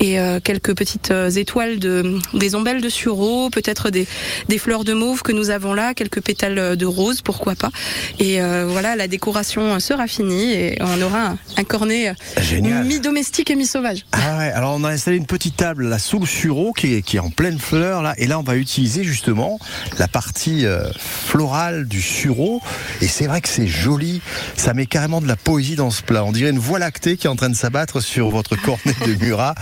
et 0.00 0.18
euh, 0.18 0.40
quelques 0.42 0.74
petites 0.74 1.10
euh, 1.10 1.30
étoiles 1.30 1.78
de 1.78 2.18
des 2.32 2.54
ombelles 2.54 2.80
de 2.80 2.88
sureau, 2.88 3.50
peut-être 3.50 3.90
des 3.90 4.06
des 4.48 4.58
fleurs 4.58 4.84
de 4.84 4.94
mauve 4.94 5.22
que 5.22 5.32
nous 5.32 5.50
avons 5.50 5.74
là, 5.74 5.94
quelques 5.94 6.22
pétales 6.22 6.76
de 6.76 6.86
rose, 6.86 7.20
pourquoi 7.22 7.54
pas. 7.54 7.70
Et 8.18 8.40
voilà, 8.66 8.96
la 8.96 9.08
décoration 9.08 9.78
sera 9.80 10.06
finie 10.06 10.52
et 10.52 10.78
on 10.80 11.02
aura 11.02 11.22
un, 11.28 11.38
un 11.56 11.64
cornet 11.64 12.14
mi-domestique 12.60 13.50
et 13.50 13.56
mi-sauvage. 13.56 14.04
Ah 14.12 14.38
ouais, 14.38 14.50
alors 14.52 14.74
on 14.78 14.84
a 14.84 14.90
installé 14.90 15.16
une 15.16 15.26
petite 15.26 15.56
table 15.56 15.88
là 15.88 15.98
sous 15.98 16.18
le 16.18 16.26
sureau 16.26 16.72
qui 16.72 16.94
est, 16.94 17.02
qui 17.02 17.16
est 17.16 17.20
en 17.20 17.30
pleine 17.30 17.58
fleur 17.58 18.02
là, 18.02 18.14
et 18.18 18.26
là 18.26 18.38
on 18.38 18.42
va 18.42 18.56
utiliser 18.56 19.04
justement 19.04 19.58
la 19.98 20.08
partie 20.08 20.66
euh, 20.66 20.90
florale 20.98 21.86
du 21.86 22.00
sureau, 22.00 22.60
et 23.00 23.08
c'est 23.08 23.26
vrai 23.26 23.40
que 23.40 23.48
c'est 23.48 23.66
joli, 23.66 24.20
ça 24.56 24.74
met 24.74 24.86
carrément 24.86 25.20
de 25.20 25.28
la 25.28 25.36
poésie 25.36 25.76
dans 25.76 25.90
ce 25.90 26.02
plat. 26.02 26.24
On 26.24 26.32
dirait 26.32 26.50
une 26.50 26.58
voie 26.58 26.78
lactée 26.78 27.16
qui 27.16 27.26
est 27.26 27.30
en 27.30 27.36
train 27.36 27.50
de 27.50 27.56
s'abattre 27.56 28.00
sur 28.00 28.13
votre 28.22 28.56
cornet 28.56 28.94
de 29.06 29.14
Murat 29.24 29.54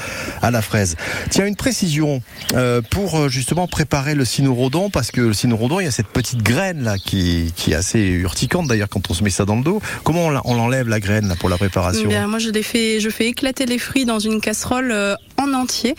à 0.43 0.51
la 0.51 0.63
fraise. 0.63 0.97
Tiens, 1.31 1.47
une 1.47 1.57
précision 1.57 2.23
euh, 2.55 2.81
pour 2.83 3.19
euh, 3.19 3.29
justement 3.29 3.67
préparer 3.67 4.15
le 4.15 4.25
cynorhodon, 4.25 4.91
parce 4.91 5.11
que 5.11 5.21
le 5.21 5.33
cynorhodon, 5.33 5.81
il 5.81 5.85
y 5.85 5.89
a 5.89 5.91
cette 5.91 6.09
petite 6.09 6.43
graine 6.43 6.83
là 6.83 6.97
qui, 6.99 7.53
qui 7.57 7.73
est 7.73 7.75
assez 7.77 8.01
urticante 8.01 8.67
d'ailleurs 8.69 8.89
quand 8.89 9.11
on 9.11 9.15
se 9.15 9.23
met 9.25 9.31
ça 9.31 9.45
dans 9.45 9.57
le 9.57 9.63
dos. 9.63 9.81
Comment 10.05 10.27
on 10.45 10.55
l'enlève 10.55 10.89
la 10.89 11.01
graine 11.01 11.29
là 11.29 11.35
pour 11.39 11.49
la 11.49 11.57
préparation? 11.59 12.09
Bien, 12.09 12.27
moi, 12.27 12.39
je 12.39 12.51
les 12.51 12.63
fais, 12.63 13.01
je 13.01 13.09
fais 13.11 13.27
éclater 13.27 13.67
les 13.67 13.79
fruits 13.79 14.05
dans 14.05 14.19
une 14.19 14.41
casserole 14.41 14.91
euh, 14.93 15.15
en 15.39 15.53
entier, 15.55 15.95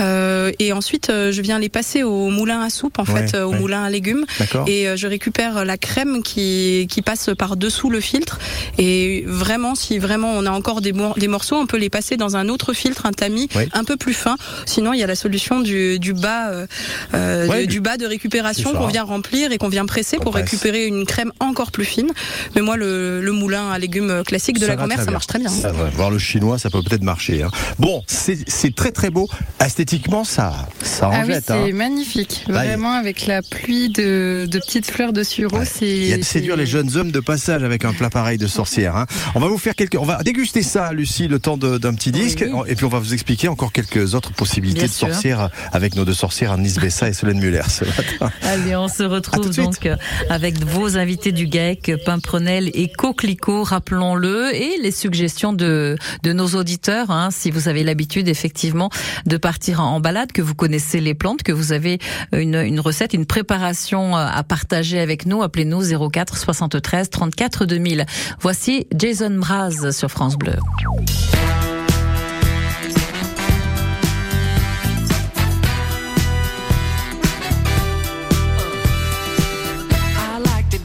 euh, 0.00 0.50
et 0.58 0.72
ensuite 0.72 1.08
je 1.08 1.40
viens 1.42 1.58
les 1.58 1.68
passer 1.68 2.02
au 2.02 2.30
moulin 2.30 2.60
à 2.62 2.70
soupe, 2.70 2.98
en 2.98 3.04
Ouais, 3.04 3.26
fait, 3.26 3.38
au 3.38 3.50
ouais. 3.50 3.58
moulin 3.58 3.84
à 3.84 3.90
légumes, 3.90 4.24
et 4.66 4.86
je 4.96 5.06
récupère 5.06 5.64
la 5.64 5.76
crème 5.76 6.22
qui 6.22 6.86
qui 6.90 7.02
passe 7.02 7.30
par 7.38 7.56
dessous 7.56 7.90
le 7.90 8.00
filtre. 8.00 8.38
Et 8.78 9.24
vraiment, 9.26 9.74
si 9.74 9.98
vraiment 9.98 10.32
on 10.32 10.46
a 10.46 10.50
encore 10.50 10.80
des, 10.80 10.92
mor- 10.92 11.18
des 11.18 11.28
morceaux, 11.28 11.56
on 11.56 11.66
peut 11.66 11.76
les 11.76 11.90
passer 11.90 11.97
dans 12.16 12.36
un 12.36 12.48
autre 12.48 12.72
filtre, 12.72 13.06
un 13.06 13.12
tamis 13.12 13.48
Oui. 13.56 13.64
un 13.72 13.84
peu 13.84 13.96
plus 13.96 14.14
fin. 14.14 14.36
Sinon, 14.66 14.92
il 14.92 14.98
y 15.00 15.02
a 15.02 15.06
la 15.06 15.14
solution 15.14 15.60
du, 15.60 15.98
du 15.98 16.12
bas, 16.14 16.48
euh, 16.50 16.66
euh, 17.14 17.46
Ouais, 17.48 17.66
du, 17.66 17.80
bas 17.80 17.96
de 17.96 18.06
récupération 18.06 18.72
qu'on 18.72 18.86
vient 18.86 19.04
remplir 19.04 19.52
et 19.52 19.58
qu'on 19.58 19.68
vient 19.68 19.86
presser 19.86 20.16
On 20.20 20.22
pour 20.22 20.32
presse. 20.32 20.44
récupérer 20.50 20.86
une 20.86 21.06
crème 21.06 21.32
encore 21.40 21.70
plus 21.70 21.84
fine. 21.84 22.10
Mais 22.54 22.60
moi, 22.62 22.76
le, 22.76 23.20
le 23.20 23.32
moulin 23.32 23.70
à 23.70 23.78
légumes 23.78 24.22
classique 24.24 24.56
de 24.56 24.62
Ça 24.62 24.68
la 24.68 24.76
grand-mère, 24.76 25.02
ça 25.02 25.10
marche 25.10 25.26
très 25.26 25.38
bien. 25.38 25.48
Ça 25.50 25.72
va. 25.72 25.84
Voir 25.90 26.10
le 26.10 26.18
chinois, 26.18 26.58
ça 26.58 26.70
peut 26.70 26.82
peut-être 26.82 27.02
marcher. 27.02 27.42
hein. 27.42 27.50
Bon, 27.78 28.02
c'est 28.06 28.38
c'est 28.48 28.74
très 28.74 28.92
très 28.92 29.10
beau. 29.10 29.28
Esthétiquement, 29.64 30.24
ça, 30.24 30.52
ça 30.82 31.08
en 31.08 31.12
Ah 31.12 31.20
oui, 31.26 31.32
jette. 31.34 31.44
c'est 31.46 31.52
hein. 31.52 31.70
magnifique. 31.74 32.44
Il- 32.48 32.54
Vraiment, 32.54 32.92
avec 32.92 33.26
la 33.26 33.42
pluie 33.42 33.88
de, 33.90 34.46
de 34.50 34.58
petites 34.58 34.90
fleurs 34.90 35.12
de 35.12 35.22
sureau, 35.22 35.60
c'est. 35.64 35.86
Il 35.88 36.06
y 36.06 36.12
a 36.12 36.18
de 36.18 36.22
séduire 36.22 36.56
les 36.56 36.66
jeunes 36.66 36.96
hommes 36.96 37.10
de 37.10 37.20
passage 37.20 37.62
avec 37.62 37.84
un 37.84 37.92
plat 37.92 38.10
pareil 38.10 38.38
de 38.38 38.46
sorcière. 38.46 38.96
hein. 38.96 39.06
On 39.34 39.40
va 39.40 39.48
vous 39.48 39.58
faire 39.58 39.74
quelques, 39.74 39.96
on 39.98 40.04
va 40.04 40.22
déguster 40.22 40.62
ça, 40.62 40.92
Lucie, 40.92 41.28
le 41.28 41.38
temps 41.38 41.56
de- 41.56 41.77
d'un 41.78 41.94
petit 41.94 42.12
disque, 42.12 42.44
et 42.66 42.74
puis 42.74 42.84
on 42.84 42.88
va 42.88 42.98
vous 42.98 43.14
expliquer 43.14 43.48
encore 43.48 43.72
quelques 43.72 44.14
autres 44.14 44.32
possibilités 44.32 44.80
Bien 44.80 44.88
de 44.88 44.92
sûr. 44.92 45.08
sorcières 45.08 45.50
avec 45.72 45.94
nos 45.96 46.04
deux 46.04 46.14
sorcières, 46.14 46.52
Annelise 46.52 46.78
Bessa 46.78 47.08
et 47.08 47.12
Solène 47.12 47.38
Muller 47.38 47.62
ce 47.68 47.84
matin. 47.84 48.30
Allez, 48.42 48.76
on 48.76 48.88
se 48.88 49.02
retrouve 49.02 49.54
donc 49.54 49.86
euh, 49.86 49.96
avec 50.30 50.62
vos 50.64 50.96
invités 50.96 51.32
du 51.32 51.46
GAEC, 51.46 51.92
Pimprenel 52.04 52.70
et 52.74 52.88
Coquelicot, 52.88 53.62
rappelons-le, 53.62 54.54
et 54.54 54.78
les 54.82 54.90
suggestions 54.90 55.52
de, 55.52 55.96
de 56.22 56.32
nos 56.32 56.48
auditeurs, 56.48 57.10
hein, 57.10 57.28
si 57.30 57.50
vous 57.50 57.68
avez 57.68 57.84
l'habitude 57.84 58.28
effectivement 58.28 58.90
de 59.26 59.36
partir 59.36 59.80
en 59.80 60.00
balade, 60.00 60.32
que 60.32 60.42
vous 60.42 60.54
connaissez 60.54 61.00
les 61.00 61.14
plantes, 61.14 61.42
que 61.42 61.52
vous 61.52 61.72
avez 61.72 61.98
une, 62.32 62.56
une 62.56 62.80
recette, 62.80 63.14
une 63.14 63.26
préparation 63.26 64.16
euh, 64.16 64.26
à 64.26 64.42
partager 64.42 64.98
avec 65.00 65.26
nous, 65.26 65.42
appelez-nous 65.42 66.10
04 66.10 66.36
73 66.36 67.10
34 67.10 67.66
2000. 67.66 68.06
Voici 68.40 68.86
Jason 68.94 69.30
Mraz 69.30 69.92
sur 69.92 70.10
France 70.10 70.36
Bleu. 70.36 70.56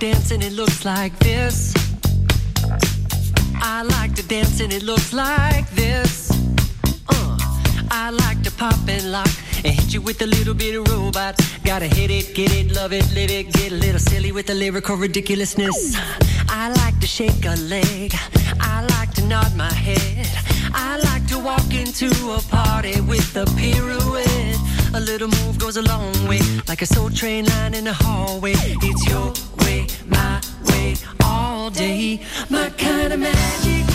Dance 0.03 0.31
and 0.31 0.43
it 0.43 0.51
looks 0.51 0.83
like 0.83 1.17
this. 1.19 1.73
I 3.55 3.83
like 3.83 4.13
to 4.15 4.23
dance 4.27 4.59
and 4.59 4.73
it 4.73 4.83
looks 4.83 5.13
like 5.13 5.69
this. 5.69 6.29
Uh, 7.07 7.37
I 7.89 8.09
like 8.09 8.43
to 8.43 8.51
pop 8.51 8.75
and 8.89 9.13
lock 9.13 9.31
and 9.63 9.73
hit 9.73 9.93
you 9.93 10.01
with 10.01 10.21
a 10.21 10.25
little 10.25 10.53
bit 10.53 10.75
of 10.75 10.89
robot. 10.89 11.39
Gotta 11.63 11.85
hit 11.85 12.11
it, 12.11 12.35
get 12.35 12.51
it, 12.51 12.75
love 12.75 12.91
it, 12.91 13.05
live 13.13 13.31
it, 13.31 13.53
get 13.53 13.71
a 13.71 13.75
little 13.75 13.97
silly 13.97 14.33
with 14.33 14.47
the 14.47 14.55
lyrical 14.55 14.97
ridiculousness. 14.97 15.95
I 16.49 16.73
like 16.81 16.99
to 16.99 17.07
shake 17.07 17.45
a 17.45 17.55
leg. 17.55 18.13
I 18.59 18.85
like 18.97 19.13
to 19.13 19.25
nod 19.25 19.55
my 19.55 19.71
head. 19.71 20.27
I 20.73 20.97
like 20.97 21.25
to 21.27 21.39
walk 21.39 21.73
into 21.73 22.09
a 22.33 22.41
party 22.49 22.99
with 22.99 23.37
a 23.37 23.45
pirouette. 23.55 24.32
A 24.95 24.99
little 24.99 25.27
move 25.27 25.57
goes 25.57 25.75
a 25.77 25.81
long 25.81 26.13
way, 26.27 26.39
like 26.67 26.83
a 26.83 26.85
soul 26.85 27.09
train 27.09 27.45
line 27.45 27.73
in 27.73 27.85
the 27.85 27.93
hallway. 27.93 28.53
It's 28.55 29.07
your 29.09 29.33
way, 29.65 29.87
my 30.05 30.39
way, 30.67 30.95
all 31.23 31.71
day. 31.71 32.21
My 32.49 32.69
kind 32.77 33.11
of 33.11 33.19
magic 33.19 33.87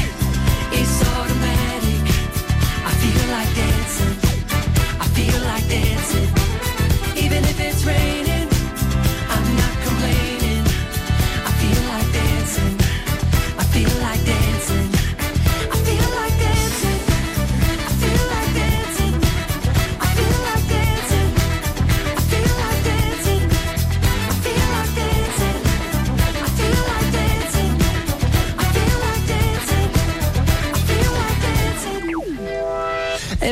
is 0.73 1.03
automatic. 1.15 2.03
I 2.85 2.93
feel 3.03 3.27
like 3.31 3.51
dancing. 3.55 4.17
I 4.99 5.07
feel 5.15 5.41
like 5.43 5.69
dancing. 5.69 6.29
Even 7.17 7.45
if 7.45 7.61
it's 7.61 7.85
raining, 7.85 8.18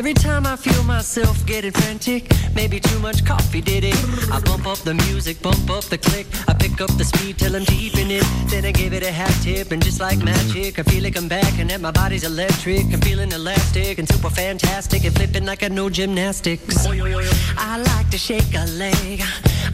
Every 0.07 0.23
time 0.23 0.47
I 0.47 0.55
feel 0.55 0.85
myself 0.85 1.45
getting 1.47 1.73
frantic, 1.73 2.31
maybe 2.55 2.79
too 2.79 3.01
much 3.01 3.25
coffee 3.25 3.61
did 3.61 3.83
it. 3.83 3.97
I 4.31 4.39
bump 4.39 4.65
up 4.65 4.79
the 4.79 4.95
music, 4.95 5.43
bump 5.43 5.69
up 5.69 5.83
the 5.83 5.99
click. 5.99 6.29
I 6.47 6.55
pick 6.55 6.81
up 6.81 6.97
the 6.97 7.03
speed 7.03 7.39
till 7.39 7.57
I'm 7.57 7.65
deep 7.65 7.99
in 7.99 8.13
it. 8.13 8.23
Then 8.49 8.65
I 8.65 8.71
give 8.71 8.93
it 8.93 9.03
a 9.03 9.11
half 9.11 9.35
tip, 9.43 9.73
and 9.73 9.83
just 9.83 9.99
like 9.99 10.23
magic, 10.23 10.79
I 10.79 10.85
feel 10.85 11.03
like 11.03 11.17
I'm 11.17 11.27
back 11.27 11.59
and 11.59 11.69
that 11.71 11.81
my 11.81 11.91
body's 11.91 12.23
electric. 12.23 12.85
I'm 12.95 13.01
feeling 13.01 13.33
elastic 13.33 13.99
and 13.99 14.09
super 14.09 14.31
fantastic 14.31 15.05
and 15.05 15.13
flipping 15.13 15.45
like 15.45 15.65
I 15.65 15.69
know 15.69 15.91
gymnastics. 15.91 16.87
I 16.87 17.79
like 17.79 18.09
to 18.11 18.19
shake 18.19 18.55
a 18.55 18.65
leg. 18.79 19.23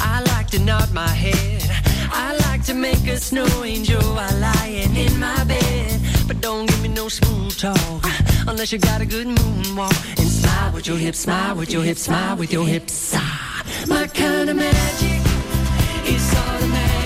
I 0.01 0.23
like 0.35 0.47
to 0.53 0.59
nod 0.61 0.95
my 0.95 1.11
head. 1.11 1.63
I 2.11 2.39
like 2.49 2.65
to 2.65 2.75
make 2.75 3.07
a 3.07 3.19
snow 3.19 3.65
angel 3.65 4.01
while 4.01 4.35
lying 4.39 4.97
in 4.97 5.21
my 5.21 5.45
bed. 5.45 6.02
But 6.27 6.41
don't 6.41 6.67
give 6.67 6.83
me 6.83 6.89
no 6.89 7.09
smooth 7.09 7.57
talk 7.59 8.05
unless 8.47 8.73
you 8.73 8.79
got 8.79 9.01
a 9.01 9.07
good 9.07 9.27
moonwalk. 9.27 10.19
And 10.19 10.29
smile 10.29 10.73
with 10.73 10.87
your 10.87 10.97
hips, 10.97 11.19
smile 11.21 11.57
with 11.57 11.71
your 11.73 11.83
hips, 11.83 12.03
smile 12.03 12.37
with 12.37 12.53
your 12.53 12.67
hips. 12.67 13.15
Ah, 13.17 13.65
my 13.89 14.07
kind 14.07 14.51
of 14.51 14.57
magic 14.57 15.21
is 16.07 16.35
automatic. 16.35 17.02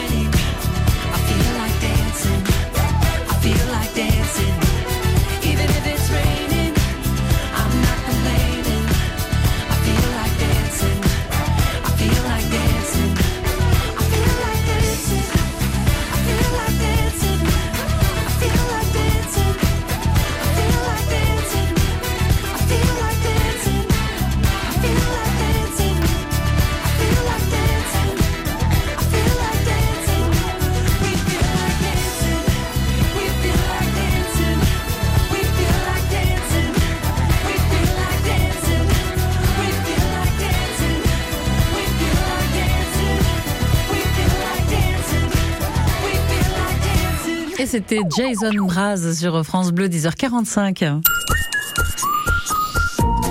Et 47.66 47.68
c'était 47.68 47.98
Jason 48.16 48.52
Mraz 48.52 49.14
sur 49.14 49.44
France 49.44 49.72
Bleu 49.72 49.88
10h45. 49.88 51.02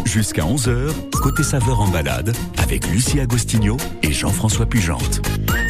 Jusqu'à 0.03 0.41
11h, 0.41 0.91
côté 1.21 1.41
saveur 1.41 1.79
en 1.79 1.87
balade, 1.87 2.35
avec 2.57 2.85
Lucie 2.89 3.21
Agostinho 3.21 3.77
et 4.03 4.11
Jean-François 4.11 4.65
Pugente. 4.65 5.21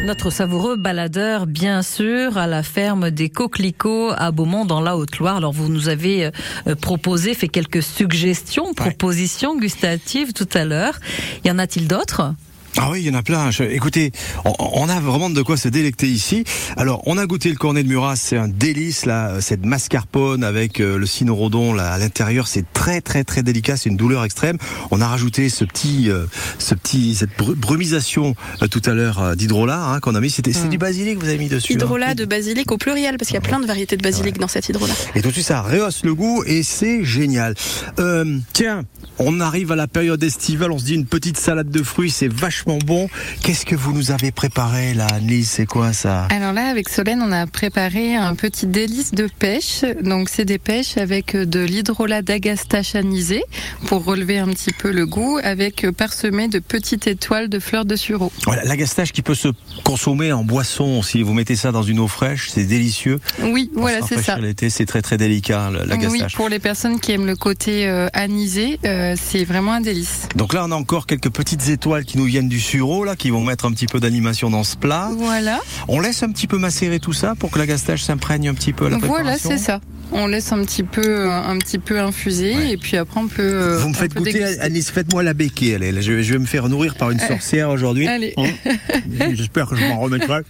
Notre 0.04 0.30
savoureux 0.30 0.74
baladeur, 0.74 1.46
bien 1.46 1.82
sûr, 1.82 2.38
à 2.38 2.48
la 2.48 2.64
ferme 2.64 3.12
des 3.12 3.28
Coquelicots 3.28 4.10
à 4.16 4.32
Beaumont 4.32 4.64
dans 4.64 4.80
la 4.80 4.96
Haute-Loire. 4.96 5.36
Alors 5.36 5.52
vous 5.52 5.68
nous 5.68 5.88
avez 5.88 6.26
euh, 6.66 6.74
proposé, 6.74 7.34
fait 7.34 7.46
quelques 7.46 7.84
suggestions, 7.84 8.74
propositions 8.74 9.56
gustatives 9.56 10.32
tout 10.32 10.48
à 10.54 10.64
l'heure. 10.64 10.98
Y 11.44 11.52
en 11.52 11.60
a-t-il 11.60 11.86
d'autres? 11.86 12.34
Ah 12.78 12.90
oui, 12.90 13.00
il 13.00 13.06
y 13.06 13.10
en 13.10 13.14
a 13.18 13.22
plein. 13.22 13.50
Je- 13.50 13.62
écoutez, 13.62 14.12
on, 14.44 14.52
on 14.58 14.88
a 14.88 15.00
vraiment 15.00 15.30
de 15.30 15.40
quoi 15.42 15.56
se 15.56 15.68
délecter 15.68 16.08
ici. 16.08 16.44
Alors, 16.76 17.02
on 17.06 17.16
a 17.16 17.24
goûté 17.26 17.48
le 17.48 17.56
cornet 17.56 17.82
de 17.82 17.88
Murat, 17.88 18.16
c'est 18.16 18.36
un 18.36 18.48
délice 18.48 19.06
là, 19.06 19.40
cette 19.40 19.64
mascarpone 19.64 20.44
avec 20.44 20.80
euh, 20.80 20.98
le 20.98 21.06
cynorhodon 21.06 21.72
là 21.72 21.92
à 21.92 21.98
l'intérieur, 21.98 22.46
c'est 22.48 22.64
très 22.74 23.00
très 23.00 23.24
très 23.24 23.42
délicat, 23.42 23.76
c'est 23.76 23.88
une 23.88 23.96
douleur 23.96 24.24
extrême. 24.24 24.58
On 24.90 25.00
a 25.00 25.06
rajouté 25.08 25.48
ce 25.48 25.64
petit, 25.64 26.10
euh, 26.10 26.26
ce 26.58 26.74
petit, 26.74 27.14
cette 27.14 27.36
bru- 27.38 27.54
brumisation 27.54 28.34
euh, 28.62 28.66
tout 28.68 28.82
à 28.84 28.92
l'heure 28.92 29.20
euh, 29.22 29.34
d'hydrolat 29.34 29.82
hein, 29.92 30.00
qu'on 30.00 30.14
a 30.14 30.20
mis. 30.20 30.30
C'était 30.30 30.52
c'est 30.52 30.68
du 30.68 30.78
basilic 30.78 31.18
que 31.18 31.22
vous 31.24 31.28
avez 31.30 31.38
mis 31.38 31.48
dessus. 31.48 31.72
hein. 31.72 31.76
Hydrolat 31.76 32.14
de 32.14 32.24
basilic 32.26 32.70
au 32.72 32.78
pluriel, 32.78 33.16
parce 33.16 33.28
qu'il 33.28 33.36
y 33.36 33.38
a 33.38 33.48
plein 33.48 33.60
de 33.60 33.66
variétés 33.66 33.96
de 33.96 34.02
basilic 34.02 34.38
dans 34.38 34.48
cet 34.48 34.68
hydrolat. 34.68 34.94
Et 35.14 35.22
tout 35.22 35.28
de 35.28 35.32
suite, 35.32 35.46
ça 35.46 35.62
rehausse 35.62 36.04
le 36.04 36.14
goût 36.14 36.42
et 36.46 36.62
c'est 36.62 37.04
génial. 37.04 37.54
Euh, 38.00 38.38
tiens, 38.52 38.82
on 39.18 39.40
arrive 39.40 39.72
à 39.72 39.76
la 39.76 39.86
période 39.86 40.22
estivale, 40.22 40.72
on 40.72 40.78
se 40.78 40.84
dit 40.84 40.94
une 40.94 41.06
petite 41.06 41.38
salade 41.38 41.70
de 41.70 41.82
fruits, 41.82 42.10
c'est 42.10 42.28
vachement 42.30 42.65
bon. 42.66 43.08
Qu'est-ce 43.42 43.64
que 43.64 43.74
vous 43.76 43.92
nous 43.92 44.10
avez 44.10 44.30
préparé 44.32 44.94
là, 44.94 45.06
Annelise? 45.06 45.50
C'est 45.50 45.66
quoi 45.66 45.92
ça? 45.92 46.26
Alors 46.30 46.52
là, 46.52 46.66
avec 46.68 46.88
Solène, 46.88 47.22
on 47.22 47.32
a 47.32 47.46
préparé 47.46 48.14
un 48.16 48.34
petit 48.34 48.66
délice 48.66 49.12
de 49.12 49.28
pêche. 49.38 49.84
Donc, 50.02 50.28
c'est 50.28 50.44
des 50.44 50.58
pêches 50.58 50.96
avec 50.96 51.36
de 51.36 51.60
l'hydrolat 51.60 52.22
d'agastache 52.22 52.94
anisé 52.94 53.42
pour 53.86 54.04
relever 54.04 54.38
un 54.38 54.48
petit 54.48 54.72
peu 54.72 54.90
le 54.90 55.06
goût, 55.06 55.38
avec 55.42 55.84
euh, 55.84 55.92
parsemé 55.92 56.48
de 56.48 56.58
petites 56.58 57.06
étoiles 57.06 57.48
de 57.48 57.58
fleurs 57.58 57.84
de 57.84 57.96
sureau. 57.96 58.32
Voilà, 58.44 58.64
l'agastache 58.64 59.12
qui 59.12 59.22
peut 59.22 59.34
se 59.34 59.48
consommer 59.84 60.32
en 60.32 60.44
boisson. 60.44 61.02
Si 61.02 61.22
vous 61.22 61.34
mettez 61.34 61.56
ça 61.56 61.72
dans 61.72 61.82
une 61.82 61.98
eau 62.00 62.08
fraîche, 62.08 62.48
c'est 62.50 62.64
délicieux. 62.64 63.20
Oui, 63.42 63.70
voilà, 63.74 63.98
Pour 64.00 64.08
c'est 64.08 64.22
ça. 64.22 64.38
l'été, 64.38 64.70
c'est 64.70 64.86
très 64.86 65.02
très 65.02 65.16
délicat, 65.16 65.70
le- 65.70 65.80
Oui, 65.82 65.86
l'agastache. 65.88 66.34
pour 66.34 66.48
les 66.48 66.58
personnes 66.58 66.98
qui 67.00 67.12
aiment 67.12 67.26
le 67.26 67.36
côté 67.36 67.86
euh, 67.86 68.08
anisé, 68.12 68.78
euh, 68.84 69.14
c'est 69.22 69.44
vraiment 69.44 69.72
un 69.72 69.80
délice. 69.80 70.28
Donc 70.34 70.52
là, 70.52 70.64
on 70.66 70.72
a 70.72 70.74
encore 70.76 71.06
quelques 71.06 71.30
petites 71.30 71.68
étoiles 71.68 72.04
qui 72.04 72.18
nous 72.18 72.24
viennent 72.24 72.48
du 72.48 72.55
sureau, 72.60 73.04
là, 73.04 73.16
qui 73.16 73.30
vont 73.30 73.42
mettre 73.44 73.64
un 73.66 73.72
petit 73.72 73.86
peu 73.86 74.00
d'animation 74.00 74.50
dans 74.50 74.64
ce 74.64 74.76
plat. 74.76 75.10
Voilà. 75.16 75.60
On 75.88 76.00
laisse 76.00 76.22
un 76.22 76.30
petit 76.30 76.46
peu 76.46 76.58
macérer 76.58 77.00
tout 77.00 77.12
ça 77.12 77.34
pour 77.38 77.50
que 77.50 77.58
l'agastache 77.58 78.02
s'imprègne 78.02 78.48
un 78.48 78.54
petit 78.54 78.72
peu 78.72 78.86
à 78.86 78.90
la 78.90 78.98
Voilà, 78.98 79.14
préparation. 79.14 79.50
c'est 79.50 79.58
ça. 79.58 79.80
On 80.12 80.28
laisse 80.28 80.52
un 80.52 80.62
petit 80.64 80.84
peu, 80.84 81.02
euh, 81.04 81.30
un 81.32 81.58
petit 81.58 81.78
peu 81.80 81.98
infuser 81.98 82.70
et 82.70 82.76
puis 82.76 82.96
après 82.96 83.18
on 83.20 83.26
peut. 83.26 83.42
euh, 83.42 83.78
Vous 83.78 83.88
me 83.88 83.94
faites 83.94 84.14
goûter, 84.14 84.34
déguster. 84.34 84.60
Alice, 84.60 84.90
faites-moi 84.92 85.24
la 85.24 85.34
béquille. 85.34 85.74
Allez, 85.74 85.90
là, 85.90 86.00
je, 86.00 86.12
vais- 86.12 86.22
je 86.22 86.32
vais 86.32 86.38
me 86.38 86.46
faire 86.46 86.68
nourrir 86.68 86.94
par 86.94 87.10
une 87.10 87.20
Euh, 87.20 87.26
sorcière 87.26 87.70
aujourd'hui. 87.70 88.06
allez. 88.06 88.32
Hein 88.36 88.44
J'espère 89.34 89.66
que 89.66 89.74
je 89.74 89.84
m'en 89.84 89.98
remettrai. 89.98 90.42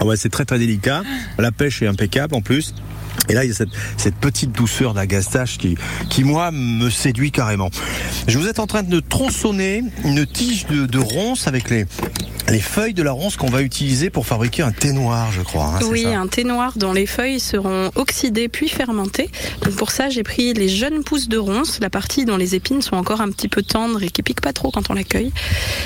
Ah 0.00 0.04
ouais, 0.04 0.16
c'est 0.16 0.30
très 0.30 0.44
très 0.44 0.58
délicat. 0.58 1.02
La 1.38 1.52
pêche 1.52 1.80
est 1.82 1.86
impeccable 1.86 2.34
en 2.34 2.40
plus. 2.40 2.74
Et 3.28 3.34
là, 3.34 3.44
il 3.44 3.48
y 3.48 3.50
a 3.52 3.54
cette, 3.54 3.68
cette 3.96 4.16
petite 4.16 4.52
douceur 4.52 4.94
d'agastache 4.94 5.58
qui, 5.58 5.76
qui, 6.08 6.24
moi, 6.24 6.50
me 6.50 6.90
séduit 6.90 7.30
carrément. 7.30 7.70
Je 8.26 8.38
vous 8.38 8.48
êtes 8.48 8.58
en 8.58 8.66
train 8.66 8.82
de 8.82 9.00
tronçonner 9.00 9.82
une 10.04 10.26
tige 10.26 10.66
de, 10.66 10.86
de 10.86 10.98
ronces 10.98 11.46
avec 11.46 11.70
les, 11.70 11.84
les 12.48 12.58
feuilles 12.60 12.94
de 12.94 13.02
la 13.02 13.12
ronce 13.12 13.36
qu'on 13.36 13.48
va 13.50 13.62
utiliser 13.62 14.10
pour 14.10 14.26
fabriquer 14.26 14.62
un 14.62 14.72
thé 14.72 14.92
noir, 14.92 15.30
je 15.32 15.42
crois. 15.42 15.66
hein, 15.66 15.78
oui, 15.90 16.02
ça 16.02 16.18
un 16.18 16.26
thé 16.26 16.42
noir 16.44 16.72
dont 16.76 16.92
les 16.92 17.06
feuilles 17.06 17.38
seront 17.40 17.90
oxydées 17.94 18.48
puis 18.48 18.68
fermentées. 18.68 19.30
Donc 19.62 19.76
pour 19.76 19.90
ça, 19.92 20.08
j'ai 20.08 20.22
pris 20.24 20.52
les 20.54 20.68
jeunes 20.68 21.04
pousses 21.04 21.28
de 21.28 21.38
ronce, 21.38 21.78
la 21.80 21.90
partie 21.90 22.24
dont 22.24 22.36
les 22.36 22.54
épines 22.56 22.82
sont 22.82 22.96
encore 22.96 23.20
un 23.20 23.30
petit 23.30 23.48
peu 23.48 23.62
tendres 23.62 24.02
et 24.02 24.08
qui 24.10 24.22
piquent 24.22 24.40
pas 24.40 24.52
trop 24.52 24.70
quand 24.72 24.90
on 24.90 24.94
l'accueille. 24.94 25.32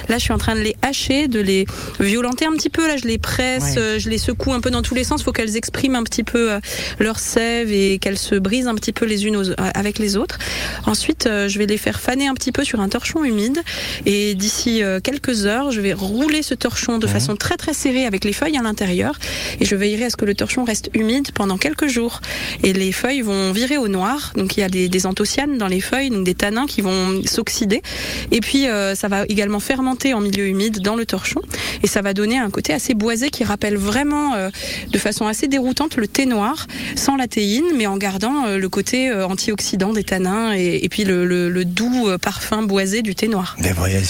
Là, 0.08 0.16
je 0.16 0.22
suis 0.22 0.32
en 0.32 0.38
train 0.38 0.54
de 0.54 0.60
les 0.60 0.76
hacher, 0.82 1.28
de 1.28 1.40
les 1.40 1.66
violenter 2.00 2.46
un 2.46 2.52
petit 2.52 2.70
peu. 2.70 2.86
Là, 2.88 2.96
je 2.96 3.06
les 3.06 3.18
presse, 3.18 3.74
Ouais. 3.74 3.78
euh, 3.78 3.98
je 3.98 4.08
les 4.08 4.18
secoue 4.18 4.52
un 4.52 4.60
peu 4.60 4.70
dans 4.70 4.82
tous 4.82 4.94
les 4.94 5.04
sens. 5.04 5.20
Il 5.20 5.24
faut 5.24 5.32
qu'elles 5.32 5.56
expriment 5.56 5.96
un 5.96 6.02
petit 6.04 6.24
peu 6.24 6.52
euh, 6.52 6.60
leur 6.98 7.18
sève 7.24 7.72
et 7.72 7.98
qu'elles 7.98 8.18
se 8.18 8.34
brisent 8.36 8.66
un 8.68 8.74
petit 8.74 8.92
peu 8.92 9.04
les 9.06 9.26
unes 9.26 9.36
aux- 9.36 9.50
euh, 9.50 9.54
avec 9.74 9.98
les 9.98 10.16
autres. 10.16 10.38
Ensuite, 10.86 11.26
euh, 11.26 11.48
je 11.48 11.58
vais 11.58 11.66
les 11.66 11.78
faire 11.78 12.00
faner 12.00 12.26
un 12.28 12.34
petit 12.34 12.52
peu 12.52 12.64
sur 12.64 12.80
un 12.80 12.88
torchon 12.88 13.24
humide. 13.24 13.58
Et 14.06 14.34
d'ici 14.34 14.82
euh, 14.82 15.00
quelques 15.00 15.46
heures, 15.46 15.70
je 15.70 15.80
vais 15.80 15.92
rouler 15.92 16.42
ce 16.42 16.54
torchon 16.54 16.98
de 16.98 17.06
façon 17.06 17.36
très 17.36 17.56
très 17.56 17.74
serrée 17.74 18.06
avec 18.06 18.24
les 18.24 18.32
feuilles 18.32 18.56
à 18.58 18.62
l'intérieur. 18.62 19.18
Et 19.60 19.64
je 19.64 19.74
veillerai 19.74 20.04
à 20.06 20.10
ce 20.10 20.16
que 20.16 20.24
le 20.24 20.34
torchon 20.34 20.64
reste 20.64 20.90
humide 20.94 21.28
pendant 21.34 21.56
quelques 21.58 21.88
jours. 21.88 22.20
Et 22.62 22.72
les 22.72 22.92
feuilles 22.92 23.22
vont 23.22 23.52
virer 23.52 23.78
au 23.78 23.88
noir. 23.88 24.32
Donc 24.36 24.56
il 24.56 24.60
y 24.60 24.62
a 24.62 24.68
des, 24.68 24.88
des 24.88 25.06
anthocyanes 25.06 25.58
dans 25.58 25.68
les 25.68 25.80
feuilles, 25.80 26.10
donc 26.10 26.24
des 26.24 26.34
tanins 26.34 26.66
qui 26.66 26.80
vont 26.82 27.22
s'oxyder. 27.24 27.82
Et 28.30 28.40
puis 28.40 28.68
euh, 28.68 28.94
ça 28.94 29.08
va 29.08 29.24
également 29.28 29.60
fermenter 29.60 30.12
en 30.14 30.20
milieu 30.20 30.46
humide 30.46 30.80
dans 30.80 30.96
le 30.96 31.06
torchon. 31.06 31.40
Et 31.82 31.86
ça 31.86 32.02
va 32.02 32.12
donner 32.14 32.38
un 32.38 32.50
côté 32.50 32.72
assez 32.72 32.94
boisé 32.94 33.30
qui 33.30 33.44
rappelle 33.44 33.76
vraiment 33.76 34.34
euh, 34.34 34.50
de 34.90 34.98
façon 34.98 35.26
assez 35.26 35.48
déroutante 35.48 35.96
le 35.96 36.06
thé 36.06 36.26
noir, 36.26 36.66
sans 37.04 37.16
la 37.16 37.28
théine, 37.28 37.64
mais 37.76 37.86
en 37.86 37.98
gardant 37.98 38.46
euh, 38.46 38.56
le 38.56 38.68
côté 38.70 39.10
euh, 39.10 39.26
antioxydant 39.26 39.92
des 39.92 40.04
tanins 40.04 40.54
et, 40.54 40.80
et 40.82 40.88
puis 40.88 41.04
le, 41.04 41.26
le- 41.26 41.50
le 41.50 41.64
doux 41.66 42.08
euh, 42.08 42.16
parfum 42.16 42.62
boisé 42.62 43.02
du 43.02 43.14
thé 43.14 43.28
noir. 43.28 43.56
Mais 43.60 43.72
voyez, 43.72 44.00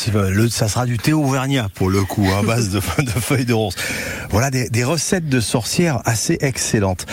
ça 0.49 0.69
sera 0.69 0.87
du 0.87 0.97
thé 0.97 1.13
auvergnat 1.13 1.69
pour 1.75 1.91
le 1.91 2.05
coup, 2.05 2.25
à 2.39 2.43
base 2.47 2.71
de, 2.71 2.79
de 3.03 3.11
feuilles 3.11 3.47
de 3.47 3.53
ronce. 3.53 3.75
Voilà 4.31 4.51
des, 4.53 4.69
des 4.69 4.85
recettes 4.85 5.29
de 5.29 5.41
sorcières 5.41 6.03
assez 6.05 6.39
excellentes. 6.41 7.07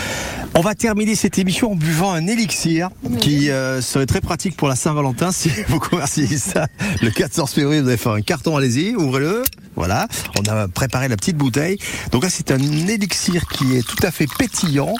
On 0.54 0.60
va 0.60 0.74
terminer 0.76 1.16
cette 1.16 1.38
émission 1.38 1.72
en 1.72 1.74
buvant 1.74 2.12
un 2.12 2.26
élixir 2.28 2.90
qui 3.20 3.50
euh, 3.50 3.80
serait 3.80 4.06
très 4.06 4.20
pratique 4.20 4.56
pour 4.56 4.68
la 4.68 4.76
Saint-Valentin 4.76 5.32
si 5.32 5.50
vous 5.66 5.80
commercialisez 5.80 6.36
ça 6.38 6.68
le 7.00 7.10
14 7.10 7.50
février. 7.50 7.80
Vous 7.80 7.88
avez 7.88 7.96
fait 7.96 8.08
un 8.10 8.20
carton, 8.20 8.56
allez-y, 8.56 8.94
ouvrez-le. 8.94 9.42
Voilà, 9.74 10.06
on 10.38 10.42
a 10.52 10.68
préparé 10.68 11.08
la 11.08 11.16
petite 11.16 11.38
bouteille. 11.38 11.78
Donc 12.10 12.22
là, 12.22 12.28
c'est 12.30 12.50
un 12.50 12.58
élixir 12.58 13.46
qui 13.48 13.74
est 13.74 13.80
tout 13.86 13.96
à 14.06 14.10
fait 14.10 14.26
pétillant, 14.38 14.92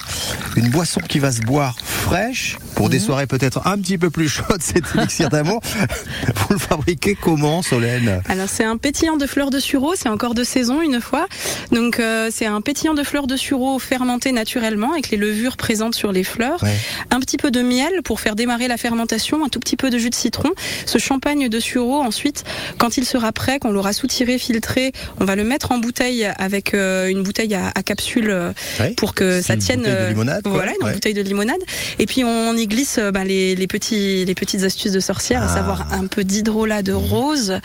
une 0.56 0.70
boisson 0.72 1.00
qui 1.08 1.18
va 1.18 1.30
se 1.30 1.40
boire 1.42 1.76
fraîche 1.84 2.56
pour 2.74 2.88
des 2.88 2.98
soirées 2.98 3.26
peut-être 3.26 3.66
un 3.66 3.78
petit 3.78 3.98
peu 3.98 4.10
plus 4.10 4.28
chaudes. 4.28 4.46
Cet 4.60 4.84
élixir 4.96 5.28
d'amour, 5.28 5.60
vous 6.36 6.54
le 6.54 6.58
fabriquez 6.58 7.14
comment, 7.14 7.62
Solène? 7.62 8.22
Alors 8.28 8.48
c'est 8.48 8.64
un 8.64 8.76
pétillant 8.76 9.16
de 9.16 9.26
fleurs 9.26 9.50
de 9.50 9.58
sureau, 9.60 9.94
c'est 9.96 10.08
encore 10.08 10.34
de 10.34 10.42
saison 10.44 10.80
une 10.80 11.00
fois. 11.00 11.26
Donc 11.70 12.00
euh, 12.00 12.30
c'est 12.32 12.46
un 12.46 12.60
pétillant 12.60 12.94
de 12.94 13.02
fleurs 13.02 13.26
de 13.26 13.36
sureau 13.36 13.78
fermenté 13.78 14.32
naturellement 14.32 14.92
avec 14.92 15.10
les 15.10 15.16
levures 15.18 15.56
présentes 15.56 15.94
sur 15.94 16.10
les 16.12 16.24
fleurs. 16.24 16.62
Ouais. 16.62 16.74
Un 17.10 17.20
petit 17.20 17.36
peu 17.36 17.50
de 17.50 17.60
miel 17.60 17.92
pour 18.04 18.20
faire 18.20 18.34
démarrer 18.34 18.68
la 18.68 18.76
fermentation, 18.78 19.44
un 19.44 19.48
tout 19.48 19.60
petit 19.60 19.76
peu 19.76 19.90
de 19.90 19.98
jus 19.98 20.10
de 20.10 20.14
citron. 20.14 20.50
Ce 20.86 20.98
champagne 20.98 21.48
de 21.48 21.60
sureau 21.60 22.00
ensuite, 22.02 22.44
quand 22.78 22.96
il 22.96 23.04
sera 23.04 23.32
prêt, 23.32 23.58
qu'on 23.58 23.70
l'aura 23.72 23.92
soutiré, 23.92 24.38
filtré, 24.38 24.92
on 25.20 25.24
va 25.24 25.36
le 25.36 25.44
mettre 25.44 25.72
en 25.72 25.78
bouteille 25.78 26.26
avec 26.38 26.74
euh, 26.74 27.08
une 27.08 27.22
bouteille 27.22 27.54
à, 27.54 27.70
à 27.74 27.82
capsule 27.82 28.30
euh, 28.30 28.52
Ouais. 28.80 28.94
pour 28.96 29.14
que 29.14 29.42
ça 29.42 29.56
tienne. 29.56 29.80
bouteille 29.80 29.94
de 30.04 30.08
limonade, 30.08 30.42
quoi. 30.42 30.61
Voilà, 30.62 30.76
une 30.80 30.86
Ouais. 30.86 30.92
bouteille 30.94 31.14
de 31.14 31.22
limonade. 31.22 31.60
Et 31.98 32.06
puis 32.06 32.22
on 32.24 32.56
y 32.56 32.66
glisse 32.68 32.98
euh, 32.98 33.10
ben, 33.10 33.24
les, 33.24 33.56
les 33.56 33.66
petits 33.66 34.24
les 34.24 34.34
petites 34.36 34.62
astuces 34.62 34.92
de 34.92 35.00
sorcière, 35.00 35.42
à 35.42 35.46
Ah. 35.50 35.54
savoir 35.54 35.92
un 35.92 36.06
peu 36.06 36.22
d'hydrolat 36.22 36.82
de 36.82 36.92
rose. 36.92 37.58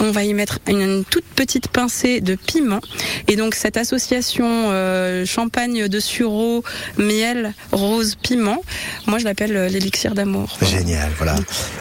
On 0.00 0.10
va 0.10 0.24
y 0.24 0.34
mettre 0.34 0.58
une, 0.68 0.80
une 0.80 1.04
toute 1.04 1.24
petite 1.24 1.68
pincée 1.68 2.20
de 2.20 2.34
piment. 2.34 2.80
Et 3.28 3.36
donc 3.36 3.54
cette 3.54 3.76
association 3.76 4.44
euh, 4.72 5.24
champagne 5.24 5.86
de 5.86 6.00
sureau, 6.00 6.64
miel, 6.98 7.54
rose, 7.70 8.16
piment, 8.20 8.60
moi 9.06 9.18
je 9.20 9.24
l'appelle 9.24 9.56
euh, 9.56 9.68
l'élixir 9.68 10.14
d'amour. 10.14 10.58
Génial, 10.62 11.10
voilà. 11.18 11.36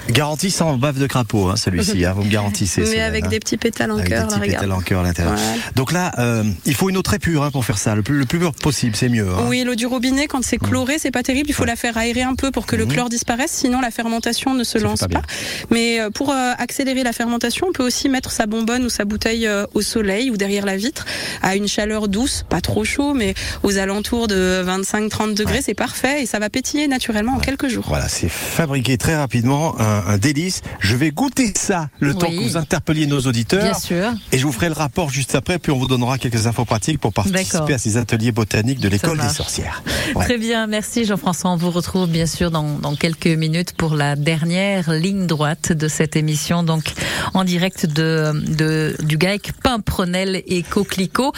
Garantie 0.10 0.52
sans 0.52 0.78
bave 0.78 1.00
de 1.00 1.08
crapaud, 1.08 1.50
hein, 1.50 1.56
celui-ci, 1.56 2.06
hein, 2.06 2.14
vous 2.16 2.24
me 2.24 2.30
garantissez. 2.32 2.82
Mais 2.92 3.02
avec 3.02 3.26
hein. 3.26 3.30
des 3.30 3.40
petits 3.40 3.58
pétales 3.58 3.92
en 3.92 3.98
cœur, 3.98 4.06
des 4.06 4.14
là, 4.16 4.24
petits 4.26 4.34
regarde. 4.36 4.50
pétales 4.66 4.72
en 4.72 4.82
cœur 4.82 5.00
à 5.02 5.04
l'intérieur. 5.04 5.34
Voilà. 5.36 5.58
Donc 5.76 5.92
là, 5.92 6.12
euh, 6.20 6.44
il 6.66 6.76
faut 6.76 6.90
une 6.90 6.98
eau 6.98 7.02
très 7.02 7.18
pure 7.20 7.44
hein, 7.44 7.52
pour 7.52 7.66
faire 7.66 7.78
ça. 7.80 7.96
Le 7.96 8.04
plus, 8.04 8.20
le 8.20 8.26
plus 8.26 8.40
pur 8.40 8.52
possible, 8.54 8.96
c'est 8.96 9.10
mieux. 9.10 9.28
Oui, 9.48 9.64
l'eau 9.64 9.76
du 9.76 9.86
robinet, 9.86 10.28
quand 10.28 10.44
c'est 10.52 10.58
chloré, 10.58 11.00
c'est 11.00 11.12
pas 11.12 11.24
terrible. 11.24 11.50
Il 11.50 11.54
faut 11.54 11.64
la 11.64 11.78
faire 11.78 11.98
aérer 11.98 12.24
un 12.24 12.36
peu 12.36 12.52
pour 12.52 12.66
que 12.66 12.76
le 12.76 12.86
chlore 12.86 13.08
disparaisse, 13.08 13.52
sinon 13.52 13.80
la 13.80 13.90
fermentation 13.90 14.54
ne 14.54 14.66
se. 14.66 14.80
Ça 14.80 14.86
lance 14.86 15.00
pas. 15.12 15.22
Mais 15.70 16.00
euh, 16.00 16.10
pour 16.10 16.32
euh, 16.32 16.52
accélérer 16.58 17.04
la 17.04 17.14
fermentation, 17.14 17.68
on 17.70 17.72
peut 17.72 17.86
aussi 17.86 18.10
mettre 18.10 18.32
sa 18.32 18.48
bonbonne 18.48 18.84
ou 18.84 18.90
sa 18.90 19.06
bouteille 19.06 19.48
euh, 19.48 19.66
au 19.74 19.82
soleil 19.82 20.30
ou 20.30 20.36
derrière 20.36 20.66
la 20.66 20.76
vitre 20.76 21.06
à 21.42 21.56
une 21.56 21.68
chaleur 21.68 22.10
douce, 22.10 22.44
pas 22.50 22.60
trop 22.60 22.84
chaud, 22.84 23.14
mais 23.14 23.34
aux 23.64 23.78
alentours 23.78 24.28
de 24.28 24.62
25-30 24.66 25.36
degrés, 25.36 25.62
c'est 25.62 25.74
parfait 25.74 26.24
et 26.24 26.26
ça 26.26 26.40
va 26.40 26.50
pétiller 26.50 26.88
naturellement 26.88 27.36
en 27.36 27.40
quelques 27.40 27.70
jours. 27.70 27.86
Voilà, 27.88 28.10
c'est 28.10 28.30
fabriqué 28.30 28.98
très 28.98 29.16
rapidement, 29.16 29.80
un, 29.80 30.04
un 30.08 30.18
délice. 30.18 30.62
Je 30.80 30.96
vais 30.98 31.12
goûter 31.12 31.54
ça 31.56 31.90
le 32.00 32.14
temps 32.14 32.30
que 32.30 32.42
vous 32.42 32.58
interpelliez 32.58 33.08
nos 33.08 33.22
auditeurs. 33.22 33.64
Bien 33.64 33.74
sûr. 33.74 34.14
Et 34.34 34.38
je 34.38 34.46
vous 34.46 34.52
ferai 34.52 34.68
le 34.68 34.74
rapport 34.74 35.10
juste 35.12 35.36
après, 35.36 35.60
puis 35.60 35.72
on 35.72 35.78
vous 35.78 35.88
donnera 35.88 36.18
quelques 36.18 36.48
infos 36.48 36.66
pratiques 36.66 37.00
pour 37.00 37.14
participer 37.14 37.74
à 37.74 37.78
ces 37.78 37.96
ateliers 37.96 38.34
botaniques 38.34 38.80
de 38.80 38.90
l'école 38.90 39.20
des 39.20 39.30
sorcières. 39.30 39.84
Ouais. 40.16 40.26
Très 40.26 40.38
bien, 40.42 40.66
merci 40.66 41.06
Jean-François. 41.06 41.52
On 41.52 41.56
vous 41.56 41.70
retrouve 41.70 42.10
bien 42.10 42.26
sûr 42.26 42.50
dans, 42.50 42.80
dans 42.80 42.96
quelques 42.96 43.28
minutes 43.28 43.74
pour 43.74 43.94
la 43.94 44.16
dernière 44.16 44.92
ligne 44.92 45.28
droite 45.28 45.72
de 45.72 45.88
cette 45.88 46.16
émission, 46.16 46.64
donc 46.64 46.94
en 47.36 47.44
direct 47.44 47.86
de, 47.86 48.32
de 48.58 48.96
du 49.04 49.18
GAEC 49.18 49.52
Pimprenel 49.62 50.42
et 50.48 50.64
Coquelicot. 50.64 51.32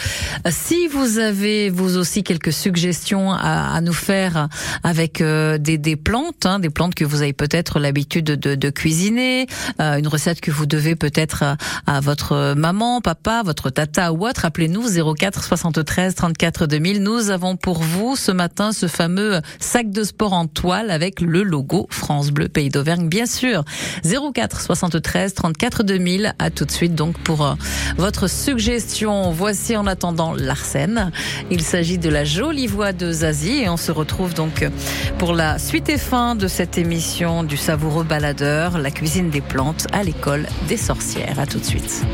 Si 0.48 0.88
vous 0.88 1.18
avez 1.18 1.68
vous 1.68 1.98
aussi 1.98 2.24
quelques 2.24 2.52
suggestions 2.52 3.30
à, 3.30 3.74
à 3.74 3.80
nous 3.82 3.92
faire 3.92 4.48
avec 4.82 5.20
euh, 5.20 5.58
des, 5.58 5.76
des 5.76 5.96
plantes, 5.96 6.46
hein, 6.46 6.58
des 6.58 6.70
plantes 6.70 6.94
que 6.94 7.04
vous 7.04 7.20
avez 7.20 7.34
peut-être 7.34 7.80
l'habitude 7.80 8.24
de, 8.24 8.54
de 8.54 8.70
cuisiner, 8.70 9.46
euh, 9.82 9.98
une 9.98 10.08
recette 10.08 10.40
que 10.40 10.50
vous 10.50 10.64
devez 10.64 10.96
peut-être 10.96 11.42
à, 11.42 11.56
à 11.86 12.00
votre 12.00 12.54
maman, 12.54 13.02
papa, 13.02 13.42
votre 13.44 13.68
tata 13.68 14.14
ou 14.14 14.26
autre, 14.26 14.46
appelez-nous 14.46 15.14
04 15.14 15.44
73 15.44 16.14
34 16.14 16.66
2000. 16.66 17.02
Nous 17.02 17.28
avons 17.28 17.56
pour 17.56 17.82
vous 17.82 18.16
ce 18.16 18.32
matin 18.32 18.72
ce 18.72 18.88
fameux 18.94 19.40
sac 19.58 19.90
de 19.90 20.04
sport 20.04 20.32
en 20.32 20.46
toile 20.46 20.90
avec 20.90 21.20
le 21.20 21.42
logo 21.42 21.86
France 21.90 22.30
Bleu 22.30 22.48
Pays 22.48 22.68
d'Auvergne, 22.68 23.08
bien 23.08 23.26
sûr. 23.26 23.64
04 24.04 24.60
73 24.60 25.34
34 25.34 25.82
2000. 25.82 26.34
À 26.38 26.50
tout 26.50 26.64
de 26.64 26.70
suite 26.70 26.94
donc 26.94 27.18
pour 27.18 27.44
euh, 27.44 27.54
votre 27.96 28.28
suggestion. 28.28 29.30
Voici 29.32 29.76
en 29.76 29.86
attendant 29.86 30.34
l'Arsène. 30.34 31.10
Il 31.50 31.62
s'agit 31.62 31.98
de 31.98 32.08
la 32.08 32.24
jolie 32.24 32.66
voix 32.66 32.92
de 32.92 33.10
Zazie 33.10 33.62
et 33.62 33.68
on 33.68 33.76
se 33.76 33.92
retrouve 33.92 34.34
donc 34.34 34.66
pour 35.18 35.32
la 35.32 35.58
suite 35.58 35.88
et 35.88 35.98
fin 35.98 36.34
de 36.34 36.48
cette 36.48 36.78
émission 36.78 37.42
du 37.42 37.56
savoureux 37.56 38.04
baladeur, 38.04 38.78
la 38.78 38.90
cuisine 38.90 39.30
des 39.30 39.40
plantes 39.40 39.86
à 39.92 40.02
l'école 40.02 40.46
des 40.68 40.76
sorcières. 40.76 41.38
À 41.38 41.46
tout 41.46 41.58
de 41.58 41.64
suite. 41.64 42.04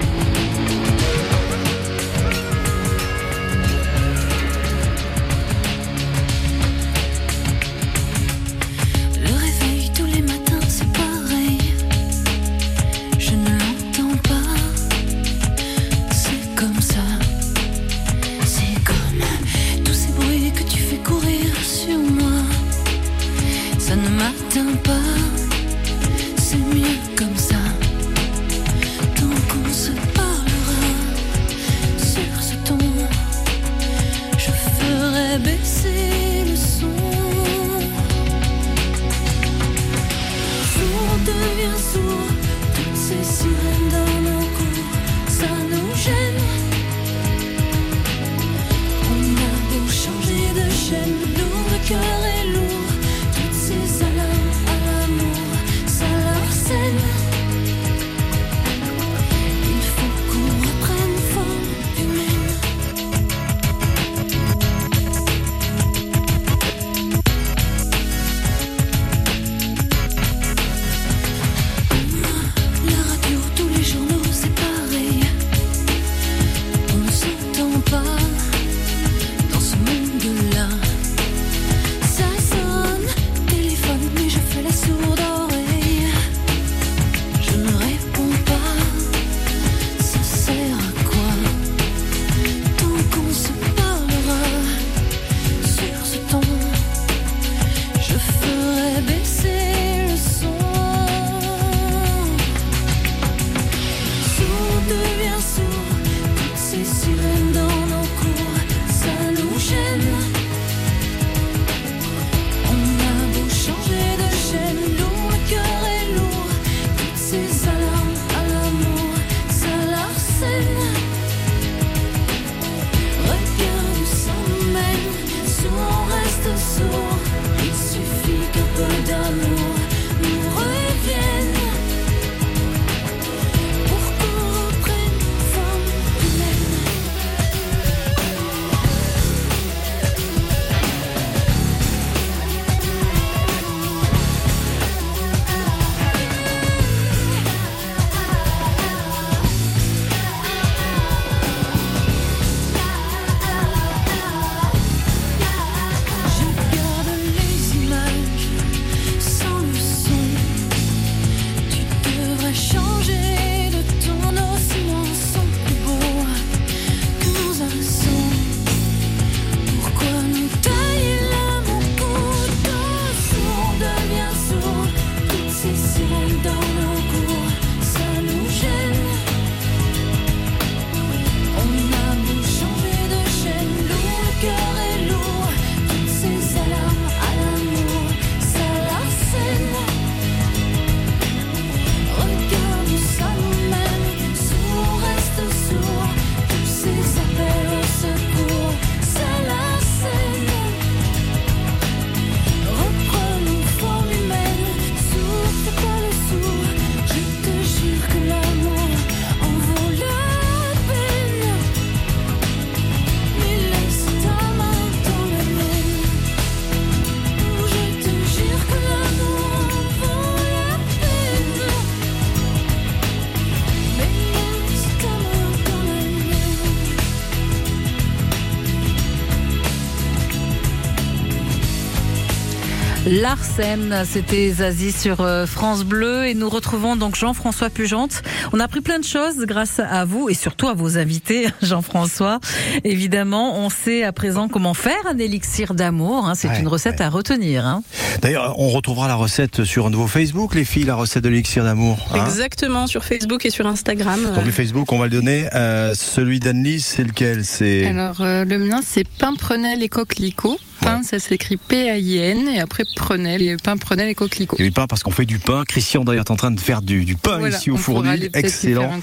Larsen, 233.35 233.95
c'était 234.11 234.51
Zazie 234.55 234.91
sur 234.91 235.21
euh, 235.21 235.47
France 235.47 235.85
Bleu 235.85 236.27
et 236.27 236.35
nous 236.35 236.49
retrouvons 236.49 236.97
donc 236.97 237.15
Jean-François 237.15 237.71
Pugente. 237.71 238.23
On 238.53 238.59
a 238.59 238.65
appris 238.65 238.81
plein 238.81 238.99
de 238.99 239.05
choses 239.05 239.37
grâce 239.47 239.79
à 239.79 240.05
vous 240.05 240.29
et 240.29 240.35
surtout 240.35 240.67
à 240.67 240.75
vos 240.75 240.99
invités, 240.99 241.47
Jean-François. 241.63 242.41
Évidemment, 242.83 243.57
on 243.57 243.71
sait 243.71 244.03
à 244.03 244.11
présent 244.11 244.49
comment 244.49 244.75
faire 244.75 244.99
un 245.09 245.17
élixir 245.17 245.75
d'amour. 245.75 246.27
hein. 246.27 246.35
C'est 246.35 246.49
Ouais, 246.49 246.59
une 246.59 246.67
recette 246.67 247.01
à 247.01 247.09
retenir. 247.09 247.65
hein. 247.65 247.85
D'ailleurs, 248.21 248.59
on 248.59 248.69
retrouvera 248.71 249.07
la 249.07 249.15
recette 249.15 249.63
sur 249.63 249.87
un 249.87 249.91
nouveau 249.91 250.09
Facebook, 250.09 250.57
les 250.57 250.65
filles, 250.65 250.83
la 250.87 250.97
recette 250.97 251.23
de 251.23 251.29
l'élixir 251.29 251.63
d'amour. 251.63 252.09
hein. 252.13 252.25
Exactement, 252.27 252.89
sur 252.89 253.05
Facebook 253.05 253.47
et 253.47 253.51
sur 253.51 253.69
Instagram. 253.69 254.33
Donc 254.35 254.45
le 254.45 254.51
Facebook, 254.51 254.91
on 254.91 254.99
va 254.99 255.05
le 255.05 255.13
donner. 255.13 255.49
Euh, 255.55 255.95
celui 255.95 256.41
d'Annelise, 256.41 256.85
c'est 256.85 257.05
lequel? 257.05 257.45
C'est 257.45 257.87
Alors, 257.87 258.23
euh, 258.23 258.45
le 258.45 258.59
mien, 258.59 258.81
c'est 258.85 259.07
Pimprenel 259.07 259.85
et 259.85 259.89
coquelicot. 259.89 260.59
Pain, 260.81 261.03
ça 261.03 261.19
s'écrit 261.19 261.57
P-A-I-N, 261.57 262.49
et 262.49 262.61
après 262.61 262.85
Prenel, 262.97 263.43
et 263.43 263.57
Pimprenel 263.57 264.09
et 264.09 264.15
coquelicot. 264.15 264.57
Et 264.59 264.71
pain 264.71 264.87
parce 264.87 265.03
qu'on 265.03 265.11
fait 265.11 265.27
du 265.27 265.39
pain. 265.39 265.65
Christian 265.67 266.05
d'ailleurs 266.05 266.25
est 266.27 266.31
en 266.31 266.37
train 266.37 266.51
de 266.51 266.61
faire 266.61 266.83
du, 266.83 267.05
du 267.05 267.17
pain 267.17 267.39
Voilà, 267.39 267.57
ici 267.57 267.71
au 267.71 267.75
on 267.75 267.79
pourra 267.79 267.95
fourni, 267.95 268.09
aller 268.11 268.31
peut-être 268.31 268.45
lui 268.45 268.51
faire 268.75 268.81
excellent, 268.81 269.01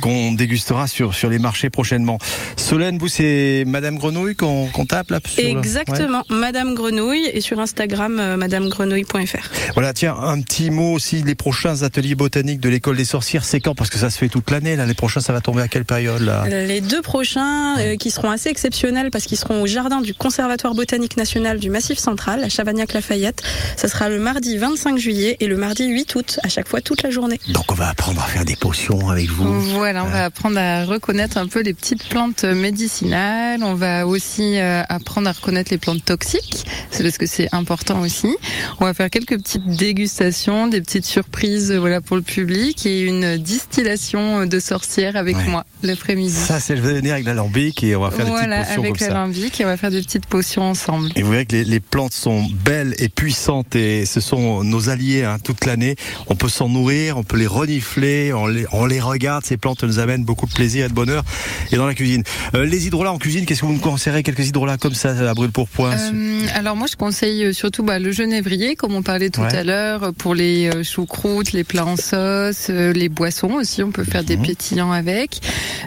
qu'on 0.00 0.32
dégustera 0.36 0.86
sur 0.86 1.14
sur 1.14 1.30
les 1.30 1.38
marchés 1.38 1.70
prochainement. 1.70 2.18
Solène, 2.56 2.98
vous 2.98 3.08
c'est 3.08 3.64
Madame 3.66 3.96
Grenouille 3.98 4.36
qu'on 4.36 4.68
tape 4.88 5.10
là 5.10 5.20
sur 5.26 5.42
le- 5.42 5.48
Ouais. 5.52 5.58
Exactement, 5.58 6.22
Madame 6.30 6.74
Grenouille 6.74 7.26
et 7.32 7.40
sur 7.40 7.58
Instagram 7.60 8.18
euh, 8.20 8.36
madamegrenouille.fr. 8.36 9.72
Voilà, 9.74 9.92
tiens, 9.92 10.14
un 10.16 10.40
petit 10.40 10.70
mot 10.70 10.92
aussi, 10.92 11.22
les 11.22 11.34
prochains 11.34 11.82
ateliers 11.82 12.14
botaniques 12.14 12.60
de 12.60 12.68
l'école 12.68 12.96
des 12.96 13.04
sorcières, 13.04 13.44
c'est 13.44 13.60
quand? 13.60 13.74
Parce 13.74 13.90
que 13.90 13.98
ça 13.98 14.10
se 14.10 14.18
fait 14.18 14.28
toute 14.28 14.50
l'année, 14.50 14.76
là, 14.76 14.86
les 14.86 14.94
prochains, 14.94 15.20
ça 15.20 15.32
va 15.32 15.40
tomber 15.40 15.62
à 15.62 15.68
quelle 15.68 15.84
période, 15.84 16.20
là? 16.22 16.44
Les 16.48 16.80
deux 16.80 17.02
prochains 17.02 17.78
euh, 17.78 17.96
qui 17.96 18.10
seront 18.10 18.30
assez 18.30 18.48
exceptionnels 18.50 19.10
parce 19.10 19.24
qu'ils 19.24 19.38
seront 19.38 19.62
au 19.62 19.66
jardin 19.66 20.00
du 20.00 20.14
Conservatoire 20.14 20.74
botanique 20.74 20.81
national 21.16 21.58
du 21.58 21.70
Massif 21.70 21.98
central 21.98 22.42
à 22.44 22.48
Chavagnac-Lafayette. 22.48 23.42
Ça 23.76 23.88
sera 23.88 24.08
le 24.08 24.18
mardi 24.18 24.56
25 24.58 24.98
juillet 24.98 25.36
et 25.40 25.46
le 25.46 25.56
mardi 25.56 25.86
8 25.86 26.14
août, 26.16 26.38
à 26.42 26.48
chaque 26.48 26.68
fois 26.68 26.80
toute 26.80 27.02
la 27.02 27.10
journée. 27.10 27.38
Donc 27.48 27.70
on 27.70 27.74
va 27.74 27.88
apprendre 27.88 28.20
à 28.22 28.26
faire 28.26 28.44
des 28.44 28.56
potions 28.56 29.08
avec 29.08 29.28
vous. 29.30 29.60
Voilà, 29.72 30.04
on 30.04 30.08
va 30.08 30.24
apprendre 30.24 30.58
à 30.58 30.84
reconnaître 30.84 31.38
un 31.38 31.46
peu 31.46 31.60
les 31.62 31.74
petites 31.74 32.08
plantes 32.08 32.44
médicinales. 32.44 33.62
On 33.62 33.74
va 33.74 34.06
aussi 34.06 34.58
euh, 34.58 34.82
apprendre 34.88 35.28
à 35.28 35.32
reconnaître 35.32 35.70
les 35.70 35.78
plantes 35.78 36.04
toxiques, 36.04 36.64
c'est 36.90 37.02
parce 37.02 37.18
que 37.18 37.26
c'est 37.26 37.48
important 37.52 38.00
aussi. 38.00 38.34
On 38.80 38.84
va 38.84 38.94
faire 38.94 39.10
quelques 39.10 39.36
petites 39.38 39.66
dégustations, 39.66 40.66
des 40.66 40.80
petites 40.80 41.06
surprises, 41.06 41.70
euh, 41.70 41.78
voilà 41.78 42.00
pour 42.00 42.16
le 42.16 42.22
public 42.22 42.84
et 42.86 43.02
une 43.02 43.36
distillation 43.38 44.46
de 44.46 44.60
sorcière 44.60 45.16
avec 45.16 45.36
Ouais. 45.36 45.44
moi 45.48 45.64
l'après-midi. 45.82 46.32
Ça, 46.32 46.60
c'est 46.60 46.76
je 46.76 46.82
vais 46.82 46.94
venir 46.94 47.14
avec 47.14 47.24
l'alambic 47.24 47.82
et 47.84 47.96
on 47.96 48.02
va 48.02 48.10
faire 48.10 48.26
Voilà, 48.26 48.58
des 48.58 48.62
petites 48.64 48.68
potions 48.76 48.82
avec 48.82 48.98
comme 48.98 49.08
ça. 49.08 49.14
l'alambic 49.14 49.60
et 49.60 49.64
on 49.64 49.68
va 49.68 49.76
faire 49.76 49.90
des 49.90 50.02
petites 50.02 50.26
potions 50.26 50.71
ensemble. 50.72 51.10
Et 51.16 51.22
vous 51.22 51.30
verrez 51.30 51.46
que 51.46 51.56
les, 51.56 51.64
les 51.64 51.80
plantes 51.80 52.12
sont 52.12 52.44
belles 52.64 52.94
et 52.98 53.08
puissantes 53.08 53.76
et 53.76 54.04
ce 54.06 54.20
sont 54.20 54.64
nos 54.64 54.88
alliés 54.88 55.22
hein, 55.24 55.38
toute 55.42 55.64
l'année. 55.66 55.94
On 56.28 56.34
peut 56.34 56.48
s'en 56.48 56.68
nourrir, 56.68 57.16
on 57.18 57.22
peut 57.22 57.36
les 57.38 57.46
renifler, 57.46 58.32
on 58.32 58.46
les, 58.46 58.66
on 58.72 58.86
les 58.86 59.00
regarde. 59.00 59.44
Ces 59.44 59.56
plantes 59.56 59.84
nous 59.84 59.98
amènent 59.98 60.24
beaucoup 60.24 60.46
de 60.46 60.52
plaisir 60.52 60.86
et 60.86 60.88
de 60.88 60.94
bonheur. 60.94 61.22
Et 61.70 61.76
dans 61.76 61.86
la 61.86 61.94
cuisine, 61.94 62.22
Euh, 62.54 62.64
les 62.64 62.86
hydrolats 62.86 63.12
en 63.12 63.18
cuisine, 63.18 63.46
qu'est-ce 63.46 63.60
que 63.60 63.66
vous 63.66 63.72
me 63.74 63.78
conseillerez? 63.78 64.22
Quelques 64.22 64.46
hydrolats 64.48 64.76
comme 64.78 64.94
ça 64.94 65.10
à 65.30 65.34
brûle 65.34 65.50
pour 65.52 65.68
point 65.68 65.92
Euh, 65.96 66.46
alors 66.54 66.76
moi 66.76 66.86
je 66.90 66.96
conseille 66.96 67.44
euh, 67.44 67.52
surtout 67.52 67.82
bah, 67.82 67.98
le 67.98 68.12
genévrier 68.12 68.74
comme 68.76 68.94
on 68.94 69.02
parlait 69.02 69.30
tout 69.30 69.40
Ouais. 69.42 69.54
à 69.56 69.64
l'heure 69.64 70.12
pour 70.16 70.34
les 70.34 70.70
choucroutes, 70.84 71.52
les 71.52 71.64
plats 71.64 71.86
en 71.86 71.96
sauce, 71.96 72.68
les 72.68 73.08
boissons 73.08 73.52
aussi 73.54 73.82
on 73.82 73.90
peut 73.90 74.04
faire 74.04 74.22
Mhm. 74.22 74.26
des 74.28 74.36
pétillants 74.36 74.92
avec. 74.92 75.40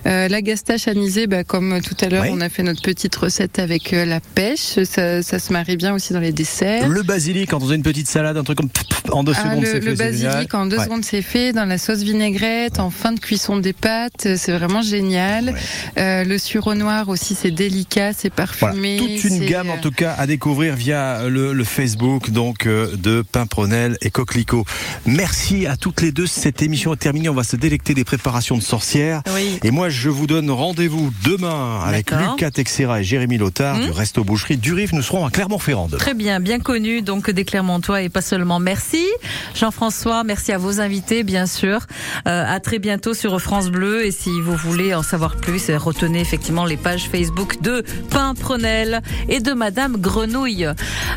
Euh, 0.05 0.27
la 0.27 0.41
gastache 0.41 0.87
anisée 0.87 1.27
bah, 1.27 1.43
comme 1.43 1.79
tout 1.81 1.95
à 2.01 2.09
l'heure 2.09 2.23
Ouais. 2.23 2.31
on 2.33 2.41
a 2.41 2.49
fait 2.49 2.63
notre 2.63 2.81
petite 2.81 3.15
recette 3.15 3.59
avec 3.59 3.91
la 3.91 4.19
pêche, 4.19 4.74
ça, 4.83 5.21
ça 5.23 5.39
se 5.39 5.53
marie 5.53 5.77
bien 5.77 5.93
aussi 5.93 6.11
dans 6.13 6.19
les 6.19 6.31
desserts. 6.33 6.87
Le 6.89 7.03
basilic, 7.03 7.49
quand 7.51 7.61
on 7.63 7.69
a 7.69 7.75
une 7.75 7.83
petite 7.83 8.07
salade, 8.07 8.35
un 8.37 8.43
truc 8.43 8.57
comme 8.57 8.69
en 9.11 9.23
deux 9.23 9.33
Ah, 9.35 9.43
secondes, 9.43 9.61
le, 9.63 9.67
c'est 9.71 9.79
le 9.79 9.95
fait. 9.95 10.13
génial. 10.13 10.31
basilic 10.33 10.53
en 10.53 10.65
deux 10.65 10.77
Ouais. 10.77 10.83
secondes 10.83 11.05
c'est 11.05 11.21
fait 11.21 11.53
dans 11.53 11.65
la 11.65 11.77
sauce 11.77 11.99
vinaigrette 11.99 12.79
en 12.79 12.89
fin 12.89 13.11
de 13.11 13.19
cuisson 13.19 13.57
des 13.57 13.71
pâtes 13.73 14.27
c'est 14.35 14.51
vraiment 14.51 14.81
génial 14.81 15.55
Euh, 15.97 16.23
le 16.23 16.37
sureau 16.37 16.73
noir 16.73 17.07
aussi 17.07 17.35
c'est 17.35 17.51
délicat 17.51 18.11
c'est 18.13 18.33
Voilà, 18.35 18.47
parfumé 18.73 18.97
toute 19.21 19.23
une 19.31 19.45
gamme 19.45 19.69
euh, 19.69 19.73
en 19.73 19.77
tout 19.77 19.91
cas 19.91 20.13
à 20.17 20.25
découvrir 20.27 20.75
via 20.75 21.27
le, 21.29 21.53
le 21.53 21.63
Facebook 21.63 22.31
donc 22.31 22.65
euh, 22.65 22.95
de 22.97 23.21
Pimpronel 23.31 23.97
et 24.01 24.09
Coquelicot. 24.09 24.65
Merci 25.05 25.67
à 25.67 25.77
toutes 25.77 26.01
les 26.01 26.11
deux. 26.11 26.25
Cette 26.27 26.61
émission 26.61 26.93
est 26.93 26.97
terminée. 26.97 27.29
On 27.29 27.33
va 27.33 27.43
se 27.43 27.55
délecter 27.55 27.93
des 27.93 28.03
préparations 28.03 28.57
de 28.57 28.61
sorcières. 28.63 29.21
Oui. 29.35 29.59
Et 29.63 29.71
moi, 29.71 29.89
je 29.89 30.09
vous 30.09 30.25
donne 30.27 30.49
rendez-vous 30.49 31.11
demain 31.23 31.79
avec. 31.85 32.11
Lucas 32.11 32.51
Texera 32.51 33.01
et 33.01 33.03
Jérémy 33.03 33.37
Lotard 33.37 33.79
du 33.79 33.91
Resto 33.91 34.23
Boucherie 34.23 34.57
du 34.65 34.73
Rive. 34.73 34.95
Nous 34.95 35.03
serons 35.03 35.23
à 35.27 35.29
Clermont-Ferrand. 35.29 35.89
Très 35.89 36.15
bien, 36.15 36.39
bien 36.39 36.59
connu 36.59 37.03
donc 37.03 37.29
des 37.29 37.45
Clermontois 37.45 38.01
et 38.01 38.09
pas 38.09 38.23
seulement. 38.23 38.59
Merci 38.59 39.05
Jean-François, 39.53 40.23
merci 40.23 40.53
à 40.53 40.57
vos 40.57 40.81
invités 40.81 41.21
bien 41.21 41.45
sûr. 41.45 41.81
Euh, 42.27 42.43
à 42.47 42.59
très 42.59 42.79
bientôt 42.79 43.13
sur 43.13 43.39
France 43.39 43.69
Bleu 43.69 44.03
et 44.03 44.11
si 44.11 44.41
vous 44.41 44.55
voulez 44.55 44.95
en 44.95 45.03
savoir 45.03 45.35
plus, 45.35 45.69
euh, 45.69 45.77
retenez 45.77 46.19
effectivement 46.19 46.65
les 46.65 46.77
pages 46.77 47.07
Facebook 47.11 47.61
de 47.61 47.83
Pimprenel 48.09 49.03
et 49.29 49.39
de 49.39 49.53
Madame 49.53 49.97
Grenouille. 49.97 50.67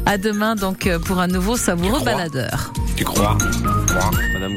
À 0.04 0.18
demain 0.18 0.54
donc 0.54 0.86
euh, 0.86 0.98
pour 0.98 1.18
un 1.18 1.26
nouveau 1.26 1.56
savoureux 1.56 2.04
baladeur. 2.04 2.74
Tu 2.96 3.04
crois? 3.04 3.38
Madame 4.34 4.56